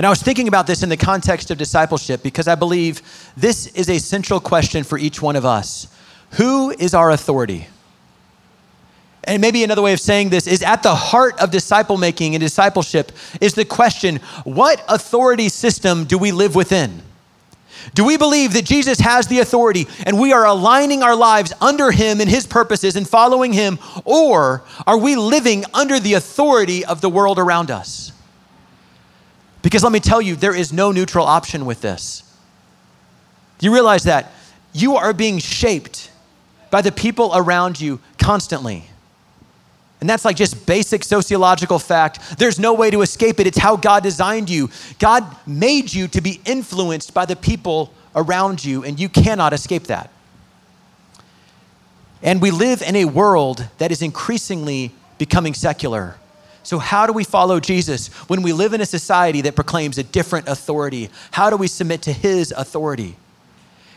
And 0.00 0.06
I 0.06 0.08
was 0.08 0.22
thinking 0.22 0.48
about 0.48 0.66
this 0.66 0.82
in 0.82 0.88
the 0.88 0.96
context 0.96 1.50
of 1.50 1.58
discipleship 1.58 2.22
because 2.22 2.48
I 2.48 2.54
believe 2.54 3.02
this 3.36 3.66
is 3.66 3.90
a 3.90 3.98
central 3.98 4.40
question 4.40 4.82
for 4.82 4.96
each 4.96 5.20
one 5.20 5.36
of 5.36 5.44
us. 5.44 5.94
Who 6.38 6.70
is 6.70 6.94
our 6.94 7.10
authority? 7.10 7.66
And 9.24 9.42
maybe 9.42 9.62
another 9.62 9.82
way 9.82 9.92
of 9.92 10.00
saying 10.00 10.30
this 10.30 10.46
is 10.46 10.62
at 10.62 10.82
the 10.82 10.94
heart 10.94 11.38
of 11.38 11.50
disciple 11.50 11.98
making 11.98 12.34
and 12.34 12.40
discipleship 12.40 13.12
is 13.42 13.52
the 13.52 13.66
question 13.66 14.20
what 14.44 14.82
authority 14.88 15.50
system 15.50 16.06
do 16.06 16.16
we 16.16 16.32
live 16.32 16.54
within? 16.54 17.02
Do 17.92 18.06
we 18.06 18.16
believe 18.16 18.54
that 18.54 18.64
Jesus 18.64 19.00
has 19.00 19.26
the 19.26 19.40
authority 19.40 19.86
and 20.06 20.18
we 20.18 20.32
are 20.32 20.46
aligning 20.46 21.02
our 21.02 21.14
lives 21.14 21.52
under 21.60 21.90
him 21.90 22.22
and 22.22 22.30
his 22.30 22.46
purposes 22.46 22.96
and 22.96 23.06
following 23.06 23.52
him? 23.52 23.78
Or 24.06 24.64
are 24.86 24.96
we 24.96 25.14
living 25.14 25.64
under 25.74 26.00
the 26.00 26.14
authority 26.14 26.86
of 26.86 27.02
the 27.02 27.10
world 27.10 27.38
around 27.38 27.70
us? 27.70 28.12
Because 29.62 29.82
let 29.82 29.92
me 29.92 30.00
tell 30.00 30.22
you, 30.22 30.36
there 30.36 30.54
is 30.54 30.72
no 30.72 30.90
neutral 30.92 31.26
option 31.26 31.66
with 31.66 31.80
this. 31.80 32.22
You 33.60 33.72
realize 33.72 34.04
that? 34.04 34.32
You 34.72 34.96
are 34.96 35.12
being 35.12 35.38
shaped 35.38 36.10
by 36.70 36.82
the 36.82 36.92
people 36.92 37.32
around 37.34 37.80
you 37.80 38.00
constantly. 38.18 38.84
And 40.00 40.08
that's 40.08 40.24
like 40.24 40.36
just 40.36 40.66
basic 40.66 41.04
sociological 41.04 41.78
fact. 41.78 42.38
There's 42.38 42.58
no 42.58 42.72
way 42.72 42.90
to 42.90 43.02
escape 43.02 43.38
it. 43.38 43.46
It's 43.46 43.58
how 43.58 43.76
God 43.76 44.02
designed 44.02 44.48
you. 44.48 44.70
God 44.98 45.24
made 45.46 45.92
you 45.92 46.08
to 46.08 46.22
be 46.22 46.40
influenced 46.46 47.12
by 47.12 47.26
the 47.26 47.36
people 47.36 47.92
around 48.16 48.64
you, 48.64 48.82
and 48.82 48.98
you 48.98 49.08
cannot 49.08 49.52
escape 49.52 49.84
that. 49.84 50.10
And 52.22 52.40
we 52.40 52.50
live 52.50 52.82
in 52.82 52.96
a 52.96 53.04
world 53.04 53.66
that 53.78 53.92
is 53.92 54.00
increasingly 54.00 54.92
becoming 55.18 55.54
secular. 55.54 56.16
So, 56.62 56.78
how 56.78 57.06
do 57.06 57.12
we 57.12 57.24
follow 57.24 57.58
Jesus 57.58 58.08
when 58.28 58.42
we 58.42 58.52
live 58.52 58.74
in 58.74 58.80
a 58.80 58.86
society 58.86 59.40
that 59.42 59.56
proclaims 59.56 59.98
a 59.98 60.02
different 60.02 60.48
authority? 60.48 61.08
How 61.32 61.50
do 61.50 61.56
we 61.56 61.68
submit 61.68 62.02
to 62.02 62.12
his 62.12 62.52
authority? 62.56 63.16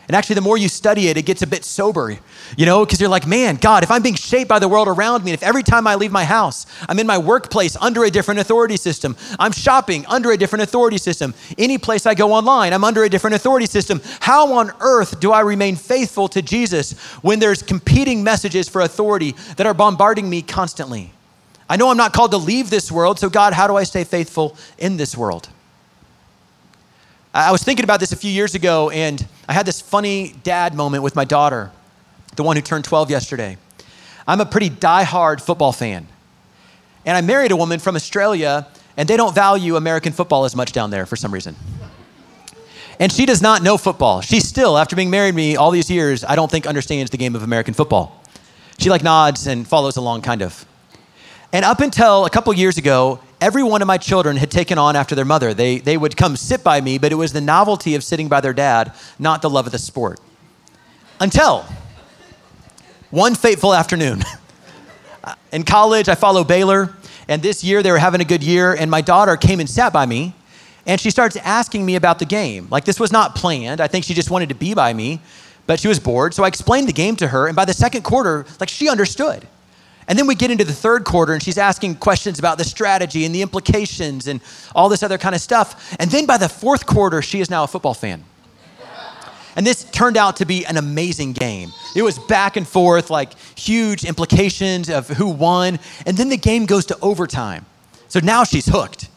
And 0.06 0.14
actually, 0.14 0.34
the 0.34 0.42
more 0.42 0.58
you 0.58 0.68
study 0.68 1.08
it, 1.08 1.16
it 1.16 1.22
gets 1.22 1.40
a 1.40 1.46
bit 1.46 1.64
sober, 1.64 2.18
you 2.58 2.66
know, 2.66 2.84
because 2.84 3.00
you're 3.00 3.08
like, 3.08 3.26
man, 3.26 3.56
God, 3.56 3.82
if 3.82 3.90
I'm 3.90 4.02
being 4.02 4.14
shaped 4.14 4.48
by 4.48 4.58
the 4.58 4.68
world 4.68 4.86
around 4.86 5.24
me, 5.24 5.30
and 5.30 5.40
if 5.40 5.42
every 5.42 5.62
time 5.62 5.86
I 5.86 5.94
leave 5.94 6.12
my 6.12 6.24
house, 6.24 6.66
I'm 6.88 6.98
in 6.98 7.06
my 7.06 7.16
workplace 7.16 7.74
under 7.76 8.04
a 8.04 8.10
different 8.10 8.40
authority 8.40 8.76
system, 8.76 9.16
I'm 9.38 9.52
shopping 9.52 10.04
under 10.06 10.30
a 10.30 10.36
different 10.36 10.62
authority 10.62 10.98
system, 10.98 11.32
any 11.56 11.78
place 11.78 12.04
I 12.04 12.14
go 12.14 12.32
online, 12.32 12.74
I'm 12.74 12.84
under 12.84 13.04
a 13.04 13.08
different 13.08 13.36
authority 13.36 13.64
system, 13.64 14.02
how 14.20 14.52
on 14.54 14.72
earth 14.80 15.20
do 15.20 15.32
I 15.32 15.40
remain 15.40 15.74
faithful 15.74 16.28
to 16.28 16.42
Jesus 16.42 16.92
when 17.22 17.38
there's 17.38 17.62
competing 17.62 18.22
messages 18.22 18.68
for 18.68 18.82
authority 18.82 19.34
that 19.56 19.66
are 19.66 19.74
bombarding 19.74 20.28
me 20.28 20.42
constantly? 20.42 21.13
I 21.68 21.76
know 21.76 21.90
I'm 21.90 21.96
not 21.96 22.12
called 22.12 22.32
to 22.32 22.36
leave 22.36 22.70
this 22.70 22.92
world, 22.92 23.18
so 23.18 23.30
God, 23.30 23.52
how 23.52 23.66
do 23.66 23.76
I 23.76 23.84
stay 23.84 24.04
faithful 24.04 24.56
in 24.78 24.96
this 24.96 25.16
world? 25.16 25.48
I 27.32 27.50
was 27.50 27.64
thinking 27.64 27.84
about 27.84 28.00
this 28.00 28.12
a 28.12 28.16
few 28.16 28.30
years 28.30 28.54
ago, 28.54 28.90
and 28.90 29.26
I 29.48 29.54
had 29.54 29.66
this 29.66 29.80
funny 29.80 30.34
dad 30.44 30.74
moment 30.74 31.02
with 31.02 31.16
my 31.16 31.24
daughter, 31.24 31.72
the 32.36 32.42
one 32.42 32.54
who 32.56 32.62
turned 32.62 32.84
12 32.84 33.10
yesterday. 33.10 33.56
I'm 34.26 34.40
a 34.40 34.46
pretty 34.46 34.68
die-hard 34.68 35.42
football 35.42 35.72
fan. 35.72 36.06
And 37.04 37.16
I 37.16 37.22
married 37.22 37.50
a 37.50 37.56
woman 37.56 37.80
from 37.80 37.96
Australia, 37.96 38.68
and 38.96 39.08
they 39.08 39.16
don't 39.16 39.34
value 39.34 39.76
American 39.76 40.12
football 40.12 40.44
as 40.44 40.54
much 40.54 40.72
down 40.72 40.90
there 40.90 41.06
for 41.06 41.16
some 41.16 41.32
reason. 41.32 41.56
And 43.00 43.10
she 43.10 43.26
does 43.26 43.42
not 43.42 43.62
know 43.62 43.76
football. 43.76 44.20
She 44.20 44.38
still, 44.38 44.78
after 44.78 44.94
being 44.94 45.10
married 45.10 45.32
to 45.32 45.36
me 45.36 45.56
all 45.56 45.70
these 45.70 45.90
years, 45.90 46.24
I 46.24 46.36
don't 46.36 46.50
think 46.50 46.66
understands 46.66 47.10
the 47.10 47.16
game 47.16 47.34
of 47.34 47.42
American 47.42 47.74
football. 47.74 48.22
She 48.78 48.90
like 48.90 49.02
nods 49.02 49.46
and 49.46 49.66
follows 49.66 49.96
along, 49.96 50.22
kind 50.22 50.42
of. 50.42 50.64
And 51.54 51.64
up 51.64 51.78
until 51.78 52.24
a 52.24 52.30
couple 52.30 52.52
years 52.52 52.78
ago, 52.78 53.20
every 53.40 53.62
one 53.62 53.80
of 53.80 53.86
my 53.86 53.96
children 53.96 54.36
had 54.36 54.50
taken 54.50 54.76
on 54.76 54.96
after 54.96 55.14
their 55.14 55.24
mother. 55.24 55.54
They, 55.54 55.78
they 55.78 55.96
would 55.96 56.16
come 56.16 56.34
sit 56.34 56.64
by 56.64 56.80
me, 56.80 56.98
but 56.98 57.12
it 57.12 57.14
was 57.14 57.32
the 57.32 57.40
novelty 57.40 57.94
of 57.94 58.02
sitting 58.02 58.28
by 58.28 58.40
their 58.40 58.52
dad, 58.52 58.92
not 59.20 59.40
the 59.40 59.48
love 59.48 59.64
of 59.64 59.70
the 59.70 59.78
sport. 59.78 60.18
Until 61.20 61.64
one 63.10 63.36
fateful 63.36 63.72
afternoon. 63.72 64.24
In 65.52 65.62
college, 65.62 66.08
I 66.08 66.16
followed 66.16 66.48
Baylor, 66.48 66.92
and 67.28 67.40
this 67.40 67.62
year 67.62 67.84
they 67.84 67.92
were 67.92 67.98
having 67.98 68.20
a 68.20 68.24
good 68.24 68.42
year, 68.42 68.74
and 68.74 68.90
my 68.90 69.00
daughter 69.00 69.36
came 69.36 69.60
and 69.60 69.70
sat 69.70 69.92
by 69.92 70.06
me, 70.06 70.34
and 70.88 71.00
she 71.00 71.12
starts 71.12 71.36
asking 71.36 71.86
me 71.86 71.94
about 71.94 72.18
the 72.18 72.26
game. 72.26 72.66
Like, 72.68 72.84
this 72.84 72.98
was 72.98 73.12
not 73.12 73.36
planned. 73.36 73.80
I 73.80 73.86
think 73.86 74.04
she 74.04 74.14
just 74.14 74.28
wanted 74.28 74.48
to 74.48 74.56
be 74.56 74.74
by 74.74 74.92
me, 74.92 75.20
but 75.68 75.78
she 75.78 75.86
was 75.86 76.00
bored. 76.00 76.34
So 76.34 76.42
I 76.42 76.48
explained 76.48 76.88
the 76.88 76.92
game 76.92 77.14
to 77.14 77.28
her, 77.28 77.46
and 77.46 77.54
by 77.54 77.64
the 77.64 77.74
second 77.74 78.02
quarter, 78.02 78.44
like, 78.58 78.68
she 78.68 78.88
understood. 78.88 79.46
And 80.06 80.18
then 80.18 80.26
we 80.26 80.34
get 80.34 80.50
into 80.50 80.64
the 80.64 80.72
third 80.72 81.04
quarter 81.04 81.32
and 81.32 81.42
she's 81.42 81.58
asking 81.58 81.96
questions 81.96 82.38
about 82.38 82.58
the 82.58 82.64
strategy 82.64 83.24
and 83.24 83.34
the 83.34 83.42
implications 83.42 84.26
and 84.26 84.40
all 84.74 84.88
this 84.88 85.02
other 85.02 85.18
kind 85.18 85.34
of 85.34 85.40
stuff. 85.40 85.94
And 85.98 86.10
then 86.10 86.26
by 86.26 86.36
the 86.36 86.48
fourth 86.48 86.86
quarter, 86.86 87.22
she 87.22 87.40
is 87.40 87.50
now 87.50 87.64
a 87.64 87.66
football 87.66 87.94
fan. 87.94 88.24
And 89.56 89.64
this 89.64 89.84
turned 89.84 90.16
out 90.16 90.36
to 90.36 90.46
be 90.46 90.66
an 90.66 90.76
amazing 90.76 91.32
game. 91.32 91.70
It 91.94 92.02
was 92.02 92.18
back 92.18 92.56
and 92.56 92.66
forth, 92.66 93.08
like 93.08 93.38
huge 93.56 94.04
implications 94.04 94.90
of 94.90 95.08
who 95.08 95.28
won. 95.28 95.78
And 96.06 96.16
then 96.16 96.28
the 96.28 96.36
game 96.36 96.66
goes 96.66 96.86
to 96.86 96.98
overtime. 97.00 97.64
So 98.08 98.20
now 98.20 98.44
she's 98.44 98.66
hooked. 98.66 99.08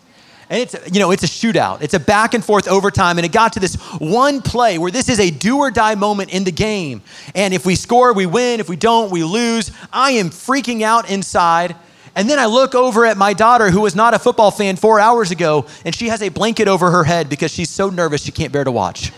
And 0.49 0.61
it's, 0.61 0.75
you 0.93 0.99
know, 0.99 1.11
it's 1.11 1.23
a 1.23 1.27
shootout. 1.27 1.81
It's 1.81 1.93
a 1.93 1.99
back 1.99 2.33
and 2.33 2.43
forth 2.43 2.67
overtime. 2.67 3.17
And 3.17 3.25
it 3.25 3.31
got 3.31 3.53
to 3.53 3.59
this 3.59 3.75
one 3.99 4.41
play 4.41 4.77
where 4.77 4.91
this 4.91 5.09
is 5.09 5.19
a 5.19 5.29
do 5.29 5.57
or 5.57 5.71
die 5.71 5.95
moment 5.95 6.33
in 6.33 6.45
the 6.45 6.51
game. 6.51 7.01
And 7.35 7.53
if 7.53 7.65
we 7.65 7.75
score, 7.75 8.13
we 8.13 8.25
win. 8.25 8.59
If 8.59 8.69
we 8.69 8.77
don't, 8.77 9.11
we 9.11 9.23
lose. 9.23 9.71
I 9.91 10.11
am 10.11 10.29
freaking 10.29 10.83
out 10.83 11.09
inside. 11.09 11.75
And 12.15 12.29
then 12.29 12.39
I 12.39 12.45
look 12.45 12.73
over 12.73 13.05
at 13.05 13.15
my 13.17 13.33
daughter, 13.33 13.69
who 13.69 13.81
was 13.81 13.93
not 13.93 14.13
a 14.13 14.19
football 14.19 14.49
fan 14.49 14.75
four 14.75 14.99
hours 14.99 15.29
ago, 15.29 15.67
and 15.85 15.93
she 15.93 16.07
has 16.07 16.23
a 16.23 16.29
blanket 16.29 16.67
over 16.67 16.89
her 16.89 17.03
head 17.03 17.29
because 17.29 17.51
she's 17.51 17.69
so 17.69 17.89
nervous 17.89 18.23
she 18.23 18.31
can't 18.31 18.51
bear 18.51 18.63
to 18.63 18.71
watch. 18.71 19.11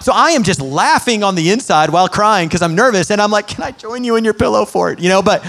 So 0.00 0.12
I 0.12 0.30
am 0.30 0.42
just 0.42 0.60
laughing 0.60 1.22
on 1.22 1.34
the 1.34 1.50
inside 1.50 1.90
while 1.90 2.08
crying 2.08 2.48
because 2.48 2.62
I'm 2.62 2.74
nervous. 2.74 3.10
And 3.10 3.20
I'm 3.20 3.30
like, 3.30 3.46
can 3.46 3.62
I 3.62 3.70
join 3.70 4.02
you 4.02 4.16
in 4.16 4.24
your 4.24 4.32
pillow 4.32 4.64
fort? 4.64 4.98
You 4.98 5.10
know, 5.10 5.20
but 5.20 5.44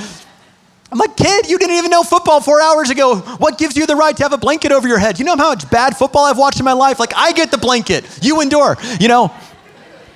I'm 0.91 0.97
like, 0.97 1.15
kid, 1.15 1.49
you 1.49 1.57
didn't 1.57 1.77
even 1.77 1.89
know 1.89 2.03
football 2.03 2.41
four 2.41 2.61
hours 2.61 2.89
ago. 2.89 3.15
What 3.15 3.57
gives 3.57 3.77
you 3.77 3.85
the 3.85 3.95
right 3.95 4.15
to 4.17 4.23
have 4.23 4.33
a 4.33 4.37
blanket 4.37 4.73
over 4.73 4.87
your 4.87 4.97
head? 4.97 5.19
You 5.19 5.25
know 5.25 5.37
how 5.37 5.49
much 5.51 5.69
bad 5.69 5.95
football 5.95 6.25
I've 6.25 6.37
watched 6.37 6.59
in 6.59 6.65
my 6.65 6.73
life? 6.73 6.99
Like, 6.99 7.13
I 7.15 7.31
get 7.31 7.49
the 7.49 7.57
blanket. 7.57 8.19
You 8.21 8.41
endure. 8.41 8.75
You 8.99 9.07
know, 9.07 9.33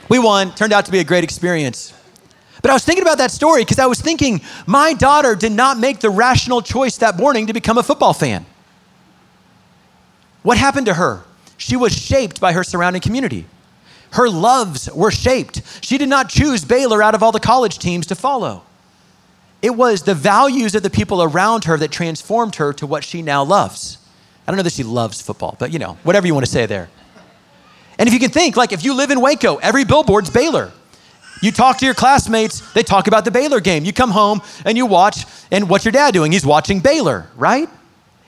we 0.09 0.19
won. 0.19 0.53
Turned 0.53 0.73
out 0.73 0.85
to 0.85 0.91
be 0.91 0.99
a 0.99 1.03
great 1.03 1.23
experience. 1.23 1.93
But 2.61 2.71
I 2.71 2.73
was 2.73 2.83
thinking 2.83 3.03
about 3.03 3.19
that 3.19 3.31
story 3.31 3.61
because 3.61 3.79
I 3.79 3.85
was 3.85 4.01
thinking, 4.01 4.41
my 4.65 4.93
daughter 4.93 5.33
did 5.35 5.53
not 5.53 5.77
make 5.77 5.99
the 5.99 6.09
rational 6.09 6.61
choice 6.61 6.97
that 6.97 7.15
morning 7.15 7.47
to 7.47 7.53
become 7.53 7.77
a 7.77 7.83
football 7.83 8.13
fan. 8.13 8.45
What 10.43 10.57
happened 10.57 10.87
to 10.87 10.95
her? 10.95 11.23
She 11.57 11.77
was 11.77 11.93
shaped 11.95 12.41
by 12.41 12.51
her 12.51 12.63
surrounding 12.63 13.01
community. 13.01 13.45
Her 14.11 14.29
loves 14.29 14.89
were 14.91 15.11
shaped. 15.11 15.61
She 15.81 15.97
did 15.97 16.09
not 16.09 16.27
choose 16.27 16.65
Baylor 16.65 17.01
out 17.01 17.15
of 17.15 17.23
all 17.23 17.31
the 17.31 17.39
college 17.39 17.79
teams 17.79 18.07
to 18.07 18.15
follow. 18.15 18.63
It 19.65 19.75
was 19.75 20.03
the 20.03 20.13
values 20.13 20.75
of 20.75 20.83
the 20.83 20.91
people 20.91 21.23
around 21.23 21.63
her 21.63 21.75
that 21.75 21.89
transformed 21.89 22.57
her 22.57 22.71
to 22.73 22.85
what 22.85 23.03
she 23.03 23.23
now 23.23 23.43
loves. 23.43 23.97
I 24.45 24.51
don't 24.51 24.57
know 24.57 24.61
that 24.61 24.73
she 24.73 24.83
loves 24.83 25.23
football, 25.23 25.55
but 25.57 25.73
you 25.73 25.79
know, 25.79 25.97
whatever 26.03 26.27
you 26.27 26.35
want 26.35 26.45
to 26.45 26.51
say 26.51 26.67
there. 26.67 26.87
And 27.97 28.07
if 28.07 28.13
you 28.13 28.19
can 28.19 28.29
think, 28.29 28.55
like 28.55 28.73
if 28.73 28.85
you 28.85 28.93
live 28.93 29.09
in 29.09 29.19
Waco, 29.21 29.55
every 29.55 29.83
billboard's 29.83 30.29
Baylor. 30.29 30.71
You 31.41 31.51
talk 31.51 31.79
to 31.79 31.85
your 31.85 31.95
classmates, 31.95 32.61
they 32.73 32.83
talk 32.83 33.07
about 33.07 33.25
the 33.25 33.31
Baylor 33.31 33.59
game. 33.59 33.85
You 33.85 33.91
come 33.91 34.11
home 34.11 34.43
and 34.65 34.77
you 34.77 34.85
watch, 34.85 35.25
and 35.49 35.67
what's 35.67 35.83
your 35.83 35.93
dad 35.93 36.13
doing? 36.13 36.31
He's 36.31 36.45
watching 36.45 36.79
Baylor, 36.79 37.25
right? 37.35 37.67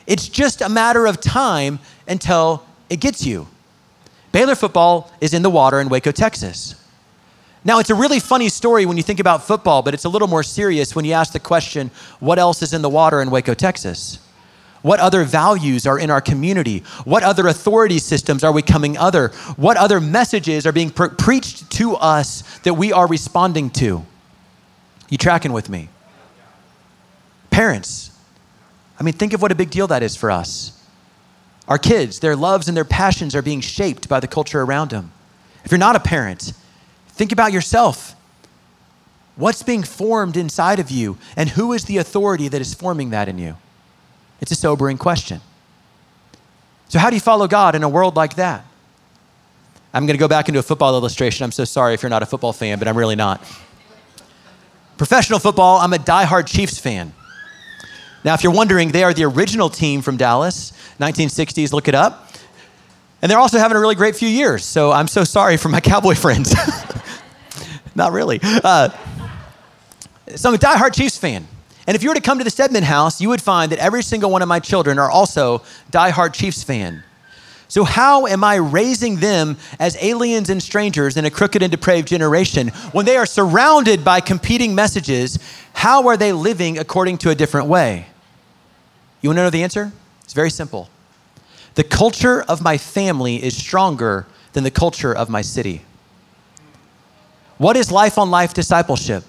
It's 0.07 0.27
just 0.27 0.61
a 0.61 0.69
matter 0.69 1.05
of 1.05 1.21
time 1.21 1.77
until 2.07 2.65
it 2.89 2.99
gets 2.99 3.23
you. 3.23 3.47
Baylor 4.31 4.55
football 4.55 5.11
is 5.21 5.35
in 5.35 5.43
the 5.43 5.51
water 5.51 5.79
in 5.79 5.89
Waco, 5.89 6.11
Texas. 6.11 6.83
Now, 7.63 7.79
it's 7.79 7.89
a 7.89 7.95
really 7.95 8.19
funny 8.19 8.49
story 8.49 8.85
when 8.85 8.97
you 8.97 9.03
think 9.03 9.19
about 9.19 9.43
football, 9.43 9.81
but 9.81 9.93
it's 9.93 10.05
a 10.05 10.09
little 10.09 10.27
more 10.27 10.43
serious 10.43 10.95
when 10.95 11.05
you 11.05 11.13
ask 11.13 11.33
the 11.33 11.39
question 11.39 11.91
what 12.19 12.39
else 12.39 12.61
is 12.61 12.73
in 12.73 12.81
the 12.81 12.89
water 12.89 13.21
in 13.21 13.29
Waco, 13.31 13.53
Texas? 13.53 14.19
What 14.83 14.99
other 14.99 15.23
values 15.23 15.85
are 15.85 15.99
in 15.99 16.09
our 16.09 16.21
community? 16.21 16.79
What 17.03 17.23
other 17.23 17.47
authority 17.47 17.99
systems 17.99 18.43
are 18.43 18.51
we 18.51 18.61
coming 18.61 18.97
other? 18.97 19.29
What 19.57 19.75
other 19.75 19.99
messages 19.99 20.65
are 20.65 20.71
being 20.71 20.91
pre- 20.91 21.09
preached 21.09 21.69
to 21.71 21.95
us 21.95 22.59
that 22.59 22.75
we 22.75 22.93
are 22.93 23.07
responding 23.07 23.69
to? 23.71 24.05
You 25.09 25.17
tracking 25.17 25.51
with 25.51 25.67
me? 25.67 25.89
Parents, 27.49 28.11
I 28.99 29.03
mean, 29.03 29.13
think 29.13 29.33
of 29.33 29.41
what 29.41 29.51
a 29.51 29.55
big 29.55 29.71
deal 29.71 29.87
that 29.87 30.03
is 30.03 30.15
for 30.15 30.31
us. 30.31 30.73
Our 31.67 31.77
kids, 31.77 32.19
their 32.19 32.35
loves 32.35 32.67
and 32.67 32.77
their 32.77 32.85
passions 32.85 33.35
are 33.35 33.41
being 33.41 33.61
shaped 33.61 34.07
by 34.07 34.19
the 34.19 34.27
culture 34.27 34.61
around 34.61 34.91
them. 34.91 35.11
If 35.65 35.71
you're 35.71 35.79
not 35.79 35.95
a 35.95 35.99
parent, 35.99 36.53
Think 37.17 37.31
about 37.31 37.51
yourself. 37.51 38.15
What's 39.37 39.63
being 39.63 39.81
formed 39.81 40.37
inside 40.37 40.79
of 40.79 40.91
you, 40.91 41.17
and 41.35 41.49
who 41.49 41.73
is 41.73 41.85
the 41.85 41.97
authority 41.97 42.47
that 42.47 42.61
is 42.61 42.75
forming 42.75 43.09
that 43.09 43.27
in 43.27 43.39
you? 43.39 43.57
It's 44.39 44.51
a 44.51 44.55
sobering 44.55 44.99
question. 44.99 45.41
So, 46.89 46.99
how 46.99 47.09
do 47.09 47.15
you 47.15 47.19
follow 47.19 47.47
God 47.47 47.73
in 47.73 47.81
a 47.81 47.89
world 47.89 48.15
like 48.15 48.35
that? 48.35 48.63
I'm 49.93 50.05
going 50.05 50.15
to 50.15 50.19
go 50.19 50.27
back 50.27 50.47
into 50.47 50.59
a 50.59 50.63
football 50.63 50.95
illustration. 50.95 51.43
I'm 51.43 51.51
so 51.51 51.65
sorry 51.65 51.95
if 51.95 52.03
you're 52.03 52.09
not 52.11 52.21
a 52.21 52.27
football 52.27 52.53
fan, 52.53 52.77
but 52.77 52.87
I'm 52.87 52.95
really 52.95 53.15
not. 53.15 53.43
Professional 54.97 55.39
football, 55.39 55.79
I'm 55.79 55.93
a 55.93 55.99
die-hard 55.99 56.45
Chiefs 56.45 56.77
fan. 56.77 57.13
Now, 58.23 58.35
if 58.35 58.43
you're 58.43 58.53
wondering, 58.53 58.91
they 58.91 59.03
are 59.03 59.13
the 59.13 59.23
original 59.23 59.69
team 59.71 60.03
from 60.03 60.17
Dallas, 60.17 60.71
1960s, 60.99 61.73
look 61.73 61.87
it 61.87 61.95
up. 61.95 62.31
And 63.23 63.31
they're 63.31 63.39
also 63.39 63.57
having 63.57 63.75
a 63.75 63.79
really 63.79 63.95
great 63.95 64.15
few 64.15 64.29
years. 64.29 64.63
So 64.63 64.91
I'm 64.91 65.07
so 65.07 65.23
sorry 65.23 65.57
for 65.57 65.69
my 65.69 65.79
Cowboy 65.81 66.13
friends. 66.13 66.53
Not 67.97 68.11
really. 68.11 68.39
Uh, 68.43 68.89
so 70.35 70.49
I'm 70.49 70.55
a 70.55 70.59
diehard 70.59 70.93
Chiefs 70.93 71.17
fan. 71.17 71.47
And 71.87 71.95
if 71.95 72.03
you 72.03 72.09
were 72.09 72.15
to 72.15 72.21
come 72.21 72.37
to 72.37 72.43
the 72.43 72.51
Stedman 72.51 72.83
house, 72.83 73.19
you 73.19 73.29
would 73.29 73.41
find 73.41 73.71
that 73.71 73.79
every 73.79 74.03
single 74.03 74.29
one 74.29 74.43
of 74.43 74.47
my 74.47 74.59
children 74.59 74.99
are 74.99 75.09
also 75.09 75.63
diehard 75.91 76.33
Chiefs 76.33 76.63
fan. 76.63 77.03
So, 77.69 77.83
how 77.83 78.27
am 78.27 78.43
I 78.43 78.55
raising 78.55 79.15
them 79.15 79.57
as 79.79 79.97
aliens 79.99 80.49
and 80.51 80.61
strangers 80.61 81.17
in 81.17 81.25
a 81.25 81.31
crooked 81.31 81.63
and 81.63 81.71
depraved 81.71 82.07
generation 82.07 82.69
when 82.91 83.05
they 83.05 83.17
are 83.17 83.25
surrounded 83.25 84.05
by 84.05 84.21
competing 84.21 84.75
messages? 84.75 85.39
How 85.73 86.07
are 86.07 86.17
they 86.17 86.31
living 86.31 86.77
according 86.77 87.17
to 87.19 87.31
a 87.31 87.35
different 87.35 87.67
way? 87.67 88.05
You 89.21 89.29
want 89.29 89.37
to 89.37 89.43
know 89.43 89.49
the 89.49 89.63
answer? 89.63 89.91
It's 90.23 90.33
very 90.33 90.51
simple. 90.51 90.87
The 91.73 91.83
culture 91.83 92.43
of 92.43 92.61
my 92.61 92.77
family 92.77 93.43
is 93.43 93.57
stronger 93.57 94.27
than 94.53 94.63
the 94.63 94.71
culture 94.71 95.13
of 95.13 95.29
my 95.29 95.41
city. 95.41 95.81
What 97.57 97.77
is 97.77 97.91
life 97.91 98.17
on 98.17 98.31
life 98.31 98.53
discipleship? 98.53 99.23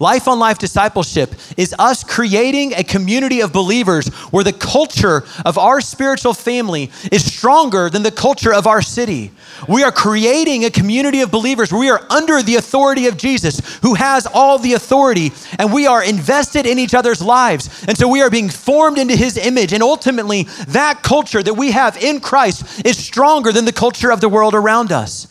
Life 0.00 0.28
on 0.28 0.38
Life 0.38 0.58
discipleship 0.58 1.34
is 1.56 1.74
us 1.76 2.04
creating 2.04 2.72
a 2.74 2.84
community 2.84 3.40
of 3.40 3.52
believers 3.52 4.06
where 4.30 4.44
the 4.44 4.52
culture 4.52 5.24
of 5.44 5.58
our 5.58 5.80
spiritual 5.80 6.34
family 6.34 6.92
is 7.10 7.24
stronger 7.24 7.90
than 7.90 8.04
the 8.04 8.12
culture 8.12 8.54
of 8.54 8.68
our 8.68 8.80
city. 8.80 9.32
We 9.68 9.82
are 9.82 9.90
creating 9.90 10.64
a 10.64 10.70
community 10.70 11.20
of 11.22 11.32
believers 11.32 11.72
where 11.72 11.80
we 11.80 11.90
are 11.90 12.06
under 12.10 12.42
the 12.42 12.54
authority 12.54 13.08
of 13.08 13.16
Jesus, 13.16 13.60
who 13.82 13.94
has 13.94 14.28
all 14.32 14.58
the 14.58 14.74
authority, 14.74 15.32
and 15.58 15.72
we 15.72 15.88
are 15.88 16.04
invested 16.04 16.64
in 16.64 16.78
each 16.78 16.94
other's 16.94 17.20
lives. 17.20 17.84
And 17.88 17.98
so 17.98 18.06
we 18.06 18.22
are 18.22 18.30
being 18.30 18.50
formed 18.50 18.98
into 18.98 19.16
his 19.16 19.36
image. 19.36 19.72
And 19.72 19.82
ultimately, 19.82 20.44
that 20.68 21.02
culture 21.02 21.42
that 21.42 21.54
we 21.54 21.72
have 21.72 21.96
in 21.96 22.20
Christ 22.20 22.86
is 22.86 22.96
stronger 22.96 23.50
than 23.50 23.64
the 23.64 23.72
culture 23.72 24.12
of 24.12 24.20
the 24.20 24.28
world 24.28 24.54
around 24.54 24.92
us. 24.92 25.26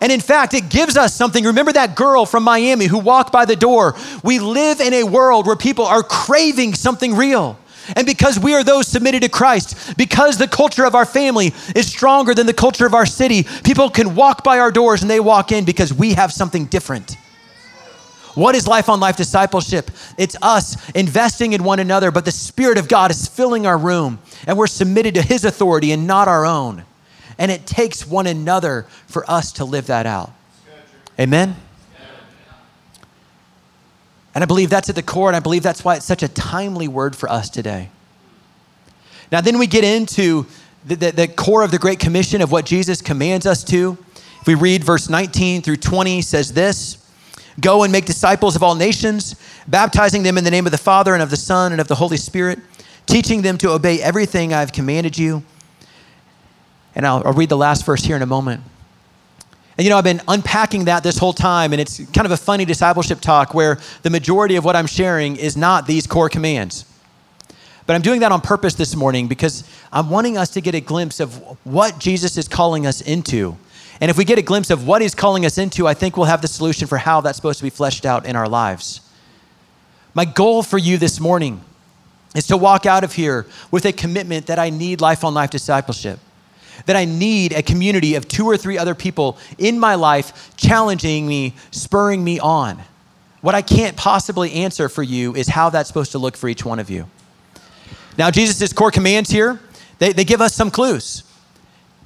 And 0.00 0.12
in 0.12 0.20
fact, 0.20 0.54
it 0.54 0.68
gives 0.68 0.96
us 0.96 1.14
something. 1.14 1.44
Remember 1.44 1.72
that 1.72 1.96
girl 1.96 2.26
from 2.26 2.44
Miami 2.44 2.86
who 2.86 2.98
walked 2.98 3.32
by 3.32 3.44
the 3.44 3.56
door? 3.56 3.96
We 4.22 4.38
live 4.38 4.80
in 4.80 4.92
a 4.94 5.04
world 5.04 5.46
where 5.46 5.56
people 5.56 5.84
are 5.84 6.02
craving 6.02 6.74
something 6.74 7.14
real. 7.14 7.58
And 7.96 8.06
because 8.06 8.38
we 8.38 8.54
are 8.54 8.62
those 8.62 8.86
submitted 8.86 9.22
to 9.22 9.28
Christ, 9.28 9.96
because 9.96 10.36
the 10.36 10.48
culture 10.48 10.84
of 10.84 10.94
our 10.94 11.06
family 11.06 11.54
is 11.74 11.86
stronger 11.86 12.34
than 12.34 12.46
the 12.46 12.52
culture 12.52 12.86
of 12.86 12.94
our 12.94 13.06
city, 13.06 13.44
people 13.64 13.88
can 13.88 14.14
walk 14.14 14.44
by 14.44 14.58
our 14.58 14.70
doors 14.70 15.02
and 15.02 15.10
they 15.10 15.20
walk 15.20 15.52
in 15.52 15.64
because 15.64 15.92
we 15.92 16.12
have 16.14 16.32
something 16.32 16.66
different. 16.66 17.16
What 18.34 18.54
is 18.54 18.68
life 18.68 18.88
on 18.88 19.00
life 19.00 19.16
discipleship? 19.16 19.90
It's 20.16 20.36
us 20.42 20.90
investing 20.90 21.54
in 21.54 21.64
one 21.64 21.80
another, 21.80 22.10
but 22.10 22.24
the 22.24 22.30
Spirit 22.30 22.78
of 22.78 22.86
God 22.86 23.10
is 23.10 23.26
filling 23.26 23.66
our 23.66 23.78
room 23.78 24.20
and 24.46 24.56
we're 24.56 24.68
submitted 24.68 25.14
to 25.14 25.22
His 25.22 25.44
authority 25.44 25.90
and 25.90 26.06
not 26.06 26.28
our 26.28 26.44
own. 26.44 26.84
And 27.38 27.50
it 27.50 27.66
takes 27.66 28.06
one 28.06 28.26
another 28.26 28.86
for 29.06 29.28
us 29.30 29.52
to 29.52 29.64
live 29.64 29.86
that 29.86 30.06
out. 30.06 30.32
Amen? 31.18 31.56
And 34.34 34.44
I 34.44 34.46
believe 34.46 34.70
that's 34.70 34.88
at 34.88 34.94
the 34.94 35.02
core, 35.02 35.28
and 35.28 35.36
I 35.36 35.40
believe 35.40 35.62
that's 35.62 35.84
why 35.84 35.96
it's 35.96 36.06
such 36.06 36.22
a 36.22 36.28
timely 36.28 36.86
word 36.86 37.16
for 37.16 37.28
us 37.28 37.50
today. 37.50 37.90
Now, 39.32 39.40
then 39.40 39.58
we 39.58 39.66
get 39.66 39.84
into 39.84 40.46
the, 40.84 40.94
the, 40.94 41.10
the, 41.10 41.28
core 41.28 41.62
of 41.62 41.70
the 41.70 41.78
Great 41.78 41.98
Commission 41.98 42.40
of 42.40 42.52
what 42.52 42.64
Jesus 42.64 43.02
commands 43.02 43.46
us 43.46 43.64
to. 43.64 43.98
If 44.40 44.46
we 44.46 44.54
read 44.54 44.84
verse 44.84 45.08
19 45.08 45.62
through 45.62 45.78
20, 45.78 46.22
says 46.22 46.52
this 46.52 47.04
Go 47.60 47.82
and 47.82 47.90
make 47.90 48.06
disciples 48.06 48.54
of 48.54 48.62
all 48.62 48.76
nations, 48.76 49.34
baptizing 49.66 50.22
them 50.22 50.38
in 50.38 50.44
the 50.44 50.50
name 50.50 50.66
of 50.66 50.72
the 50.72 50.78
Father 50.78 51.14
and 51.14 51.22
of 51.22 51.30
the 51.30 51.36
Son 51.36 51.72
and 51.72 51.80
of 51.80 51.88
the 51.88 51.96
Holy 51.96 52.16
Spirit, 52.16 52.60
teaching 53.06 53.42
them 53.42 53.58
to 53.58 53.70
obey 53.70 54.00
everything 54.00 54.54
I've 54.54 54.72
commanded 54.72 55.18
you. 55.18 55.42
And 56.98 57.06
I'll, 57.06 57.22
I'll 57.24 57.32
read 57.32 57.48
the 57.48 57.56
last 57.56 57.86
verse 57.86 58.04
here 58.04 58.16
in 58.16 58.22
a 58.22 58.26
moment. 58.26 58.60
And 59.78 59.84
you 59.84 59.90
know, 59.90 59.96
I've 59.96 60.04
been 60.04 60.20
unpacking 60.26 60.86
that 60.86 61.04
this 61.04 61.16
whole 61.16 61.32
time, 61.32 61.72
and 61.72 61.80
it's 61.80 61.98
kind 62.10 62.26
of 62.26 62.32
a 62.32 62.36
funny 62.36 62.64
discipleship 62.64 63.20
talk 63.20 63.54
where 63.54 63.78
the 64.02 64.10
majority 64.10 64.56
of 64.56 64.64
what 64.64 64.74
I'm 64.74 64.88
sharing 64.88 65.36
is 65.36 65.56
not 65.56 65.86
these 65.86 66.08
core 66.08 66.28
commands. 66.28 66.84
But 67.86 67.94
I'm 67.94 68.02
doing 68.02 68.20
that 68.20 68.32
on 68.32 68.40
purpose 68.40 68.74
this 68.74 68.96
morning 68.96 69.28
because 69.28 69.62
I'm 69.92 70.10
wanting 70.10 70.36
us 70.36 70.50
to 70.50 70.60
get 70.60 70.74
a 70.74 70.80
glimpse 70.80 71.20
of 71.20 71.36
what 71.64 72.00
Jesus 72.00 72.36
is 72.36 72.48
calling 72.48 72.84
us 72.84 73.00
into. 73.00 73.56
And 74.00 74.10
if 74.10 74.18
we 74.18 74.24
get 74.24 74.38
a 74.38 74.42
glimpse 74.42 74.70
of 74.70 74.84
what 74.84 75.00
he's 75.00 75.14
calling 75.14 75.46
us 75.46 75.56
into, 75.56 75.86
I 75.86 75.94
think 75.94 76.16
we'll 76.16 76.26
have 76.26 76.42
the 76.42 76.48
solution 76.48 76.88
for 76.88 76.98
how 76.98 77.20
that's 77.20 77.36
supposed 77.36 77.60
to 77.60 77.64
be 77.64 77.70
fleshed 77.70 78.04
out 78.04 78.26
in 78.26 78.34
our 78.34 78.48
lives. 78.48 79.00
My 80.14 80.24
goal 80.24 80.64
for 80.64 80.78
you 80.78 80.98
this 80.98 81.20
morning 81.20 81.60
is 82.34 82.48
to 82.48 82.56
walk 82.56 82.86
out 82.86 83.04
of 83.04 83.12
here 83.12 83.46
with 83.70 83.84
a 83.84 83.92
commitment 83.92 84.46
that 84.46 84.58
I 84.58 84.70
need 84.70 85.00
life 85.00 85.22
on 85.22 85.32
life 85.32 85.50
discipleship 85.50 86.18
that 86.86 86.96
I 86.96 87.04
need 87.04 87.52
a 87.52 87.62
community 87.62 88.14
of 88.14 88.28
two 88.28 88.46
or 88.46 88.56
three 88.56 88.78
other 88.78 88.94
people 88.94 89.38
in 89.58 89.78
my 89.78 89.94
life 89.94 90.56
challenging 90.56 91.26
me, 91.26 91.54
spurring 91.70 92.22
me 92.22 92.38
on. 92.38 92.80
What 93.40 93.54
I 93.54 93.62
can't 93.62 93.96
possibly 93.96 94.52
answer 94.52 94.88
for 94.88 95.02
you 95.02 95.34
is 95.34 95.48
how 95.48 95.70
that's 95.70 95.88
supposed 95.88 96.12
to 96.12 96.18
look 96.18 96.36
for 96.36 96.48
each 96.48 96.64
one 96.64 96.78
of 96.78 96.90
you. 96.90 97.08
Now, 98.16 98.30
Jesus' 98.30 98.72
core 98.72 98.90
commands 98.90 99.30
here, 99.30 99.60
they, 99.98 100.12
they 100.12 100.24
give 100.24 100.40
us 100.40 100.54
some 100.54 100.70
clues. 100.70 101.22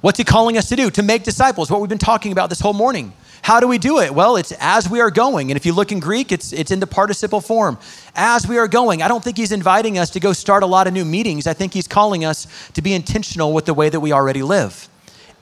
What's 0.01 0.17
he 0.17 0.23
calling 0.23 0.57
us 0.57 0.69
to 0.69 0.75
do? 0.75 0.91
To 0.91 1.01
make 1.01 1.23
disciples, 1.23 1.71
what 1.71 1.79
we've 1.79 1.89
been 1.89 1.97
talking 1.97 2.31
about 2.31 2.49
this 2.49 2.59
whole 2.59 2.73
morning. 2.73 3.13
How 3.43 3.59
do 3.59 3.67
we 3.67 3.77
do 3.77 3.99
it? 3.99 4.13
Well, 4.13 4.37
it's 4.37 4.53
as 4.53 4.89
we 4.89 5.01
are 5.01 5.11
going. 5.11 5.51
And 5.51 5.57
if 5.57 5.65
you 5.65 5.73
look 5.73 5.91
in 5.91 5.99
Greek, 5.99 6.31
it's, 6.31 6.53
it's 6.53 6.71
in 6.71 6.79
the 6.79 6.87
participle 6.87 7.41
form. 7.41 7.77
As 8.15 8.47
we 8.47 8.57
are 8.57 8.69
going. 8.69 9.01
I 9.01 9.09
don't 9.09 9.21
think 9.21 9.35
he's 9.35 9.51
inviting 9.51 9.97
us 9.97 10.09
to 10.11 10.21
go 10.21 10.31
start 10.31 10.63
a 10.63 10.65
lot 10.65 10.87
of 10.87 10.93
new 10.93 11.03
meetings. 11.03 11.45
I 11.45 11.53
think 11.53 11.73
he's 11.73 11.87
calling 11.87 12.23
us 12.23 12.47
to 12.71 12.81
be 12.81 12.93
intentional 12.93 13.51
with 13.51 13.65
the 13.65 13.73
way 13.73 13.89
that 13.89 13.99
we 13.99 14.13
already 14.13 14.41
live. 14.41 14.87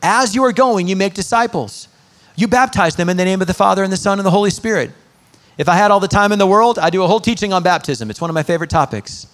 As 0.02 0.34
you 0.34 0.43
are 0.45 0.52
going, 0.52 0.88
you 0.88 0.95
make 0.95 1.14
disciples. 1.14 1.88
You 2.36 2.47
baptize 2.47 2.95
them 2.95 3.08
in 3.08 3.18
the 3.18 3.26
name 3.26 3.39
of 3.39 3.47
the 3.47 3.54
Father 3.54 3.84
and 3.84 3.93
the 3.93 3.97
Son 3.97 4.18
and 4.18 4.26
the 4.26 4.32
Holy 4.32 4.49
Spirit. 4.49 4.89
If 5.60 5.70
I 5.70 5.76
had 5.76 5.91
all 5.91 5.99
the 5.99 6.08
time 6.08 6.32
in 6.32 6.39
the 6.39 6.47
world, 6.47 6.80
I'd 6.80 6.93
do 6.93 7.04
a 7.04 7.08
whole 7.08 7.20
teaching 7.20 7.54
on 7.54 7.62
baptism. 7.62 8.10
It's 8.10 8.20
one 8.20 8.32
of 8.32 8.34
my 8.34 8.41
favorite 8.41 8.72
topics. 8.72 9.28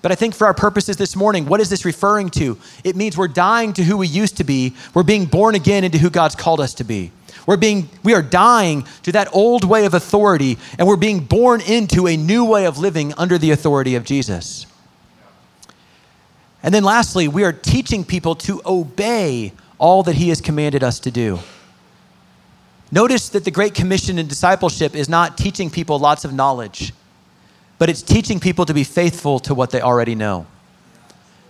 But 0.00 0.10
I 0.10 0.14
think 0.14 0.34
for 0.34 0.46
our 0.46 0.54
purposes 0.54 0.96
this 0.96 1.16
morning, 1.16 1.44
what 1.44 1.60
is 1.60 1.68
this 1.68 1.84
referring 1.84 2.30
to? 2.30 2.56
It 2.82 2.96
means 2.96 3.18
we're 3.18 3.28
dying 3.28 3.74
to 3.74 3.84
who 3.84 3.98
we 3.98 4.06
used 4.06 4.38
to 4.38 4.44
be. 4.44 4.74
We're 4.94 5.02
being 5.02 5.26
born 5.26 5.54
again 5.54 5.84
into 5.84 5.98
who 5.98 6.08
God's 6.08 6.34
called 6.34 6.60
us 6.60 6.72
to 6.74 6.84
be. 6.84 7.12
We're 7.46 7.56
being, 7.56 7.88
we 8.02 8.12
are 8.12 8.22
dying 8.22 8.86
to 9.04 9.12
that 9.12 9.28
old 9.32 9.64
way 9.64 9.86
of 9.86 9.94
authority, 9.94 10.58
and 10.78 10.86
we're 10.86 10.96
being 10.96 11.20
born 11.20 11.60
into 11.60 12.08
a 12.08 12.16
new 12.16 12.44
way 12.44 12.66
of 12.66 12.76
living 12.78 13.14
under 13.16 13.38
the 13.38 13.52
authority 13.52 13.94
of 13.94 14.04
Jesus. 14.04 14.66
And 16.62 16.74
then 16.74 16.82
lastly, 16.82 17.28
we 17.28 17.44
are 17.44 17.52
teaching 17.52 18.04
people 18.04 18.34
to 18.34 18.60
obey 18.66 19.52
all 19.78 20.02
that 20.02 20.16
He 20.16 20.30
has 20.30 20.40
commanded 20.40 20.82
us 20.82 20.98
to 21.00 21.12
do. 21.12 21.38
Notice 22.90 23.28
that 23.30 23.44
the 23.44 23.52
Great 23.52 23.74
Commission 23.74 24.18
in 24.18 24.26
discipleship 24.26 24.96
is 24.96 25.08
not 25.08 25.38
teaching 25.38 25.70
people 25.70 25.98
lots 26.00 26.24
of 26.24 26.32
knowledge, 26.32 26.92
but 27.78 27.88
it's 27.88 28.02
teaching 28.02 28.40
people 28.40 28.64
to 28.66 28.74
be 28.74 28.82
faithful 28.84 29.38
to 29.40 29.54
what 29.54 29.70
they 29.70 29.80
already 29.80 30.16
know. 30.16 30.46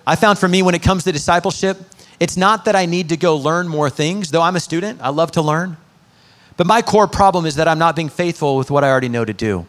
I 0.06 0.16
found 0.16 0.38
for 0.38 0.48
me 0.48 0.62
when 0.62 0.74
it 0.74 0.82
comes 0.82 1.04
to 1.04 1.12
discipleship, 1.12 1.78
it's 2.20 2.36
not 2.36 2.66
that 2.66 2.76
I 2.76 2.86
need 2.86 3.08
to 3.08 3.16
go 3.16 3.36
learn 3.36 3.68
more 3.68 3.88
things, 3.90 4.30
though 4.30 4.42
I'm 4.42 4.56
a 4.56 4.60
student, 4.60 5.00
I 5.02 5.08
love 5.08 5.32
to 5.32 5.42
learn. 5.42 5.76
But 6.56 6.66
my 6.66 6.82
core 6.82 7.06
problem 7.06 7.44
is 7.46 7.56
that 7.56 7.68
I'm 7.68 7.78
not 7.78 7.96
being 7.96 8.08
faithful 8.08 8.56
with 8.56 8.70
what 8.70 8.82
I 8.84 8.90
already 8.90 9.08
know 9.08 9.24
to 9.24 9.32
do. 9.32 9.66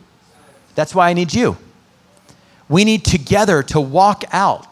That's 0.76 0.96
why 0.96 1.10
I 1.10 1.14
need 1.14 1.34
you. 1.34 1.58
We 2.70 2.84
need 2.84 3.04
together 3.04 3.64
to 3.64 3.80
walk 3.80 4.24
out. 4.32 4.68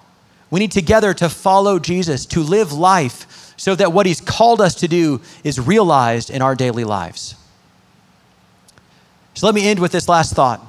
We 0.49 0.59
need 0.59 0.71
together 0.71 1.13
to 1.15 1.29
follow 1.29 1.79
Jesus, 1.79 2.25
to 2.27 2.41
live 2.41 2.71
life 2.71 3.53
so 3.57 3.75
that 3.75 3.93
what 3.93 4.05
he's 4.05 4.21
called 4.21 4.61
us 4.61 4.75
to 4.75 4.87
do 4.87 5.21
is 5.43 5.59
realized 5.59 6.29
in 6.29 6.41
our 6.41 6.55
daily 6.55 6.83
lives. 6.83 7.35
So 9.33 9.47
let 9.47 9.55
me 9.55 9.67
end 9.67 9.79
with 9.79 9.91
this 9.91 10.07
last 10.07 10.33
thought. 10.33 10.65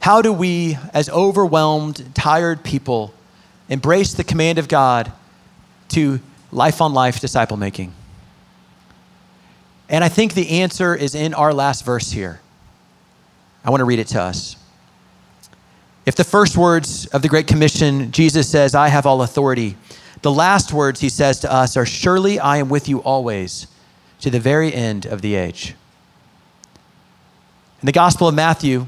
How 0.00 0.22
do 0.22 0.32
we, 0.32 0.76
as 0.92 1.08
overwhelmed, 1.08 2.14
tired 2.14 2.64
people, 2.64 3.14
embrace 3.68 4.14
the 4.14 4.24
command 4.24 4.58
of 4.58 4.66
God 4.66 5.12
to 5.90 6.18
life 6.50 6.80
on 6.80 6.92
life 6.92 7.20
disciple 7.20 7.56
making? 7.56 7.92
And 9.92 10.02
I 10.02 10.08
think 10.08 10.32
the 10.32 10.48
answer 10.62 10.94
is 10.94 11.14
in 11.14 11.34
our 11.34 11.52
last 11.52 11.84
verse 11.84 12.10
here. 12.10 12.40
I 13.62 13.70
want 13.70 13.82
to 13.82 13.84
read 13.84 13.98
it 13.98 14.08
to 14.08 14.22
us. 14.22 14.56
If 16.06 16.16
the 16.16 16.24
first 16.24 16.56
words 16.56 17.06
of 17.06 17.20
the 17.20 17.28
Great 17.28 17.46
Commission, 17.46 18.10
Jesus 18.10 18.48
says, 18.48 18.74
I 18.74 18.88
have 18.88 19.04
all 19.04 19.22
authority, 19.22 19.76
the 20.22 20.32
last 20.32 20.72
words 20.72 21.00
he 21.00 21.10
says 21.10 21.40
to 21.40 21.52
us 21.52 21.76
are, 21.76 21.84
Surely 21.84 22.40
I 22.40 22.56
am 22.56 22.70
with 22.70 22.88
you 22.88 23.00
always 23.02 23.66
to 24.20 24.30
the 24.30 24.40
very 24.40 24.72
end 24.72 25.04
of 25.04 25.20
the 25.20 25.34
age. 25.34 25.74
In 27.82 27.86
the 27.86 27.92
Gospel 27.92 28.28
of 28.28 28.34
Matthew, 28.34 28.86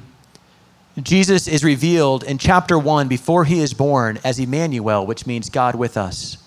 Jesus 1.03 1.47
is 1.47 1.63
revealed 1.63 2.25
in 2.25 2.39
chapter 2.39 2.79
1 2.79 3.09
before 3.09 3.45
he 3.45 3.61
is 3.61 3.75
born 3.75 4.19
as 4.25 4.39
Emmanuel, 4.39 5.05
which 5.07 5.27
means 5.27 5.51
God 5.51 5.75
with 5.75 5.97
us. 5.97 6.39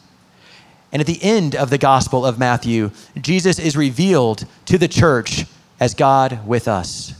And 0.92 1.02
at 1.02 1.08
the 1.08 1.22
end 1.22 1.56
of 1.56 1.70
the 1.70 1.78
Gospel 1.78 2.26
of 2.26 2.40
Matthew, 2.40 2.92
Jesus 3.20 3.60
is 3.60 3.76
revealed 3.76 4.46
to 4.66 4.78
the 4.78 4.88
church 4.88 5.46
as 5.80 5.94
God 5.94 6.46
with 6.48 6.68
us. 6.68 7.14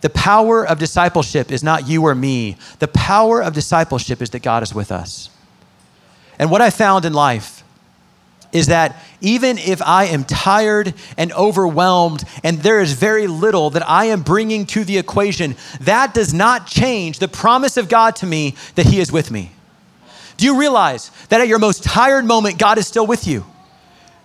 The 0.00 0.10
power 0.10 0.66
of 0.66 0.78
discipleship 0.78 1.50
is 1.50 1.62
not 1.62 1.88
you 1.88 2.04
or 2.06 2.14
me. 2.14 2.56
The 2.78 2.88
power 2.88 3.42
of 3.42 3.52
discipleship 3.52 4.22
is 4.22 4.30
that 4.30 4.42
God 4.42 4.62
is 4.62 4.74
with 4.74 4.90
us. 4.90 5.28
And 6.38 6.50
what 6.50 6.62
I 6.62 6.70
found 6.70 7.04
in 7.04 7.12
life 7.12 7.62
is 8.52 8.68
that 8.68 8.96
even 9.20 9.58
if 9.58 9.82
I 9.82 10.06
am 10.06 10.24
tired 10.24 10.94
and 11.16 11.32
overwhelmed 11.32 12.24
and 12.42 12.58
there 12.58 12.80
is 12.80 12.94
very 12.94 13.26
little 13.26 13.70
that 13.70 13.88
I 13.88 14.06
am 14.06 14.22
bringing 14.22 14.66
to 14.66 14.84
the 14.84 14.98
equation, 14.98 15.56
that 15.82 16.14
does 16.14 16.32
not 16.32 16.66
change 16.66 17.18
the 17.18 17.28
promise 17.28 17.76
of 17.76 17.88
God 17.88 18.16
to 18.16 18.26
me 18.26 18.56
that 18.74 18.86
He 18.86 19.00
is 19.00 19.12
with 19.12 19.30
me. 19.30 19.52
Do 20.40 20.46
you 20.46 20.58
realize 20.58 21.10
that 21.28 21.42
at 21.42 21.48
your 21.48 21.58
most 21.58 21.84
tired 21.84 22.24
moment, 22.24 22.58
God 22.58 22.78
is 22.78 22.86
still 22.86 23.06
with 23.06 23.26
you? 23.26 23.44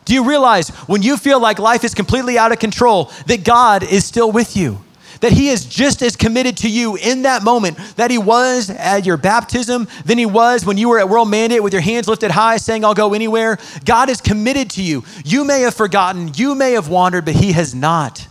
Do 0.05 0.13
you 0.13 0.25
realize 0.25 0.69
when 0.87 1.01
you 1.01 1.17
feel 1.17 1.41
like 1.41 1.59
life 1.59 1.83
is 1.83 1.93
completely 1.93 2.37
out 2.37 2.53
of 2.53 2.59
control, 2.59 3.11
that 3.27 3.43
God 3.43 3.83
is 3.83 4.05
still 4.05 4.31
with 4.31 4.55
you? 4.55 4.79
That 5.19 5.33
He 5.33 5.49
is 5.49 5.65
just 5.65 6.01
as 6.01 6.15
committed 6.15 6.55
to 6.59 6.69
you 6.69 6.95
in 6.95 7.23
that 7.23 7.43
moment 7.43 7.77
that 7.97 8.11
He 8.11 8.17
was 8.17 8.69
at 8.69 9.05
your 9.05 9.17
baptism, 9.17 9.89
than 10.05 10.17
He 10.17 10.25
was 10.25 10.65
when 10.65 10.77
you 10.77 10.87
were 10.87 10.99
at 10.99 11.09
World 11.09 11.29
Mandate 11.29 11.61
with 11.61 11.73
your 11.73 11.81
hands 11.81 12.07
lifted 12.07 12.31
high 12.31 12.55
saying, 12.55 12.85
I'll 12.85 12.93
go 12.93 13.13
anywhere. 13.13 13.57
God 13.83 14.09
is 14.09 14.21
committed 14.21 14.69
to 14.69 14.81
you. 14.81 15.03
You 15.25 15.43
may 15.43 15.63
have 15.63 15.73
forgotten, 15.73 16.31
you 16.33 16.55
may 16.55 16.71
have 16.71 16.87
wandered, 16.87 17.25
but 17.25 17.35
He 17.35 17.51
has 17.51 17.75
not. 17.75 18.25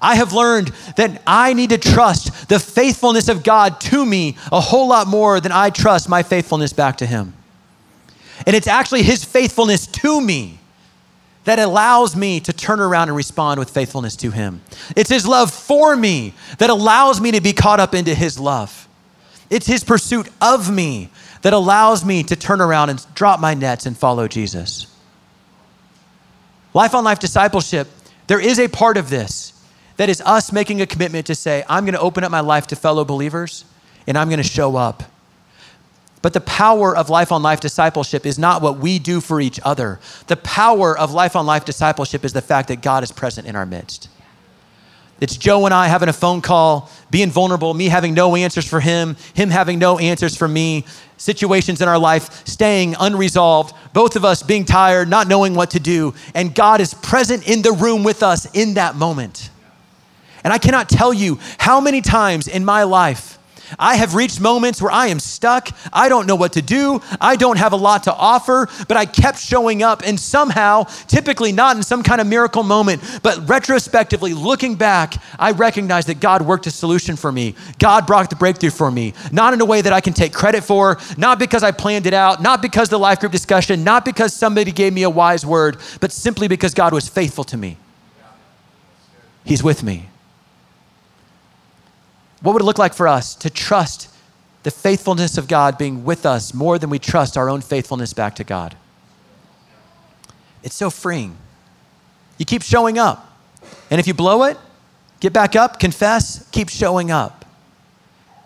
I 0.00 0.16
have 0.16 0.32
learned 0.32 0.72
that 0.96 1.22
I 1.26 1.52
need 1.52 1.70
to 1.70 1.78
trust 1.78 2.48
the 2.48 2.58
faithfulness 2.58 3.28
of 3.28 3.42
God 3.42 3.80
to 3.82 4.04
me 4.04 4.36
a 4.52 4.60
whole 4.60 4.88
lot 4.88 5.06
more 5.06 5.40
than 5.40 5.52
I 5.52 5.70
trust 5.70 6.08
my 6.08 6.22
faithfulness 6.22 6.72
back 6.72 6.98
to 6.98 7.06
Him. 7.06 7.34
And 8.46 8.54
it's 8.54 8.66
actually 8.66 9.02
His 9.02 9.24
faithfulness 9.24 9.86
to 9.86 10.20
me 10.20 10.58
that 11.44 11.58
allows 11.58 12.16
me 12.16 12.40
to 12.40 12.52
turn 12.52 12.80
around 12.80 13.08
and 13.08 13.16
respond 13.16 13.58
with 13.58 13.70
faithfulness 13.70 14.16
to 14.16 14.30
Him. 14.30 14.60
It's 14.96 15.10
His 15.10 15.26
love 15.26 15.52
for 15.52 15.96
me 15.96 16.34
that 16.58 16.70
allows 16.70 17.20
me 17.20 17.30
to 17.32 17.40
be 17.40 17.52
caught 17.52 17.80
up 17.80 17.94
into 17.94 18.14
His 18.14 18.38
love. 18.38 18.88
It's 19.48 19.66
His 19.66 19.84
pursuit 19.84 20.28
of 20.40 20.70
me 20.70 21.10
that 21.42 21.52
allows 21.52 22.04
me 22.04 22.24
to 22.24 22.34
turn 22.36 22.60
around 22.60 22.90
and 22.90 23.06
drop 23.14 23.38
my 23.38 23.54
nets 23.54 23.86
and 23.86 23.96
follow 23.96 24.26
Jesus. 24.26 24.92
Life 26.74 26.94
on 26.94 27.04
life 27.04 27.20
discipleship, 27.20 27.88
there 28.26 28.40
is 28.40 28.58
a 28.58 28.68
part 28.68 28.96
of 28.96 29.08
this 29.08 29.52
that 29.96 30.08
is 30.08 30.20
us 30.22 30.52
making 30.52 30.80
a 30.80 30.86
commitment 30.86 31.26
to 31.26 31.34
say, 31.34 31.64
I'm 31.68 31.84
going 31.84 31.94
to 31.94 32.00
open 32.00 32.24
up 32.24 32.30
my 32.30 32.40
life 32.40 32.66
to 32.68 32.76
fellow 32.76 33.04
believers 33.04 33.64
and 34.06 34.16
I'm 34.16 34.28
going 34.28 34.42
to 34.42 34.48
show 34.48 34.76
up. 34.76 35.02
But 36.22 36.32
the 36.32 36.40
power 36.40 36.96
of 36.96 37.08
life 37.08 37.30
on 37.30 37.42
life 37.42 37.60
discipleship 37.60 38.26
is 38.26 38.38
not 38.38 38.60
what 38.60 38.78
we 38.78 38.98
do 38.98 39.20
for 39.20 39.40
each 39.40 39.60
other. 39.62 40.00
The 40.26 40.36
power 40.36 40.98
of 40.98 41.12
life 41.12 41.36
on 41.36 41.46
life 41.46 41.64
discipleship 41.64 42.24
is 42.24 42.32
the 42.32 42.42
fact 42.42 42.68
that 42.68 42.82
God 42.82 43.04
is 43.04 43.12
present 43.12 43.46
in 43.46 43.54
our 43.54 43.66
midst. 43.66 44.08
It's 45.20 45.36
Joe 45.36 45.64
and 45.64 45.72
I 45.72 45.86
having 45.86 46.10
a 46.10 46.12
phone 46.12 46.42
call, 46.42 46.90
being 47.10 47.30
vulnerable, 47.30 47.72
me 47.72 47.86
having 47.86 48.12
no 48.12 48.36
answers 48.36 48.68
for 48.68 48.80
him, 48.80 49.16
him 49.34 49.48
having 49.48 49.78
no 49.78 49.98
answers 49.98 50.36
for 50.36 50.46
me, 50.46 50.84
situations 51.16 51.80
in 51.80 51.88
our 51.88 51.98
life 51.98 52.46
staying 52.46 52.96
unresolved, 52.98 53.74
both 53.94 54.16
of 54.16 54.24
us 54.24 54.42
being 54.42 54.66
tired, 54.66 55.08
not 55.08 55.28
knowing 55.28 55.54
what 55.54 55.70
to 55.70 55.80
do, 55.80 56.12
and 56.34 56.54
God 56.54 56.80
is 56.80 56.92
present 56.92 57.48
in 57.48 57.62
the 57.62 57.72
room 57.72 58.04
with 58.04 58.22
us 58.22 58.46
in 58.52 58.74
that 58.74 58.96
moment. 58.96 59.48
And 60.46 60.52
I 60.52 60.58
cannot 60.58 60.88
tell 60.88 61.12
you 61.12 61.40
how 61.58 61.80
many 61.80 62.00
times 62.00 62.46
in 62.46 62.64
my 62.64 62.84
life 62.84 63.36
I 63.80 63.96
have 63.96 64.14
reached 64.14 64.40
moments 64.40 64.80
where 64.80 64.92
I 64.92 65.08
am 65.08 65.18
stuck. 65.18 65.70
I 65.92 66.08
don't 66.08 66.24
know 66.24 66.36
what 66.36 66.52
to 66.52 66.62
do. 66.62 67.00
I 67.20 67.34
don't 67.34 67.58
have 67.58 67.72
a 67.72 67.76
lot 67.76 68.04
to 68.04 68.14
offer, 68.14 68.68
but 68.86 68.96
I 68.96 69.06
kept 69.06 69.40
showing 69.40 69.82
up. 69.82 70.02
And 70.06 70.20
somehow, 70.20 70.84
typically 71.08 71.50
not 71.50 71.76
in 71.76 71.82
some 71.82 72.04
kind 72.04 72.20
of 72.20 72.28
miracle 72.28 72.62
moment, 72.62 73.02
but 73.24 73.48
retrospectively 73.48 74.34
looking 74.34 74.76
back, 74.76 75.20
I 75.36 75.50
recognize 75.50 76.06
that 76.06 76.20
God 76.20 76.42
worked 76.42 76.68
a 76.68 76.70
solution 76.70 77.16
for 77.16 77.32
me. 77.32 77.56
God 77.80 78.06
brought 78.06 78.30
the 78.30 78.36
breakthrough 78.36 78.70
for 78.70 78.88
me, 78.88 79.14
not 79.32 79.52
in 79.52 79.60
a 79.60 79.64
way 79.66 79.80
that 79.80 79.92
I 79.92 80.00
can 80.00 80.12
take 80.12 80.32
credit 80.32 80.62
for, 80.62 80.98
not 81.16 81.40
because 81.40 81.64
I 81.64 81.72
planned 81.72 82.06
it 82.06 82.14
out, 82.14 82.40
not 82.40 82.62
because 82.62 82.88
the 82.88 83.00
life 83.00 83.18
group 83.18 83.32
discussion, 83.32 83.82
not 83.82 84.04
because 84.04 84.32
somebody 84.32 84.70
gave 84.70 84.92
me 84.92 85.02
a 85.02 85.10
wise 85.10 85.44
word, 85.44 85.78
but 86.00 86.12
simply 86.12 86.46
because 86.46 86.72
God 86.72 86.92
was 86.92 87.08
faithful 87.08 87.42
to 87.42 87.56
me. 87.56 87.78
He's 89.44 89.64
with 89.64 89.82
me. 89.82 90.08
What 92.46 92.52
would 92.52 92.62
it 92.62 92.66
look 92.66 92.78
like 92.78 92.94
for 92.94 93.08
us 93.08 93.34
to 93.34 93.50
trust 93.50 94.08
the 94.62 94.70
faithfulness 94.70 95.36
of 95.36 95.48
God 95.48 95.76
being 95.76 96.04
with 96.04 96.24
us 96.24 96.54
more 96.54 96.78
than 96.78 96.90
we 96.90 97.00
trust 97.00 97.36
our 97.36 97.50
own 97.50 97.60
faithfulness 97.60 98.12
back 98.12 98.36
to 98.36 98.44
God? 98.44 98.76
It's 100.62 100.76
so 100.76 100.88
freeing. 100.88 101.36
You 102.38 102.44
keep 102.44 102.62
showing 102.62 103.00
up. 103.00 103.36
And 103.90 103.98
if 103.98 104.06
you 104.06 104.14
blow 104.14 104.44
it, 104.44 104.56
get 105.18 105.32
back 105.32 105.56
up, 105.56 105.80
confess, 105.80 106.48
keep 106.52 106.68
showing 106.68 107.10
up. 107.10 107.44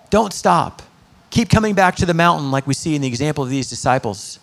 Don't 0.08 0.32
stop. 0.32 0.80
Keep 1.28 1.50
coming 1.50 1.74
back 1.74 1.96
to 1.96 2.06
the 2.06 2.14
mountain, 2.14 2.50
like 2.50 2.66
we 2.66 2.72
see 2.72 2.94
in 2.94 3.02
the 3.02 3.08
example 3.08 3.44
of 3.44 3.50
these 3.50 3.68
disciples. 3.68 4.38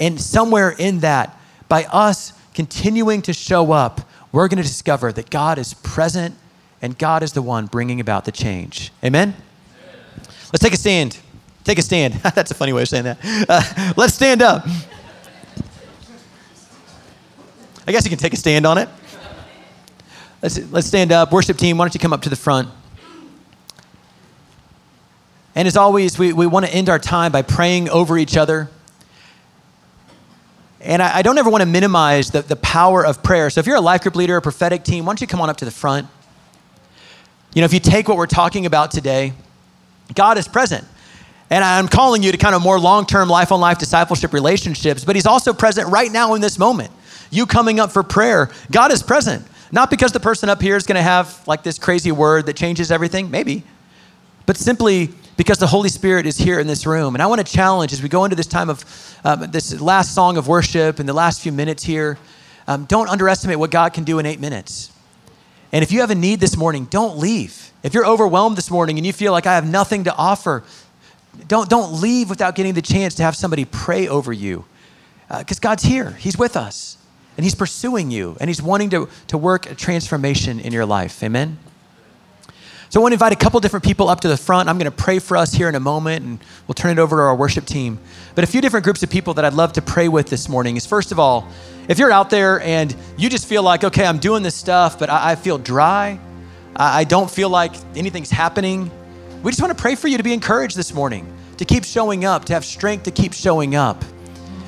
And 0.00 0.20
somewhere 0.20 0.70
in 0.70 0.98
that, 0.98 1.38
by 1.68 1.84
us 1.92 2.32
continuing 2.54 3.22
to 3.22 3.32
show 3.32 3.70
up, 3.70 4.00
we're 4.32 4.48
going 4.48 4.56
to 4.56 4.68
discover 4.68 5.12
that 5.12 5.30
God 5.30 5.58
is 5.58 5.74
present 5.74 6.34
and 6.82 6.96
God 6.98 7.22
is 7.22 7.32
the 7.32 7.42
one 7.42 7.66
bringing 7.66 8.00
about 8.00 8.24
the 8.24 8.32
change. 8.32 8.92
Amen? 9.04 9.34
Let's 10.52 10.62
take 10.62 10.72
a 10.72 10.76
stand. 10.76 11.18
Take 11.64 11.78
a 11.78 11.82
stand. 11.82 12.14
That's 12.34 12.50
a 12.50 12.54
funny 12.54 12.72
way 12.72 12.82
of 12.82 12.88
saying 12.88 13.04
that. 13.04 13.18
Uh, 13.48 13.92
let's 13.96 14.14
stand 14.14 14.42
up. 14.42 14.66
I 17.86 17.92
guess 17.92 18.04
you 18.04 18.10
can 18.10 18.18
take 18.18 18.32
a 18.32 18.36
stand 18.36 18.66
on 18.66 18.78
it. 18.78 18.88
Let's, 20.42 20.70
let's 20.70 20.86
stand 20.86 21.12
up. 21.12 21.32
Worship 21.32 21.56
team, 21.56 21.78
why 21.78 21.84
don't 21.84 21.94
you 21.94 22.00
come 22.00 22.12
up 22.12 22.22
to 22.22 22.28
the 22.28 22.36
front? 22.36 22.68
And 25.54 25.66
as 25.66 25.76
always, 25.76 26.18
we, 26.18 26.32
we 26.32 26.46
want 26.46 26.66
to 26.66 26.72
end 26.72 26.88
our 26.88 26.98
time 26.98 27.32
by 27.32 27.42
praying 27.42 27.88
over 27.88 28.18
each 28.18 28.36
other. 28.36 28.68
And 30.80 31.02
I, 31.02 31.18
I 31.18 31.22
don't 31.22 31.38
ever 31.38 31.48
want 31.48 31.62
to 31.62 31.66
minimize 31.66 32.30
the, 32.30 32.42
the 32.42 32.56
power 32.56 33.04
of 33.04 33.22
prayer. 33.22 33.48
So 33.50 33.60
if 33.60 33.66
you're 33.66 33.76
a 33.76 33.80
life 33.80 34.02
group 34.02 34.16
leader, 34.16 34.36
a 34.36 34.42
prophetic 34.42 34.84
team, 34.84 35.06
why 35.06 35.10
don't 35.10 35.20
you 35.20 35.26
come 35.26 35.40
on 35.40 35.48
up 35.48 35.56
to 35.58 35.64
the 35.64 35.70
front? 35.70 36.08
You 37.56 37.62
know, 37.62 37.64
if 37.64 37.72
you 37.72 37.80
take 37.80 38.06
what 38.06 38.18
we're 38.18 38.26
talking 38.26 38.66
about 38.66 38.90
today, 38.90 39.32
God 40.14 40.36
is 40.36 40.46
present. 40.46 40.86
And 41.48 41.64
I'm 41.64 41.88
calling 41.88 42.22
you 42.22 42.30
to 42.30 42.36
kind 42.36 42.54
of 42.54 42.60
more 42.60 42.78
long 42.78 43.06
term 43.06 43.30
life 43.30 43.50
on 43.50 43.60
life 43.60 43.78
discipleship 43.78 44.34
relationships, 44.34 45.06
but 45.06 45.16
He's 45.16 45.24
also 45.24 45.54
present 45.54 45.88
right 45.88 46.12
now 46.12 46.34
in 46.34 46.42
this 46.42 46.58
moment. 46.58 46.90
You 47.30 47.46
coming 47.46 47.80
up 47.80 47.92
for 47.92 48.02
prayer, 48.02 48.50
God 48.70 48.92
is 48.92 49.02
present. 49.02 49.42
Not 49.72 49.88
because 49.88 50.12
the 50.12 50.20
person 50.20 50.50
up 50.50 50.60
here 50.60 50.76
is 50.76 50.86
going 50.86 50.96
to 50.96 51.02
have 51.02 51.48
like 51.48 51.62
this 51.62 51.78
crazy 51.78 52.12
word 52.12 52.44
that 52.44 52.56
changes 52.56 52.92
everything, 52.92 53.30
maybe, 53.30 53.62
but 54.44 54.58
simply 54.58 55.08
because 55.38 55.56
the 55.56 55.66
Holy 55.66 55.88
Spirit 55.88 56.26
is 56.26 56.36
here 56.36 56.60
in 56.60 56.66
this 56.66 56.84
room. 56.84 57.14
And 57.14 57.22
I 57.22 57.26
want 57.26 57.44
to 57.44 57.50
challenge 57.50 57.90
as 57.94 58.02
we 58.02 58.10
go 58.10 58.24
into 58.24 58.36
this 58.36 58.46
time 58.46 58.68
of 58.68 58.84
um, 59.24 59.50
this 59.50 59.80
last 59.80 60.14
song 60.14 60.36
of 60.36 60.46
worship 60.46 60.98
and 60.98 61.08
the 61.08 61.14
last 61.14 61.40
few 61.40 61.52
minutes 61.52 61.82
here, 61.82 62.18
um, 62.68 62.84
don't 62.84 63.08
underestimate 63.08 63.58
what 63.58 63.70
God 63.70 63.94
can 63.94 64.04
do 64.04 64.18
in 64.18 64.26
eight 64.26 64.40
minutes. 64.40 64.92
And 65.72 65.82
if 65.82 65.92
you 65.92 66.00
have 66.00 66.10
a 66.10 66.14
need 66.14 66.40
this 66.40 66.56
morning, 66.56 66.86
don't 66.86 67.18
leave. 67.18 67.72
If 67.82 67.94
you're 67.94 68.06
overwhelmed 68.06 68.56
this 68.56 68.70
morning 68.70 68.98
and 68.98 69.06
you 69.06 69.12
feel 69.12 69.32
like 69.32 69.46
I 69.46 69.54
have 69.54 69.68
nothing 69.68 70.04
to 70.04 70.14
offer, 70.14 70.64
don't, 71.48 71.68
don't 71.68 72.00
leave 72.00 72.30
without 72.30 72.54
getting 72.54 72.74
the 72.74 72.82
chance 72.82 73.14
to 73.16 73.22
have 73.22 73.36
somebody 73.36 73.64
pray 73.64 74.08
over 74.08 74.32
you. 74.32 74.64
Because 75.28 75.58
uh, 75.58 75.60
God's 75.60 75.82
here, 75.82 76.12
He's 76.12 76.38
with 76.38 76.56
us, 76.56 76.98
and 77.36 77.44
He's 77.44 77.54
pursuing 77.54 78.10
you, 78.10 78.36
and 78.40 78.48
He's 78.48 78.62
wanting 78.62 78.90
to, 78.90 79.08
to 79.28 79.38
work 79.38 79.70
a 79.70 79.74
transformation 79.74 80.60
in 80.60 80.72
your 80.72 80.86
life. 80.86 81.22
Amen? 81.22 81.58
So 82.88 83.00
I 83.00 83.02
want 83.02 83.10
to 83.10 83.14
invite 83.14 83.32
a 83.32 83.36
couple 83.36 83.58
different 83.58 83.84
people 83.84 84.08
up 84.08 84.20
to 84.20 84.28
the 84.28 84.36
front. 84.36 84.68
I'm 84.68 84.78
going 84.78 84.90
to 84.90 84.96
pray 84.96 85.18
for 85.18 85.36
us 85.36 85.52
here 85.52 85.68
in 85.68 85.74
a 85.74 85.80
moment, 85.80 86.24
and 86.24 86.38
we'll 86.68 86.74
turn 86.74 86.92
it 86.96 87.00
over 87.00 87.16
to 87.16 87.22
our 87.22 87.34
worship 87.34 87.66
team. 87.66 87.98
But 88.36 88.44
a 88.44 88.46
few 88.46 88.60
different 88.60 88.84
groups 88.84 89.02
of 89.02 89.10
people 89.10 89.34
that 89.34 89.44
I'd 89.44 89.54
love 89.54 89.72
to 89.72 89.82
pray 89.82 90.08
with 90.08 90.28
this 90.28 90.48
morning 90.48 90.76
is 90.76 90.86
first 90.86 91.10
of 91.10 91.18
all, 91.18 91.48
if 91.88 91.98
you're 91.98 92.12
out 92.12 92.30
there 92.30 92.60
and 92.60 92.94
you 93.16 93.28
just 93.28 93.46
feel 93.46 93.64
like, 93.64 93.82
okay, 93.82 94.06
I'm 94.06 94.18
doing 94.18 94.44
this 94.44 94.54
stuff, 94.54 94.98
but 95.00 95.10
I, 95.10 95.32
I 95.32 95.34
feel 95.34 95.58
dry, 95.58 96.20
I, 96.76 97.00
I 97.00 97.04
don't 97.04 97.30
feel 97.30 97.48
like 97.48 97.72
anything's 97.96 98.30
happening, 98.30 98.90
we 99.42 99.50
just 99.50 99.60
want 99.60 99.76
to 99.76 99.80
pray 99.80 99.96
for 99.96 100.06
you 100.06 100.16
to 100.16 100.22
be 100.22 100.32
encouraged 100.32 100.76
this 100.76 100.94
morning, 100.94 101.32
to 101.56 101.64
keep 101.64 101.84
showing 101.84 102.24
up, 102.24 102.44
to 102.46 102.52
have 102.52 102.64
strength 102.64 103.04
to 103.04 103.10
keep 103.10 103.32
showing 103.32 103.74
up. 103.74 104.04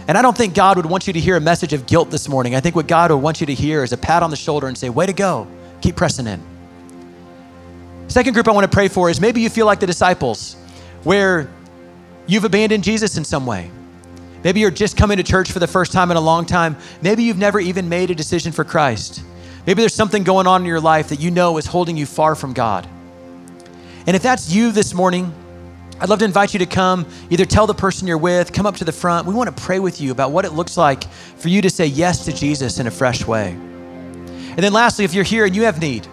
And 0.08 0.18
I 0.18 0.22
don't 0.22 0.36
think 0.36 0.54
God 0.54 0.76
would 0.76 0.86
want 0.86 1.06
you 1.06 1.12
to 1.12 1.20
hear 1.20 1.36
a 1.36 1.40
message 1.40 1.72
of 1.72 1.86
guilt 1.86 2.10
this 2.10 2.28
morning. 2.28 2.56
I 2.56 2.60
think 2.60 2.74
what 2.74 2.88
God 2.88 3.12
would 3.12 3.18
want 3.18 3.40
you 3.40 3.46
to 3.46 3.54
hear 3.54 3.84
is 3.84 3.92
a 3.92 3.96
pat 3.96 4.22
on 4.22 4.30
the 4.30 4.36
shoulder 4.36 4.66
and 4.66 4.76
say, 4.76 4.88
way 4.88 5.06
to 5.06 5.12
go, 5.12 5.46
keep 5.82 5.94
pressing 5.96 6.26
in. 6.26 6.57
Second 8.08 8.32
group 8.32 8.48
I 8.48 8.52
want 8.52 8.64
to 8.64 8.74
pray 8.74 8.88
for 8.88 9.10
is 9.10 9.20
maybe 9.20 9.42
you 9.42 9.50
feel 9.50 9.66
like 9.66 9.80
the 9.80 9.86
disciples, 9.86 10.54
where 11.04 11.50
you've 12.26 12.44
abandoned 12.44 12.82
Jesus 12.82 13.16
in 13.18 13.24
some 13.24 13.46
way. 13.46 13.70
Maybe 14.42 14.60
you're 14.60 14.70
just 14.70 14.96
coming 14.96 15.18
to 15.18 15.22
church 15.22 15.52
for 15.52 15.58
the 15.58 15.66
first 15.66 15.92
time 15.92 16.10
in 16.10 16.16
a 16.16 16.20
long 16.20 16.46
time. 16.46 16.76
Maybe 17.02 17.24
you've 17.24 17.38
never 17.38 17.60
even 17.60 17.88
made 17.88 18.10
a 18.10 18.14
decision 18.14 18.52
for 18.52 18.64
Christ. 18.64 19.22
Maybe 19.66 19.82
there's 19.82 19.94
something 19.94 20.24
going 20.24 20.46
on 20.46 20.62
in 20.62 20.66
your 20.66 20.80
life 20.80 21.08
that 21.08 21.20
you 21.20 21.30
know 21.30 21.58
is 21.58 21.66
holding 21.66 21.96
you 21.96 22.06
far 22.06 22.34
from 22.34 22.54
God. 22.54 22.88
And 24.06 24.16
if 24.16 24.22
that's 24.22 24.50
you 24.50 24.72
this 24.72 24.94
morning, 24.94 25.32
I'd 26.00 26.08
love 26.08 26.20
to 26.20 26.24
invite 26.24 26.54
you 26.54 26.60
to 26.60 26.66
come, 26.66 27.06
either 27.28 27.44
tell 27.44 27.66
the 27.66 27.74
person 27.74 28.08
you're 28.08 28.16
with, 28.16 28.52
come 28.52 28.64
up 28.64 28.76
to 28.76 28.84
the 28.84 28.92
front. 28.92 29.26
We 29.26 29.34
want 29.34 29.54
to 29.54 29.62
pray 29.62 29.80
with 29.80 30.00
you 30.00 30.12
about 30.12 30.30
what 30.30 30.44
it 30.44 30.52
looks 30.52 30.76
like 30.76 31.04
for 31.04 31.48
you 31.48 31.60
to 31.60 31.68
say 31.68 31.86
yes 31.86 32.24
to 32.24 32.32
Jesus 32.32 32.78
in 32.78 32.86
a 32.86 32.90
fresh 32.90 33.26
way. 33.26 33.50
And 33.50 34.58
then 34.58 34.72
lastly, 34.72 35.04
if 35.04 35.12
you're 35.12 35.24
here 35.24 35.44
and 35.44 35.54
you 35.54 35.64
have 35.64 35.80
need, 35.80 36.06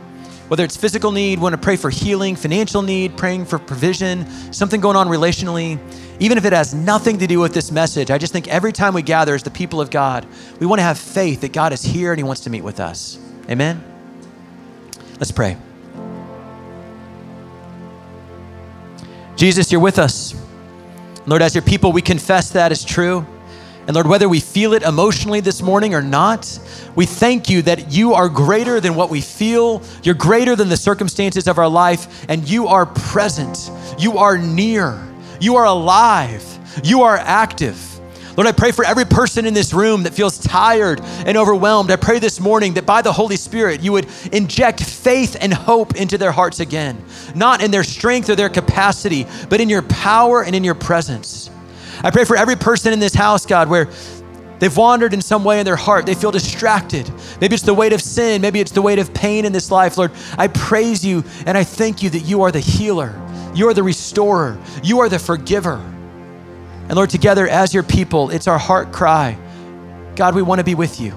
Whether 0.47 0.63
it's 0.63 0.77
physical 0.77 1.11
need, 1.11 1.39
want 1.39 1.53
to 1.53 1.57
pray 1.57 1.75
for 1.75 1.89
healing, 1.89 2.35
financial 2.35 2.83
need, 2.83 3.17
praying 3.17 3.45
for 3.45 3.57
provision, 3.57 4.25
something 4.53 4.79
going 4.79 4.95
on 4.95 5.07
relationally, 5.07 5.79
even 6.19 6.37
if 6.37 6.45
it 6.45 6.53
has 6.53 6.73
nothing 6.73 7.17
to 7.17 7.27
do 7.27 7.39
with 7.39 7.53
this 7.53 7.71
message, 7.71 8.11
I 8.11 8.17
just 8.17 8.31
think 8.31 8.47
every 8.47 8.71
time 8.71 8.93
we 8.93 9.01
gather 9.01 9.33
as 9.33 9.43
the 9.43 9.49
people 9.49 9.81
of 9.81 9.89
God, 9.89 10.25
we 10.59 10.67
want 10.67 10.79
to 10.79 10.83
have 10.83 10.99
faith 10.99 11.41
that 11.41 11.51
God 11.51 11.73
is 11.73 11.81
here 11.81 12.11
and 12.11 12.19
He 12.19 12.23
wants 12.23 12.41
to 12.41 12.49
meet 12.49 12.61
with 12.61 12.79
us. 12.79 13.17
Amen? 13.49 13.83
Let's 15.19 15.31
pray. 15.31 15.57
Jesus, 19.35 19.71
you're 19.71 19.81
with 19.81 19.99
us. 19.99 20.35
Lord, 21.25 21.41
as 21.41 21.55
your 21.55 21.63
people, 21.63 21.91
we 21.91 22.01
confess 22.01 22.51
that 22.51 22.71
is 22.71 22.83
true. 22.85 23.25
And 23.87 23.93
Lord, 23.93 24.07
whether 24.07 24.27
we 24.27 24.39
feel 24.39 24.73
it 24.73 24.81
emotionally 24.81 25.41
this 25.41 25.61
morning 25.61 25.93
or 25.93 26.01
not, 26.01 26.59
we 26.95 27.05
thank 27.05 27.49
you 27.49 27.61
that 27.63 27.91
you 27.91 28.13
are 28.13 28.29
greater 28.29 28.79
than 28.79 28.95
what 28.95 29.11
we 29.11 29.21
feel. 29.21 29.83
You're 30.01 30.15
greater 30.15 30.55
than 30.55 30.69
the 30.69 30.77
circumstances 30.77 31.47
of 31.47 31.59
our 31.59 31.67
life, 31.67 32.25
and 32.27 32.49
you 32.49 32.67
are 32.67 32.87
present. 32.87 33.69
You 33.99 34.17
are 34.17 34.39
near. 34.39 34.99
You 35.39 35.57
are 35.57 35.65
alive. 35.65 36.43
You 36.83 37.03
are 37.03 37.15
active. 37.17 37.79
Lord, 38.35 38.47
I 38.47 38.51
pray 38.51 38.71
for 38.71 38.83
every 38.83 39.05
person 39.05 39.45
in 39.45 39.53
this 39.53 39.71
room 39.71 40.03
that 40.03 40.13
feels 40.13 40.39
tired 40.39 40.99
and 41.25 41.37
overwhelmed. 41.37 41.89
I 41.91 41.95
pray 41.95 42.19
this 42.19 42.39
morning 42.39 42.73
that 42.73 42.85
by 42.85 43.01
the 43.01 43.13
Holy 43.13 43.37
Spirit, 43.37 43.81
you 43.81 43.93
would 43.93 44.07
inject 44.33 44.83
faith 44.83 45.37
and 45.39 45.53
hope 45.53 45.95
into 45.95 46.17
their 46.17 46.33
hearts 46.33 46.59
again, 46.59 47.01
not 47.33 47.63
in 47.63 47.71
their 47.71 47.83
strength 47.83 48.29
or 48.29 48.35
their 48.35 48.49
capacity, 48.49 49.25
but 49.49 49.61
in 49.61 49.69
your 49.69 49.83
power 49.83 50.43
and 50.43 50.53
in 50.53 50.65
your 50.65 50.75
presence. 50.75 51.49
I 52.05 52.11
pray 52.11 52.23
for 52.23 52.37
every 52.37 52.55
person 52.55 52.93
in 52.93 52.99
this 52.99 53.13
house, 53.13 53.45
God, 53.45 53.67
where 53.67 53.89
They've 54.59 54.75
wandered 54.75 55.13
in 55.13 55.21
some 55.21 55.43
way 55.43 55.59
in 55.59 55.65
their 55.65 55.75
heart. 55.75 56.05
They 56.05 56.15
feel 56.15 56.31
distracted. 56.31 57.11
Maybe 57.41 57.55
it's 57.55 57.63
the 57.63 57.73
weight 57.73 57.91
of 57.91 58.01
sin. 58.01 58.41
Maybe 58.41 58.61
it's 58.61 58.71
the 58.71 58.81
weight 58.81 58.99
of 58.99 59.13
pain 59.13 59.43
in 59.43 59.51
this 59.51 59.69
life. 59.69 59.97
Lord, 59.97 60.11
I 60.37 60.47
praise 60.47 61.05
you 61.05 61.25
and 61.45 61.57
I 61.57 61.65
thank 61.65 62.01
you 62.01 62.09
that 62.11 62.21
you 62.21 62.41
are 62.43 62.51
the 62.51 62.61
healer. 62.61 63.21
You 63.53 63.67
are 63.67 63.73
the 63.73 63.83
restorer. 63.83 64.57
You 64.81 64.99
are 65.01 65.09
the 65.09 65.19
forgiver. 65.19 65.75
And 66.87 66.93
Lord, 66.93 67.09
together 67.09 67.47
as 67.47 67.73
your 67.73 67.83
people, 67.83 68.29
it's 68.29 68.47
our 68.47 68.57
heart 68.57 68.93
cry 68.93 69.37
God, 70.15 70.33
we 70.33 70.41
want 70.41 70.59
to 70.59 70.63
be 70.63 70.75
with 70.75 71.01
you. 71.01 71.13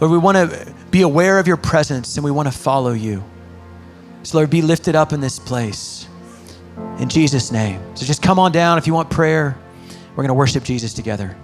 Lord, 0.00 0.10
we 0.10 0.18
want 0.18 0.36
to 0.36 0.74
be 0.90 1.02
aware 1.02 1.38
of 1.38 1.46
your 1.46 1.56
presence 1.56 2.16
and 2.16 2.24
we 2.24 2.32
want 2.32 2.48
to 2.48 2.52
follow 2.52 2.92
you. 2.92 3.22
So, 4.24 4.38
Lord, 4.38 4.50
be 4.50 4.60
lifted 4.60 4.96
up 4.96 5.12
in 5.12 5.20
this 5.20 5.38
place. 5.38 6.03
In 6.98 7.08
Jesus' 7.08 7.50
name. 7.50 7.80
So 7.96 8.06
just 8.06 8.22
come 8.22 8.38
on 8.38 8.52
down 8.52 8.78
if 8.78 8.86
you 8.86 8.94
want 8.94 9.10
prayer. 9.10 9.56
We're 10.10 10.22
going 10.22 10.28
to 10.28 10.34
worship 10.34 10.62
Jesus 10.62 10.94
together. 10.94 11.36